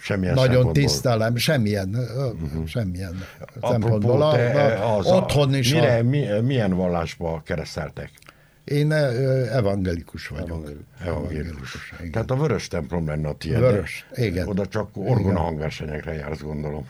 Semmilyen 0.00 0.34
nagyon 0.34 0.72
tisztelem, 0.72 1.36
semmilyen, 1.36 1.94
uh-huh. 1.94 2.66
semmilyen 2.66 3.14
Apropó, 3.40 3.68
szempontból. 3.70 4.22
A, 4.22 4.32
te, 4.32 4.72
a, 4.74 4.96
az 4.96 5.06
otthon 5.06 5.54
is. 5.54 5.72
Mire, 5.72 5.98
A, 5.98 6.02
mi, 6.02 6.26
milyen 6.40 6.74
vallásba 6.74 7.42
kereszteltek? 7.44 8.10
én 8.68 8.92
evangelikus 8.92 10.28
vagyok. 10.28 10.70
Evangélikus. 11.00 11.92
igen. 11.98 12.10
Tehát 12.10 12.30
a 12.30 12.36
vörös 12.36 12.68
templom 12.68 13.06
lenne 13.06 13.28
a 13.28 13.34
tiéd. 13.34 13.58
Vörös, 13.58 14.06
igen. 14.14 14.48
Oda 14.48 14.66
csak 14.66 14.88
orgona 14.92 15.38
hangversenyekre 15.38 16.14
jársz, 16.14 16.40
gondolom. 16.40 16.86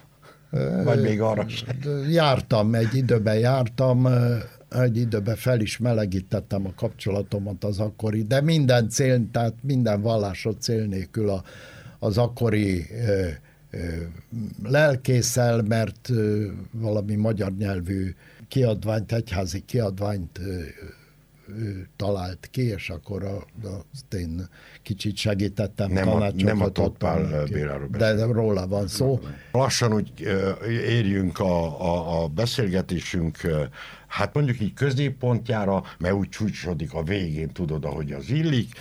Vagy 0.84 1.00
még 1.00 1.20
arra 1.20 1.48
sem. 1.48 1.76
Jártam, 2.10 2.74
egy 2.74 2.94
időben 2.94 3.38
jártam, 3.38 4.08
egy 4.70 4.96
időben 4.96 5.36
fel 5.36 5.60
is 5.60 5.78
melegítettem 5.78 6.66
a 6.66 6.72
kapcsolatomat 6.76 7.64
az 7.64 7.78
akkori, 7.78 8.22
de 8.22 8.40
minden 8.40 8.88
cél, 8.88 9.20
tehát 9.32 9.54
minden 9.60 10.00
vallásod 10.00 10.60
cél 10.60 10.84
nélkül 10.84 11.28
a, 11.28 11.42
az 11.98 12.18
akkori 12.18 12.86
ö, 13.06 13.26
ö, 13.70 13.78
lelkészel, 14.64 15.62
mert 15.62 16.08
ö, 16.10 16.46
valami 16.70 17.14
magyar 17.14 17.52
nyelvű 17.58 18.14
kiadványt, 18.48 19.12
egyházi 19.12 19.62
kiadványt 19.66 20.40
ő 21.48 21.88
talált 21.96 22.48
ki, 22.50 22.62
és 22.62 22.90
akkor 22.90 23.24
a, 23.24 23.44
azt 23.92 24.14
én 24.14 24.48
kicsit 24.82 25.16
segítettem, 25.16 25.90
Nem 25.92 26.08
a- 26.08 26.30
nem 26.34 26.60
a 26.60 26.68
Tóth 26.68 26.80
adtam 26.80 26.92
Pál 26.98 27.20
neki. 27.22 27.52
Béláról 27.52 27.88
de, 27.90 28.14
de 28.14 28.24
róla 28.24 28.66
van 28.66 28.88
szó. 28.88 29.20
Lassan 29.52 29.92
úgy 29.92 30.12
ö, 30.22 30.64
érjünk 30.70 31.38
a, 31.38 31.80
a, 31.80 32.22
a 32.22 32.26
beszélgetésünk, 32.28 33.42
ö, 33.42 33.64
hát 34.06 34.34
mondjuk 34.34 34.60
így 34.60 34.74
középpontjára, 34.74 35.84
mert 35.98 36.14
úgy 36.14 36.28
csúcsodik 36.28 36.94
a 36.94 37.02
végén, 37.02 37.48
tudod, 37.52 37.84
ahogy 37.84 38.12
az 38.12 38.30
illik. 38.30 38.72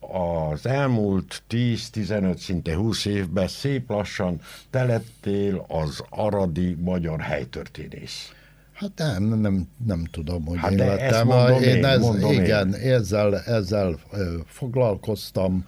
Az 0.00 0.66
elmúlt 0.66 1.42
10-15, 1.50 2.36
szinte 2.36 2.74
20 2.74 3.04
évben 3.04 3.48
szép 3.48 3.88
lassan 3.90 4.40
te 4.70 4.84
lettél 4.84 5.64
az 5.68 6.02
aradi 6.08 6.76
magyar 6.80 7.20
helytörténész. 7.20 8.32
Hát 8.80 9.18
nem, 9.18 9.40
nem, 9.40 9.68
nem 9.86 10.04
tudom, 10.10 10.44
hogy 10.46 10.58
Hát 10.58 10.70
én 10.70 10.76
lettem. 10.76 11.26
mondom 11.26 11.62
én, 11.62 11.76
én, 11.76 11.84
ez, 11.84 12.00
mondom 12.00 12.32
igen, 12.32 12.74
én. 12.74 12.92
ezzel, 12.92 13.38
ezzel 13.40 13.98
foglalkoztam, 14.46 15.64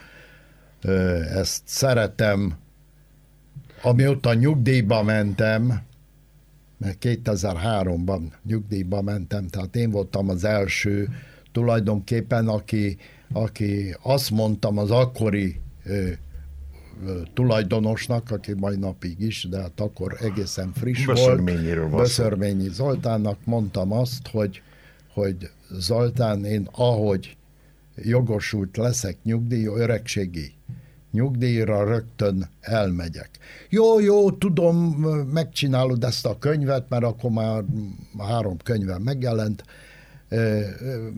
ezt 1.35 1.63
szeretem. 1.65 2.57
Amióta 3.83 4.35
nyugdíjba 4.35 5.03
mentem, 5.03 5.83
mert 6.79 6.97
2003-ban 7.01 8.21
nyugdíjba 8.47 9.03
mentem, 9.03 9.47
tehát 9.47 9.77
én 9.77 9.91
voltam 9.91 10.29
az 10.29 10.45
első 10.45 11.09
tulajdonképpen, 11.53 12.49
aki, 12.49 12.97
aki 13.33 13.97
azt 14.03 14.31
mondtam 14.31 14.79
az 14.79 14.91
akkori 14.91 15.61
tulajdonosnak, 17.35 18.31
aki 18.31 18.53
mai 18.53 18.77
napig 18.77 19.21
is, 19.21 19.47
de 19.51 19.61
hát 19.61 19.81
akkor 19.81 20.17
egészen 20.21 20.73
friss 20.73 21.05
Böszörményiről 21.05 21.89
volt. 21.89 22.03
Böszörményi 22.03 22.69
Zoltánnak 22.69 23.39
mondtam 23.45 23.93
azt, 23.93 24.29
hogy, 24.29 24.63
hogy 25.13 25.51
Zoltán, 25.71 26.45
én 26.45 26.69
ahogy 26.73 27.37
jogosult 27.97 28.77
leszek 28.77 29.17
nyugdíj, 29.23 29.67
öregségi 29.67 30.53
nyugdíjra 31.13 31.85
rögtön 31.85 32.49
elmegyek. 32.61 33.31
Jó, 33.69 34.01
jó, 34.01 34.31
tudom, 34.31 34.77
megcsinálod 35.33 36.05
ezt 36.05 36.27
a 36.27 36.39
könyvet, 36.39 36.89
mert 36.89 37.05
akkor 37.05 37.31
már 37.31 37.65
három 38.19 38.57
könyve 38.57 38.99
megjelent, 38.99 39.65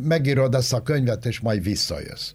megírod 0.03 0.55
ezt 0.55 0.73
a 0.73 0.83
könyvet, 0.83 1.27
és 1.27 1.41
majd 1.41 1.63
visszajössz. 1.63 2.31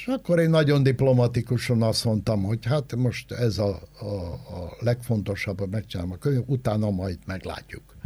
És 0.00 0.06
akkor 0.06 0.38
én 0.38 0.50
nagyon 0.50 0.82
diplomatikusan 0.82 1.82
azt 1.82 2.04
mondtam, 2.04 2.42
hogy 2.42 2.66
hát 2.66 2.96
most 2.96 3.32
ez 3.32 3.58
a, 3.58 3.80
a, 4.00 4.04
a 4.32 4.76
legfontosabb, 4.80 5.70
megcsinálom 5.70 6.12
a 6.12 6.16
könyv, 6.16 6.42
utána 6.46 6.90
majd 6.90 7.18
meglátjuk. 7.26 7.96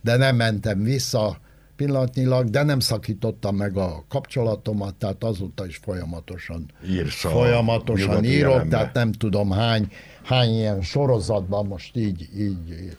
De 0.00 0.16
nem 0.16 0.36
mentem 0.36 0.82
vissza 0.82 1.38
pillanatnyilag, 1.76 2.50
de 2.50 2.62
nem 2.62 2.80
szakítottam 2.80 3.56
meg 3.56 3.76
a 3.76 4.04
kapcsolatomat, 4.08 4.94
tehát 4.94 5.24
azóta 5.24 5.66
is 5.66 5.76
folyamatosan 5.76 6.70
Írsz 6.88 7.24
a 7.24 7.28
folyamatosan 7.28 8.24
írok, 8.24 8.52
jelenbe. 8.52 8.76
tehát 8.76 8.94
nem 8.94 9.12
tudom 9.12 9.50
hány, 9.50 9.92
hány 10.22 10.54
ilyen 10.54 10.82
sorozatban 10.82 11.66
most 11.66 11.96
így, 11.96 12.28
így, 12.38 12.96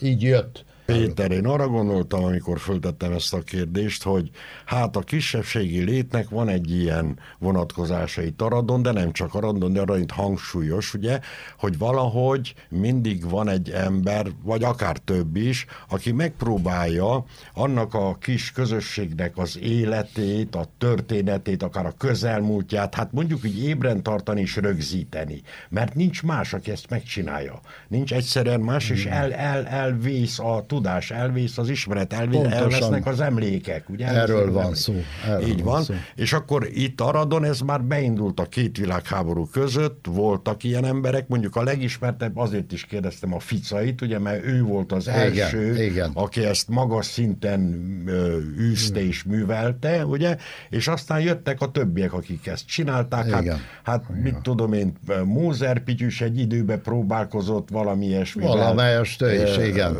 így 0.00 0.22
jött. 0.22 0.64
Péter, 0.86 1.30
én 1.30 1.46
arra 1.46 1.68
gondoltam, 1.68 2.24
amikor 2.24 2.58
föltettem 2.58 3.12
ezt 3.12 3.34
a 3.34 3.40
kérdést, 3.40 4.02
hogy 4.02 4.30
hát 4.64 4.96
a 4.96 5.00
kisebbségi 5.00 5.82
létnek 5.82 6.28
van 6.28 6.48
egy 6.48 6.70
ilyen 6.70 7.18
vonatkozása 7.38 8.22
itt 8.22 8.42
Aradon, 8.42 8.82
de 8.82 8.92
nem 8.92 9.12
csak 9.12 9.34
Aradon, 9.34 9.72
de 9.72 9.80
arra 9.80 9.98
itt 9.98 10.10
hangsúlyos, 10.10 10.94
ugye, 10.94 11.20
hogy 11.58 11.78
valahogy 11.78 12.54
mindig 12.68 13.28
van 13.28 13.48
egy 13.48 13.70
ember, 13.70 14.26
vagy 14.42 14.62
akár 14.62 14.98
több 14.98 15.36
is, 15.36 15.66
aki 15.88 16.12
megpróbálja 16.12 17.24
annak 17.54 17.94
a 17.94 18.16
kis 18.20 18.52
közösségnek 18.52 19.38
az 19.38 19.58
életét, 19.62 20.54
a 20.54 20.66
történetét, 20.78 21.62
akár 21.62 21.86
a 21.86 21.94
közelmúltját, 21.98 22.94
hát 22.94 23.12
mondjuk 23.12 23.44
így 23.44 23.64
ébren 23.64 24.02
tartani 24.02 24.40
és 24.40 24.56
rögzíteni. 24.56 25.42
Mert 25.68 25.94
nincs 25.94 26.22
más, 26.22 26.52
aki 26.52 26.70
ezt 26.70 26.90
megcsinálja. 26.90 27.60
Nincs 27.88 28.12
egyszerűen 28.12 28.60
más, 28.60 28.90
és 28.90 29.06
el, 29.06 29.32
el, 29.32 29.66
elvész 29.66 30.38
a 30.38 30.64
tudás, 30.76 31.10
elvész 31.10 31.58
az 31.58 31.68
ismeret, 31.68 32.12
elvész, 32.12 32.40
Pontosan. 32.40 32.62
elvesznek 32.62 33.06
az 33.06 33.20
emlékek. 33.20 33.88
Ugye? 33.88 34.06
Erről 34.06 34.52
van 34.52 34.62
emlékek. 34.62 34.74
szó, 34.76 34.94
erről 35.26 35.48
Így 35.48 35.62
van 35.62 35.72
van. 35.72 35.82
szó. 35.82 35.94
És 36.14 36.32
akkor 36.32 36.68
itt 36.72 37.00
Aradon 37.00 37.44
ez 37.44 37.60
már 37.60 37.82
beindult 37.84 38.40
a 38.40 38.44
két 38.44 38.76
világháború 38.76 39.46
között, 39.46 40.04
voltak 40.08 40.64
ilyen 40.64 40.84
emberek, 40.84 41.28
mondjuk 41.28 41.56
a 41.56 41.62
legismertebb, 41.62 42.36
azért 42.36 42.72
is 42.72 42.84
kérdeztem 42.84 43.34
a 43.34 43.38
Ficait, 43.38 44.00
ugye, 44.02 44.18
mert 44.18 44.44
ő 44.44 44.62
volt 44.62 44.92
az 44.92 45.06
Igen, 45.06 45.18
első, 45.18 45.84
igen. 45.84 46.10
aki 46.14 46.44
ezt 46.44 46.68
magas 46.68 47.06
szinten 47.06 47.60
ö, 48.06 48.38
űzte 48.58 49.06
és 49.06 49.22
művelte, 49.22 50.06
ugye, 50.06 50.36
és 50.70 50.88
aztán 50.88 51.20
jöttek 51.20 51.60
a 51.60 51.70
többiek, 51.70 52.12
akik 52.12 52.46
ezt 52.46 52.66
csinálták, 52.66 53.30
hát, 53.30 53.42
Igen. 53.42 53.58
hát 53.82 54.04
mit 54.22 54.36
tudom 54.42 54.72
én, 54.72 54.92
Mózer 55.24 55.78
Pityus 55.84 56.20
egy 56.20 56.38
időben 56.38 56.82
próbálkozott 56.82 57.68
valami 57.70 58.06
ilyesmivel. 58.06 58.48
Valamelyest 58.56 59.22
ő 59.22 59.42
is, 59.42 59.56
igen. 59.56 59.94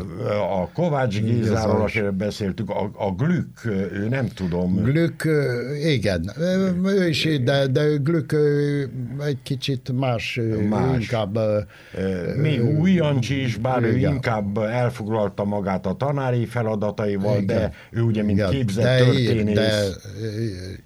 A 0.61 0.66
Kovács 0.73 1.21
Gézáról, 1.21 1.81
akiről 1.81 2.11
beszéltük, 2.11 2.69
a, 2.69 2.91
a 2.93 3.11
Glück, 3.11 3.65
ő 3.65 4.07
nem 4.09 4.27
tudom, 4.27 4.75
Glück, 4.75 5.27
igen, 5.83 6.31
ő 6.85 7.07
is, 7.07 7.27
de, 7.43 7.67
de 7.67 7.95
Glück 8.03 8.35
egy 9.25 9.37
kicsit 9.43 9.91
más, 9.99 10.39
Más. 10.69 11.01
inkább 11.01 11.39
Még 12.37 12.63
Újancsi 12.79 13.41
is, 13.41 13.57
bár 13.57 13.83
ő 13.83 13.95
Igen. 13.97 14.13
inkább 14.13 14.57
elfoglalta 14.57 15.43
magát 15.43 15.85
a 15.85 15.93
tanári 15.93 16.45
feladataival, 16.45 17.41
Igen. 17.41 17.45
de 17.45 17.73
ő 17.91 18.01
ugye, 18.01 18.23
mint 18.23 18.37
igen, 18.37 18.49
képzett 18.49 18.83
de, 18.83 19.13
ír, 19.13 19.25
történész, 19.25 19.55
de 19.55 19.83
ö, 20.21 20.29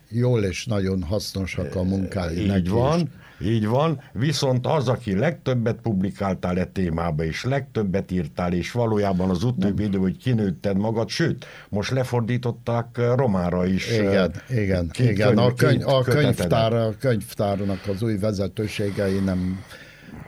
jól 0.09 0.43
és 0.43 0.65
nagyon 0.65 1.03
hasznosak 1.03 1.75
a 1.75 1.83
munkái 1.83 2.39
így 2.41 2.47
neki 2.47 2.69
van. 2.69 2.99
is. 2.99 3.05
Így 3.43 3.67
van, 3.67 4.01
viszont 4.13 4.67
az, 4.67 4.87
aki 4.87 5.15
legtöbbet 5.17 5.75
publikáltál 5.81 6.59
e 6.59 6.65
témába, 6.65 7.23
és 7.23 7.43
legtöbbet 7.43 8.11
írtál, 8.11 8.53
és 8.53 8.71
valójában 8.71 9.29
az 9.29 9.43
utóbbi 9.43 9.83
idő, 9.83 9.97
hogy 9.97 10.17
kinőtted 10.17 10.77
magad, 10.77 11.09
sőt, 11.09 11.45
most 11.69 11.91
lefordították 11.91 12.97
eh, 12.97 13.15
romára 13.15 13.65
is. 13.65 13.87
eh, 13.89 13.97
Igen, 14.05 14.31
igen, 14.49 14.89
két 14.89 15.09
igen. 15.09 15.37
A, 15.37 15.53
könyv- 15.53 15.83
a, 15.85 16.01
könyvtár, 16.01 16.73
a 16.73 16.93
könyvtárnak 16.99 17.87
az 17.87 18.01
új 18.01 18.17
vezetőségei 18.17 19.19
nem... 19.19 19.63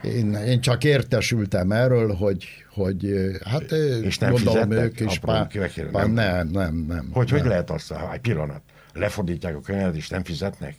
Én, 0.02 0.34
én 0.34 0.60
csak 0.60 0.84
értesültem 0.84 1.72
erről, 1.72 2.14
hogy, 2.14 2.46
hogy 2.74 3.04
eh, 3.04 3.34
hát 3.44 3.72
És 4.02 4.18
nem 4.18 4.30
gondolom 4.30 4.70
ők 4.70 5.00
is 5.00 5.18
pár, 5.18 5.46
kivekére, 5.46 5.88
pár, 5.88 6.12
nem? 6.12 6.48
nem, 6.48 6.74
nem. 6.88 7.08
Hogy, 7.12 7.30
nem, 7.30 7.38
hogy 7.40 7.48
lehet 7.48 7.70
azt, 7.70 7.94
egy 8.12 8.20
pillanat, 8.20 8.62
lefordítják 8.92 9.56
a 9.56 9.60
könyvet, 9.60 9.96
és 9.96 10.08
nem 10.08 10.24
fizetnek? 10.24 10.74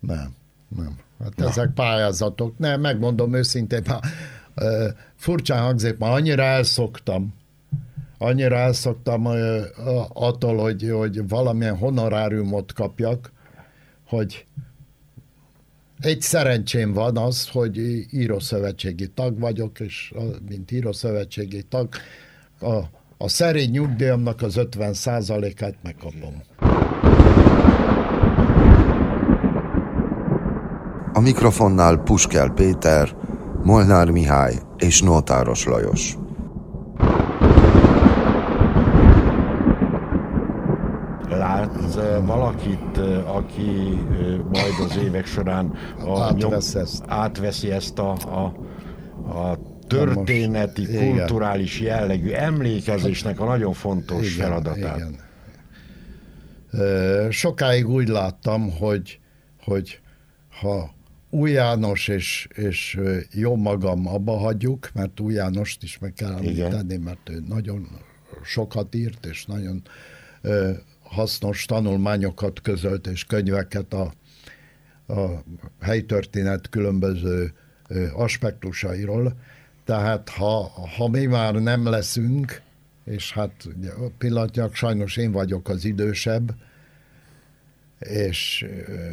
Nem, 0.00 0.34
nem. 0.76 0.96
Hát 1.22 1.36
Na. 1.36 1.48
ezek 1.48 1.70
pályázatok. 1.74 2.58
Nem, 2.58 2.80
megmondom 2.80 3.34
őszintén, 3.34 3.82
már 3.86 4.00
uh, 4.56 4.88
furcsán 5.16 5.62
hangzik, 5.62 5.98
már 5.98 6.12
annyira 6.12 6.42
elszoktam, 6.42 7.34
annyira 8.18 8.56
elszoktam 8.56 9.24
uh, 9.24 9.64
attól, 10.12 10.56
hogy, 10.56 10.90
hogy 10.92 11.28
valamilyen 11.28 11.76
honoráriumot 11.76 12.72
kapjak, 12.72 13.32
hogy 14.06 14.44
egy 16.00 16.20
szerencsém 16.20 16.92
van 16.92 17.16
az, 17.16 17.48
hogy 17.48 17.78
írószövetségi 18.10 19.08
tag 19.08 19.38
vagyok, 19.38 19.80
és 19.80 20.14
mint 20.48 20.70
írószövetségi 20.70 21.62
tag 21.62 21.88
a, 22.60 22.78
a 23.18 23.28
szerény 23.28 23.70
nyugdíjamnak 23.70 24.42
az 24.42 24.56
50 24.56 24.94
át 25.06 25.76
megkapom. 25.82 26.42
A 31.20 31.22
mikrofonnál 31.22 31.96
Puskel 31.96 32.50
Péter, 32.50 33.16
Molnár 33.62 34.10
Mihály 34.10 34.54
és 34.78 35.02
Nótáros 35.02 35.64
Lajos. 35.64 36.16
Látsz 41.28 41.96
eh, 41.96 42.26
valakit, 42.26 42.98
eh, 42.98 43.36
aki 43.36 43.98
eh, 44.10 44.38
majd 44.38 44.74
az 44.88 44.96
évek 44.96 45.26
során 45.26 45.72
a 46.04 46.20
Átvesz 46.20 46.74
ezt. 46.74 47.04
átveszi 47.06 47.70
ezt 47.70 47.98
a, 47.98 48.10
a, 48.12 48.54
a 49.38 49.58
történeti, 49.86 50.80
most- 50.80 50.92
igen. 50.92 51.16
kulturális 51.16 51.80
jellegű 51.80 52.30
emlékezésnek 52.30 53.40
a 53.40 53.44
nagyon 53.44 53.72
fontos 53.72 54.34
feladatát. 54.34 54.96
Igen. 54.96 55.16
Sokáig 57.30 57.88
úgy 57.88 58.08
láttam, 58.08 58.70
hogy, 58.78 59.20
hogy 59.64 60.00
ha 60.60 60.98
új 61.30 61.50
János 61.50 62.08
és, 62.08 62.48
és 62.54 63.00
jó 63.32 63.56
magam 63.56 64.06
abba 64.06 64.36
hagyjuk, 64.36 64.90
mert 64.94 65.20
új 65.20 65.34
Jánost 65.34 65.82
is 65.82 65.98
meg 65.98 66.12
kell 66.12 66.32
említeni, 66.32 66.96
mert 66.96 67.28
ő 67.28 67.44
nagyon 67.48 67.88
sokat 68.42 68.94
írt, 68.94 69.26
és 69.26 69.44
nagyon 69.46 69.82
ö, 70.40 70.70
hasznos 71.02 71.64
tanulmányokat 71.64 72.60
közölt, 72.60 73.06
és 73.06 73.24
könyveket 73.24 73.92
a, 73.92 74.12
a 75.06 75.42
helytörténet 75.80 76.68
különböző 76.68 77.52
ö, 77.88 78.06
aspektusairól. 78.12 79.36
Tehát 79.84 80.28
ha, 80.28 80.62
ha 80.96 81.08
mi 81.08 81.26
már 81.26 81.54
nem 81.54 81.86
leszünk, 81.88 82.62
és 83.04 83.32
hát 83.32 83.68
pillanatnyilag 84.18 84.74
sajnos 84.74 85.16
én 85.16 85.32
vagyok 85.32 85.68
az 85.68 85.84
idősebb, 85.84 86.54
és 87.98 88.66
ö, 88.86 89.12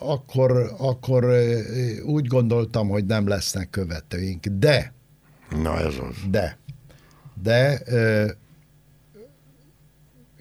akkor, 0.00 0.74
akkor 0.78 1.24
úgy 2.04 2.26
gondoltam, 2.26 2.88
hogy 2.88 3.04
nem 3.04 3.28
lesznek 3.28 3.70
követőink. 3.70 4.46
De, 4.46 4.92
Na 5.50 5.78
ez 5.78 5.94
az. 5.94 6.16
de, 6.30 6.58
de 7.42 7.82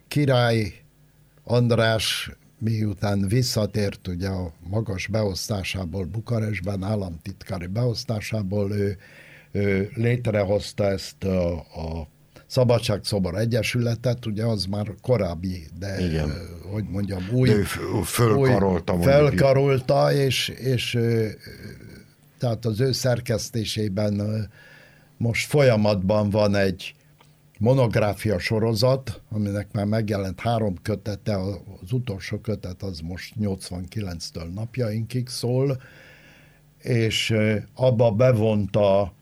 király 0.08 0.74
András 1.44 2.32
miután 2.60 3.28
visszatért 3.28 4.08
ugye 4.08 4.28
a 4.28 4.54
magas 4.70 5.08
beosztásából 5.08 6.06
Bukarestben, 6.06 6.84
államtitkári 6.84 7.68
beosztásából, 7.68 8.72
ő, 8.72 8.98
ő 9.52 9.92
létrehozta 9.96 10.84
ezt 10.84 11.24
a, 11.24 11.54
a 11.58 12.08
Szabadságszobor 12.50 13.36
Egyesületet, 13.36 14.26
ugye 14.26 14.46
az 14.46 14.66
már 14.66 14.94
korábbi, 15.02 15.68
de 15.80 16.00
Igen. 16.08 16.30
ö, 16.30 16.34
hogy 16.72 16.84
mondjam, 16.90 17.30
új, 17.32 17.50
De 17.50 17.64
fölkarolta 18.04 18.94
új, 18.94 19.04
felkarolta, 19.04 20.14
és, 20.14 20.50
és 20.50 20.96
ö, 20.96 21.28
tehát 22.38 22.66
az 22.66 22.80
ő 22.80 22.92
szerkesztésében 22.92 24.20
ö, 24.20 24.40
most 25.18 25.48
folyamatban 25.48 26.30
van 26.30 26.56
egy 26.56 26.96
monográfia 27.60 28.40
sorozat, 28.40 29.22
aminek 29.32 29.72
már 29.72 29.86
megjelent 29.86 30.40
három 30.40 30.76
kötete, 30.82 31.38
az 31.82 31.92
utolsó 31.92 32.38
kötet 32.38 32.84
az 32.84 33.00
most 33.00 33.34
89-től 33.40 34.54
napjainkig 34.54 35.28
szól, 35.28 35.82
és 36.78 37.36
abba 37.74 38.12
bevonta 38.12 39.14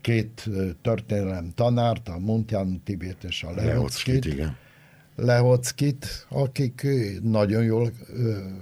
két 0.00 0.48
történelem 0.82 1.52
tanárt, 1.54 2.08
a 2.08 2.18
Montján 2.18 2.80
Tibét 2.84 3.24
és 3.24 3.42
a 3.42 3.54
Lehockit, 3.54 4.24
Lehockit. 4.24 4.52
Lehockit, 5.16 6.26
akik 6.28 6.86
nagyon 7.22 7.62
jól 7.62 7.92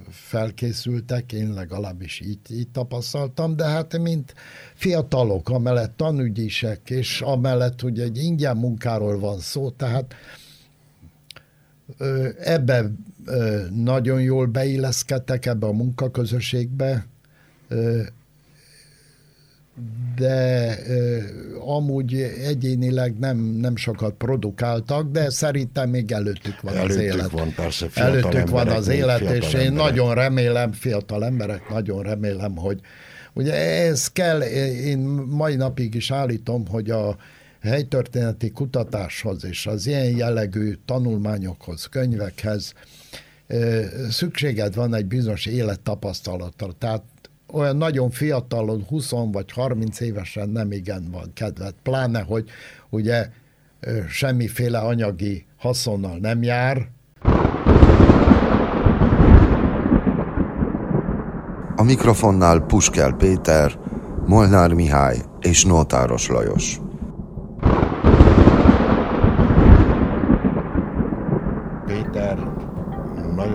felkészültek, 0.09 1.33
én 1.33 1.53
legalábbis 1.53 2.19
így, 2.19 2.39
így 2.49 2.69
tapasztaltam, 2.69 3.55
de 3.55 3.65
hát 3.65 3.97
mint 3.97 4.33
fiatalok, 4.73 5.49
amellett 5.49 5.97
tanügyisek, 5.97 6.89
és 6.89 7.21
amellett, 7.21 7.81
hogy 7.81 7.99
egy 7.99 8.17
ingyen 8.17 8.57
munkáról 8.57 9.19
van 9.19 9.39
szó, 9.39 9.69
tehát 9.69 10.15
ebbe 12.39 12.91
nagyon 13.75 14.21
jól 14.21 14.45
beilleszkedtek 14.45 15.45
ebbe 15.45 15.67
a 15.67 15.71
munkaközösségbe, 15.71 17.05
de 20.15 20.75
ö, 20.87 21.17
amúgy 21.65 22.13
egyénileg 22.45 23.19
nem, 23.19 23.37
nem 23.37 23.75
sokat 23.75 24.13
produkáltak, 24.13 25.11
de 25.11 25.29
szerintem 25.29 25.89
még 25.89 26.11
előttük 26.11 26.61
van 26.61 26.73
az 26.73 26.79
Előttük 26.79 27.01
élet. 27.01 27.29
van 27.31 27.53
persze, 27.55 27.89
fiatal 27.89 28.11
Előttük 28.11 28.49
van 28.49 28.59
emberek, 28.59 28.77
az 28.77 28.87
még 28.87 28.97
élet, 28.97 29.21
és 29.21 29.53
én 29.53 29.59
emberek. 29.59 29.73
nagyon 29.91 30.13
remélem, 30.13 30.71
fiatal 30.71 31.25
emberek, 31.25 31.69
nagyon 31.69 32.03
remélem, 32.03 32.55
hogy 32.55 32.79
ugye 33.33 33.53
ez 33.87 34.07
kell, 34.07 34.41
én 34.41 34.99
mai 35.29 35.55
napig 35.55 35.95
is 35.95 36.11
állítom, 36.11 36.67
hogy 36.67 36.89
a 36.89 37.17
helytörténeti 37.61 38.51
kutatáshoz 38.51 39.45
és 39.45 39.65
az 39.67 39.87
ilyen 39.87 40.15
jellegű 40.17 40.73
tanulmányokhoz, 40.85 41.85
könyvekhez 41.85 42.73
szükséged 44.09 44.75
van 44.75 44.93
egy 44.93 45.05
bizonyos 45.05 45.45
élettapasztalatra. 45.45 46.67
Tehát 46.77 47.03
olyan 47.51 47.77
nagyon 47.77 48.09
fiatalon, 48.09 48.83
20 48.87 49.11
vagy 49.31 49.51
30 49.51 49.99
évesen 49.99 50.49
nem 50.49 50.71
igen 50.71 51.07
van 51.11 51.31
kedved. 51.33 51.73
Pláne, 51.83 52.21
hogy 52.21 52.49
ugye 52.89 53.29
semmiféle 54.09 54.79
anyagi 54.79 55.45
haszonnal 55.57 56.17
nem 56.17 56.43
jár, 56.43 56.89
A 61.79 61.83
mikrofonnál 61.83 62.59
Puskel 62.59 63.13
Péter, 63.13 63.79
Molnár 64.25 64.73
Mihály 64.73 65.17
és 65.39 65.65
Nótáros 65.65 66.27
Lajos. 66.27 66.79
Péter, 71.85 72.37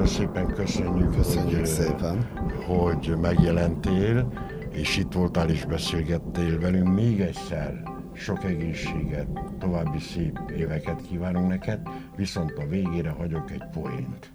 nagyon 0.05 0.19
szépen 0.19 0.47
köszönjük, 0.47 1.17
Köszönjük 1.17 1.57
hogy, 1.59 1.67
szépen. 1.67 2.29
hogy 2.67 3.17
megjelentél, 3.21 4.33
és 4.71 4.97
itt 4.97 5.13
voltál 5.13 5.51
és 5.51 5.65
beszélgettél 5.65 6.61
velünk. 6.61 6.95
Még 6.95 7.21
egyszer 7.21 7.83
sok 8.13 8.45
egészséget, 8.45 9.27
további 9.59 9.99
szép 9.99 10.39
éveket 10.57 11.03
kívánunk 11.09 11.49
neked, 11.49 11.81
viszont 12.17 12.53
a 12.59 12.67
végére 12.67 13.11
hagyok 13.11 13.51
egy 13.51 13.65
poént. 13.73 14.33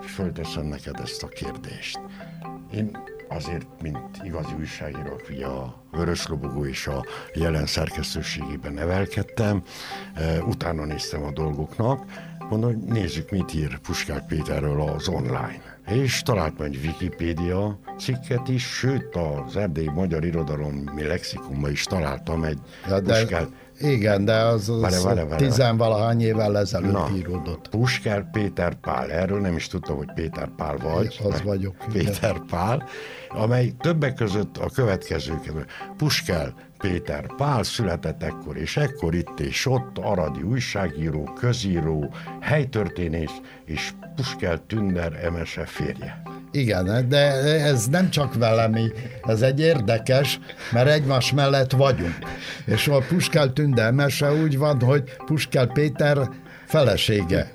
Fölteszem 0.00 0.66
neked 0.66 1.00
ezt 1.00 1.22
a 1.22 1.28
kérdést. 1.28 2.00
Én 2.74 2.98
azért, 3.28 3.82
mint 3.82 4.20
igazi 4.22 4.54
újságíró, 4.58 5.12
aki 5.12 5.34
ugye 5.34 5.46
a 5.46 5.82
Vörös 5.90 6.26
Lobogó 6.26 6.64
és 6.64 6.86
a 6.86 7.04
jelen 7.34 7.66
szerkesztőségében 7.66 8.72
nevelkedtem, 8.72 9.62
utána 10.46 10.84
néztem 10.84 11.22
a 11.22 11.32
dolgoknak, 11.32 12.04
mondom, 12.50 12.70
hogy 12.74 12.78
nézzük, 12.92 13.30
mit 13.30 13.54
ír 13.54 13.78
Puskák 13.78 14.26
Péterről 14.26 14.80
az 14.80 15.08
online. 15.08 15.78
És 15.86 16.22
találtam 16.22 16.64
egy 16.66 16.78
Wikipédia 16.84 17.78
cikket 17.98 18.48
is, 18.48 18.64
sőt 18.64 19.16
az 19.16 19.56
erdélyi 19.56 19.88
magyar 19.94 20.24
irodalom 20.24 20.90
mi 20.94 21.02
lexikonban 21.06 21.70
is 21.70 21.84
találtam 21.84 22.44
egy 22.44 22.58
Ja, 22.88 23.00
de 23.00 23.20
Puskál 23.20 23.48
Igen, 23.78 24.24
de 24.24 24.34
az, 24.34 24.68
az 24.68 24.80
Várj, 24.80 24.94
várj, 25.16 25.28
várj. 25.28 25.44
tizenvalahány 25.44 26.20
évvel 26.20 26.58
ezelőtt 26.58 26.92
Na. 26.92 27.08
íródott. 27.16 27.68
Puskár 27.68 28.30
Péter 28.30 28.74
Pál, 28.74 29.10
erről 29.10 29.40
nem 29.40 29.56
is 29.56 29.66
tudtam, 29.66 29.96
hogy 29.96 30.12
Péter 30.14 30.48
Pál 30.56 30.76
vagy. 30.76 31.18
Az 31.24 31.30
meg 31.30 31.44
vagyok, 31.44 31.74
igen. 31.88 32.04
Péter 32.04 32.40
Pál, 32.50 32.84
amely 33.28 33.72
többek 33.80 34.14
között 34.14 34.56
a 34.56 34.70
következőket. 34.74 35.54
Puskár 35.96 36.52
Péter 36.80 37.26
Pál 37.36 37.62
született 37.62 38.22
ekkor 38.22 38.56
és 38.56 38.76
ekkor 38.76 39.14
itt 39.14 39.40
és 39.40 39.66
ott, 39.66 39.98
aradi 39.98 40.42
újságíró, 40.42 41.32
közíró, 41.40 42.14
helytörténész 42.40 43.40
és 43.64 43.90
Puskel 44.14 44.66
Tünder 44.66 45.24
Emese 45.24 45.64
férje. 45.64 46.22
Igen, 46.50 47.08
de 47.08 47.18
ez 47.64 47.86
nem 47.86 48.10
csak 48.10 48.34
velem, 48.34 48.76
így, 48.76 48.92
ez 49.22 49.42
egy 49.42 49.60
érdekes, 49.60 50.40
mert 50.72 50.88
egymás 50.88 51.32
mellett 51.32 51.70
vagyunk. 51.70 52.18
És 52.66 52.88
a 52.88 52.98
Puskel 53.08 53.52
Tünde 53.52 53.90
mese 53.90 54.32
úgy 54.32 54.58
van, 54.58 54.80
hogy 54.80 55.14
Puskel 55.26 55.66
Péter 55.66 56.18
felesége. 56.66 57.50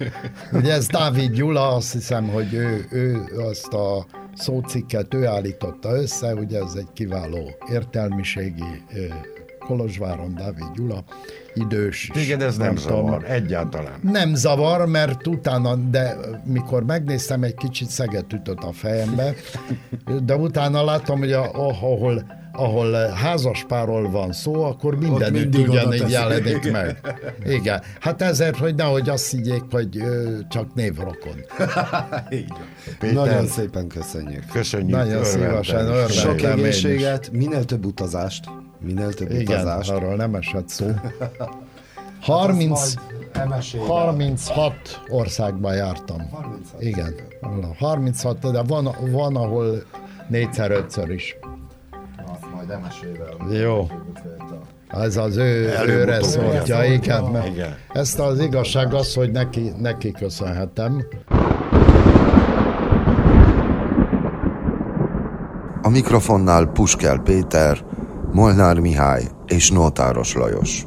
Ugye 0.51 0.73
ez 0.73 0.88
Dávid 0.88 1.32
Gyula, 1.32 1.76
azt 1.76 1.93
hiszem, 1.93 2.28
hogy 2.28 2.53
ő, 2.53 2.86
ő 2.91 3.23
azt 3.49 3.73
a 3.73 4.05
szócikket 4.36 5.13
ő 5.13 5.25
állította 5.25 5.95
össze, 5.95 6.33
ugye 6.33 6.59
ez 6.59 6.73
egy 6.75 6.88
kiváló 6.93 7.51
értelmiségi 7.71 8.83
Kolozsváron 9.65 10.33
Dávid 10.36 10.71
Gyula, 10.75 11.03
idős. 11.53 12.09
Téged 12.13 12.41
ez 12.41 12.57
nem, 12.57 12.75
tudom, 12.75 13.05
zavar, 13.05 13.23
egyáltalán. 13.31 13.99
nem 14.01 14.36
zavar, 14.36 14.88
mert 14.88 15.27
utána, 15.27 15.75
de 15.75 16.15
mikor 16.43 16.83
megnéztem, 16.83 17.43
egy 17.43 17.55
kicsit 17.55 17.89
szeget 17.89 18.33
ütött 18.33 18.63
a 18.63 18.71
fejembe, 18.71 19.33
de 20.23 20.36
utána 20.36 20.83
láttam, 20.83 21.19
hogy 21.19 21.31
a, 21.31 21.51
ahol, 21.53 22.25
ahol 22.56 22.91
házaspárról 23.10 24.10
van 24.12 24.32
szó, 24.34 24.64
akkor 24.64 24.95
mindenütt 24.97 25.58
ugyanígy 25.58 26.10
jelenik 26.10 26.72
meg. 26.72 26.99
Igen. 27.45 27.82
Hát 27.99 28.22
ezért, 28.22 28.58
hogy 28.58 28.76
nehogy 28.76 29.10
azt 29.10 29.32
higgyék, 29.32 29.64
hogy 29.72 29.97
ö, 29.97 30.38
csak 30.49 30.74
névrokon. 30.74 31.36
Péter, 32.99 33.14
Nagyon 33.14 33.47
szépen 33.47 33.88
köszönjük. 33.88 34.45
köszönjük. 34.51 34.89
Nagyon 34.97 35.24
szívesen, 35.24 35.80
örvendem. 35.80 36.08
Sok 36.08 36.41
egészséget, 36.41 37.32
minél 37.32 37.66
több 37.66 37.86
utazást, 37.86 38.45
minél 38.80 39.14
több 39.14 39.32
Igen, 39.32 39.60
utazást. 39.60 39.89
arról 39.89 40.16
nem 40.16 40.36
esett 40.36 40.70
szó. 40.70 40.86
30, 42.22 42.93
36 43.88 44.74
országban 45.10 45.76
jártam. 45.76 46.30
36. 46.32 46.82
Igen, 46.82 47.16
36, 47.78 48.51
de 48.51 48.62
van, 48.62 48.95
van 49.12 49.36
ahol 49.36 49.84
négyszer, 50.30 50.72
ötször 50.72 51.10
is. 51.10 51.38
Majd 52.68 52.80
emesével. 52.80 53.59
Jó. 53.61 53.88
Ez 54.88 55.18
az 55.18 55.38
ő, 55.38 55.70
Előbb-utóbb 55.70 55.88
őre 55.88 56.24
szóltja, 56.24 56.84
igen. 56.84 56.93
igen. 56.93 57.24
Mert 57.24 57.47
Igen. 57.47 57.76
ezt 57.93 58.20
az 58.20 58.39
igazság 58.39 58.93
az, 58.93 59.13
hogy 59.13 59.32
neki, 59.32 59.72
neki 59.80 60.11
köszönhetem. 60.11 61.05
A 65.82 65.89
mikrofonnál 65.89 66.66
Puskel 66.66 67.20
Péter, 67.20 67.86
Molnár 68.32 68.80
Mihály 68.80 69.24
és 69.47 69.72
Nótáros 69.72 70.34
Lajos. 70.34 70.86